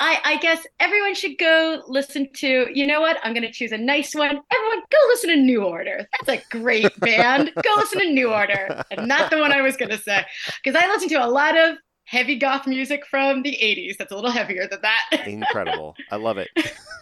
I, 0.00 0.18
I 0.24 0.36
guess 0.38 0.66
everyone 0.80 1.14
should 1.14 1.38
go 1.38 1.82
listen 1.86 2.28
to, 2.36 2.66
you 2.72 2.86
know 2.88 3.00
what? 3.00 3.18
I'm 3.22 3.34
going 3.34 3.46
to 3.46 3.52
choose 3.52 3.70
a 3.72 3.78
nice 3.78 4.14
one. 4.14 4.30
Everyone, 4.30 4.80
go 4.90 4.98
listen 5.08 5.30
to 5.30 5.36
New 5.36 5.62
Order. 5.62 6.08
That's 6.26 6.42
a 6.42 6.48
great 6.50 6.98
band. 7.00 7.52
Go 7.62 7.74
listen 7.76 8.00
to 8.00 8.10
New 8.10 8.32
Order. 8.32 8.82
And 8.90 9.06
not 9.06 9.30
the 9.30 9.38
one 9.38 9.52
I 9.52 9.60
was 9.60 9.76
going 9.76 9.90
to 9.90 9.98
say. 9.98 10.24
Because 10.64 10.80
I 10.82 10.88
listen 10.88 11.08
to 11.10 11.24
a 11.24 11.28
lot 11.28 11.56
of 11.56 11.76
heavy 12.04 12.36
goth 12.36 12.66
music 12.66 13.06
from 13.06 13.42
the 13.42 13.56
80s. 13.62 13.96
That's 13.96 14.12
a 14.12 14.14
little 14.14 14.30
heavier 14.30 14.66
than 14.66 14.80
that. 14.82 15.22
Incredible. 15.26 15.96
I 16.10 16.16
love 16.16 16.38
it. 16.38 16.48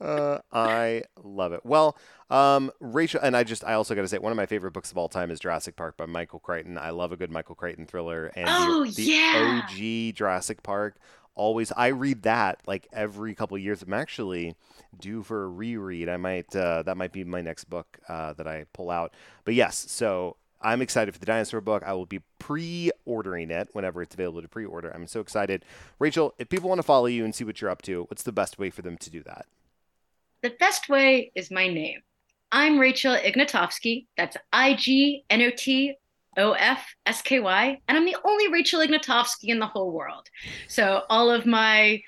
uh, 0.00 0.38
I 0.52 1.02
love 1.22 1.52
it. 1.52 1.60
Well, 1.64 1.96
um, 2.30 2.70
Rachel, 2.80 3.20
and 3.22 3.36
I 3.36 3.44
just, 3.44 3.64
I 3.64 3.74
also 3.74 3.94
got 3.94 4.02
to 4.02 4.08
say, 4.08 4.18
one 4.18 4.32
of 4.32 4.36
my 4.36 4.46
favorite 4.46 4.72
books 4.72 4.90
of 4.90 4.98
all 4.98 5.08
time 5.08 5.30
is 5.30 5.40
Jurassic 5.40 5.76
Park 5.76 5.96
by 5.96 6.06
Michael 6.06 6.40
Crichton. 6.40 6.78
I 6.78 6.90
love 6.90 7.12
a 7.12 7.16
good 7.16 7.30
Michael 7.30 7.54
Crichton 7.54 7.86
thriller. 7.86 8.26
And 8.36 8.46
Oh, 8.48 8.84
the, 8.84 8.90
the 8.92 9.02
yeah. 9.02 9.62
OG 10.10 10.14
Jurassic 10.16 10.62
Park, 10.62 10.96
always, 11.34 11.72
I 11.72 11.88
read 11.88 12.22
that 12.22 12.60
like 12.66 12.86
every 12.92 13.34
couple 13.34 13.56
of 13.56 13.62
years. 13.62 13.82
I'm 13.82 13.92
actually 13.92 14.54
due 14.98 15.22
for 15.22 15.44
a 15.44 15.48
reread. 15.48 16.08
I 16.08 16.16
might, 16.16 16.54
uh, 16.54 16.82
that 16.84 16.96
might 16.96 17.12
be 17.12 17.24
my 17.24 17.40
next 17.40 17.64
book 17.64 17.98
uh, 18.08 18.32
that 18.34 18.46
I 18.46 18.66
pull 18.72 18.90
out. 18.90 19.14
But 19.44 19.54
yes, 19.54 19.76
so 19.90 20.36
I'm 20.60 20.82
excited 20.82 21.12
for 21.12 21.20
the 21.20 21.26
dinosaur 21.26 21.60
book. 21.60 21.82
I 21.86 21.92
will 21.92 22.06
be 22.06 22.20
pre-ordering 22.38 23.50
it 23.50 23.68
whenever 23.72 24.02
it's 24.02 24.14
available 24.14 24.42
to 24.42 24.48
pre-order. 24.48 24.90
I'm 24.90 25.06
so 25.06 25.20
excited. 25.20 25.64
Rachel, 25.98 26.34
if 26.38 26.48
people 26.48 26.68
want 26.68 26.80
to 26.80 26.84
follow 26.84 27.06
you 27.06 27.24
and 27.24 27.34
see 27.34 27.44
what 27.44 27.60
you're 27.60 27.70
up 27.70 27.82
to, 27.82 28.04
what's 28.04 28.22
the 28.22 28.32
best 28.32 28.58
way 28.58 28.70
for 28.70 28.82
them 28.82 28.96
to 28.98 29.10
do 29.10 29.22
that? 29.22 29.46
the 30.42 30.50
best 30.50 30.88
way 30.88 31.32
is 31.34 31.50
my 31.50 31.68
name. 31.68 32.00
I'm 32.52 32.78
Rachel 32.78 33.16
Ignotofsky. 33.16 34.06
That's 34.16 34.36
I 34.52 34.74
G 34.74 35.24
N 35.28 35.42
O 35.42 35.50
T 35.50 35.94
O 36.36 36.52
F 36.52 36.94
S 37.06 37.22
K 37.22 37.40
Y. 37.40 37.80
And 37.88 37.98
I'm 37.98 38.06
the 38.06 38.16
only 38.24 38.50
Rachel 38.50 38.80
Ignotofsky 38.80 39.48
in 39.48 39.58
the 39.58 39.66
whole 39.66 39.90
world. 39.92 40.28
So 40.68 41.02
all 41.10 41.30
of 41.30 41.44
my 41.44 42.00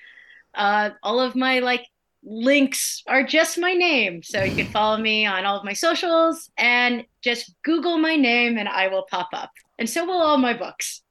uh 0.55 0.91
all 1.03 1.21
of 1.21 1.37
my 1.37 1.59
like 1.61 1.87
links 2.23 3.03
are 3.07 3.25
just 3.25 3.59
my 3.59 3.73
name. 3.73 4.23
So 4.23 4.43
you 4.43 4.55
can 4.55 4.73
follow 4.73 4.99
me 4.99 5.27
on 5.27 5.45
all 5.45 5.59
of 5.59 5.65
my 5.65 5.73
socials 5.73 6.51
and 6.59 7.05
just 7.23 7.55
Google 7.63 7.99
my 7.99 8.17
name 8.17 8.59
and 8.59 8.69
I 8.69 8.89
will 8.89 9.07
pop 9.11 9.29
up. 9.33 9.51
And 9.79 9.89
so 9.89 10.05
will 10.05 10.21
all 10.21 10.37
my 10.37 10.53
books. 10.53 11.03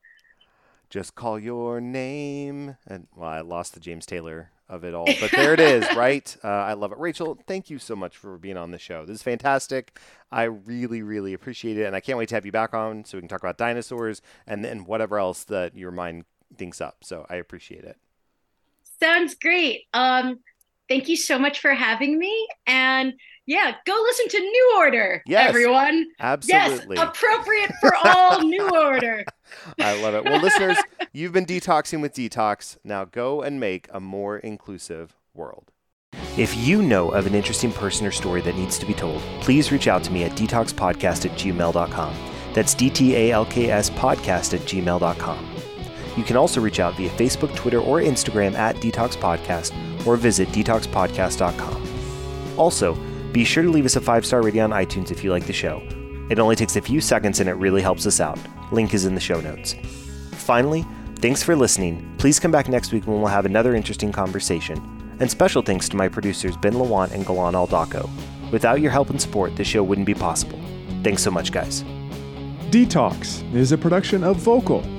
Just 0.89 1.15
call 1.15 1.39
your 1.39 1.81
name. 1.81 2.77
And 2.87 3.07
well, 3.15 3.29
I 3.29 3.41
lost 3.41 3.73
the 3.73 3.79
James 3.79 4.05
Taylor 4.05 4.51
of 4.67 4.83
it 4.83 4.93
all, 4.93 5.07
but 5.19 5.31
there 5.31 5.53
it 5.53 5.59
is, 5.59 5.83
right? 5.95 6.35
Uh, 6.43 6.47
I 6.47 6.73
love 6.73 6.91
it. 6.91 6.99
Rachel, 6.99 7.37
thank 7.47 7.71
you 7.71 7.79
so 7.79 7.95
much 7.95 8.15
for 8.15 8.37
being 8.37 8.57
on 8.57 8.69
the 8.69 8.77
show. 8.77 9.05
This 9.05 9.15
is 9.15 9.23
fantastic. 9.23 9.99
I 10.31 10.43
really, 10.43 11.01
really 11.01 11.33
appreciate 11.33 11.77
it. 11.77 11.85
And 11.85 11.95
I 11.95 11.99
can't 11.99 12.17
wait 12.19 12.29
to 12.29 12.35
have 12.35 12.45
you 12.45 12.51
back 12.51 12.73
on 12.75 13.03
so 13.03 13.17
we 13.17 13.21
can 13.21 13.27
talk 13.27 13.41
about 13.41 13.57
dinosaurs 13.57 14.21
and 14.45 14.63
then 14.63 14.85
whatever 14.85 15.17
else 15.17 15.43
that 15.45 15.75
your 15.75 15.91
mind 15.91 16.25
thinks 16.55 16.81
up. 16.81 16.97
So 17.03 17.25
I 17.29 17.35
appreciate 17.35 17.83
it. 17.83 17.97
Sounds 18.99 19.33
great. 19.33 19.85
Um, 19.93 20.39
thank 20.89 21.07
you 21.07 21.15
so 21.15 21.39
much 21.39 21.59
for 21.59 21.73
having 21.73 22.17
me. 22.19 22.47
And 22.67 23.13
yeah, 23.45 23.75
go 23.85 23.93
listen 24.03 24.27
to 24.29 24.39
New 24.39 24.73
Order, 24.77 25.23
Yes. 25.25 25.49
everyone. 25.49 26.05
Absolutely. 26.19 26.97
Yes, 26.97 27.07
appropriate 27.09 27.71
for 27.79 27.95
all 27.95 28.41
New 28.41 28.69
Order. 28.77 29.23
I 29.79 29.99
love 30.01 30.13
it. 30.13 30.23
Well, 30.25 30.39
listeners, 30.41 30.77
you've 31.13 31.31
been 31.33 31.45
detoxing 31.45 32.01
with 32.01 32.13
DTALKS. 32.13 32.77
Now 32.83 33.05
go 33.05 33.41
and 33.41 33.59
make 33.59 33.87
a 33.91 33.99
more 33.99 34.37
inclusive 34.37 35.15
world. 35.33 35.71
If 36.37 36.55
you 36.57 36.81
know 36.81 37.09
of 37.11 37.25
an 37.27 37.33
interesting 37.35 37.71
person 37.71 38.05
or 38.05 38.11
story 38.11 38.41
that 38.41 38.55
needs 38.55 38.77
to 38.79 38.85
be 38.85 38.93
told, 38.93 39.21
please 39.41 39.71
reach 39.71 39.87
out 39.87 40.03
to 40.03 40.11
me 40.11 40.23
at 40.23 40.31
dtalkspodcast 40.33 41.25
at 41.25 41.37
gmail.com. 41.37 42.15
That's 42.53 42.73
D 42.73 42.89
T 42.89 43.15
A 43.15 43.31
L 43.31 43.45
K 43.45 43.69
S 43.69 43.89
podcast 43.91 44.53
at 44.53 44.61
gmail.com. 44.61 45.48
You 46.17 46.23
can 46.23 46.35
also 46.35 46.61
reach 46.61 46.79
out 46.79 46.95
via 46.95 47.09
Facebook, 47.11 47.55
Twitter, 47.55 47.79
or 47.79 47.99
Instagram 47.99 48.55
at 48.55 48.75
DTALKS 48.77 49.17
Podcast 49.17 49.73
or 50.05 50.17
visit 50.17 50.49
dtalkspodcast.com. 50.49 52.57
Also, 52.57 52.97
be 53.31 53.43
sure 53.43 53.63
to 53.63 53.69
leave 53.69 53.85
us 53.85 53.95
a 53.95 54.01
five 54.01 54.25
star 54.25 54.41
rating 54.41 54.61
on 54.61 54.71
iTunes 54.71 55.11
if 55.11 55.23
you 55.23 55.31
like 55.31 55.45
the 55.45 55.53
show. 55.53 55.81
It 56.29 56.39
only 56.39 56.55
takes 56.55 56.75
a 56.75 56.81
few 56.81 57.01
seconds 57.01 57.39
and 57.39 57.49
it 57.49 57.53
really 57.53 57.81
helps 57.81 58.05
us 58.05 58.19
out. 58.19 58.39
Link 58.71 58.93
is 58.93 59.05
in 59.05 59.15
the 59.15 59.21
show 59.21 59.39
notes. 59.39 59.75
Finally, 60.33 60.85
thanks 61.17 61.41
for 61.41 61.55
listening. 61.55 62.15
Please 62.17 62.39
come 62.39 62.51
back 62.51 62.69
next 62.69 62.91
week 62.91 63.07
when 63.07 63.19
we'll 63.19 63.27
have 63.27 63.45
another 63.45 63.75
interesting 63.75 64.11
conversation. 64.11 64.77
And 65.19 65.29
special 65.29 65.61
thanks 65.61 65.89
to 65.89 65.97
my 65.97 66.07
producers 66.07 66.55
Ben 66.57 66.73
Lawant 66.73 67.11
and 67.11 67.25
Galan 67.25 67.55
Aldaco. 67.55 68.09
Without 68.51 68.81
your 68.81 68.91
help 68.91 69.09
and 69.09 69.21
support, 69.21 69.55
this 69.55 69.67
show 69.67 69.83
wouldn't 69.83 70.07
be 70.07 70.13
possible. 70.13 70.59
Thanks 71.03 71.21
so 71.21 71.31
much, 71.31 71.51
guys. 71.51 71.83
DTALKS 72.71 73.55
is 73.55 73.71
a 73.71 73.77
production 73.77 74.23
of 74.23 74.37
Vokal. 74.37 74.98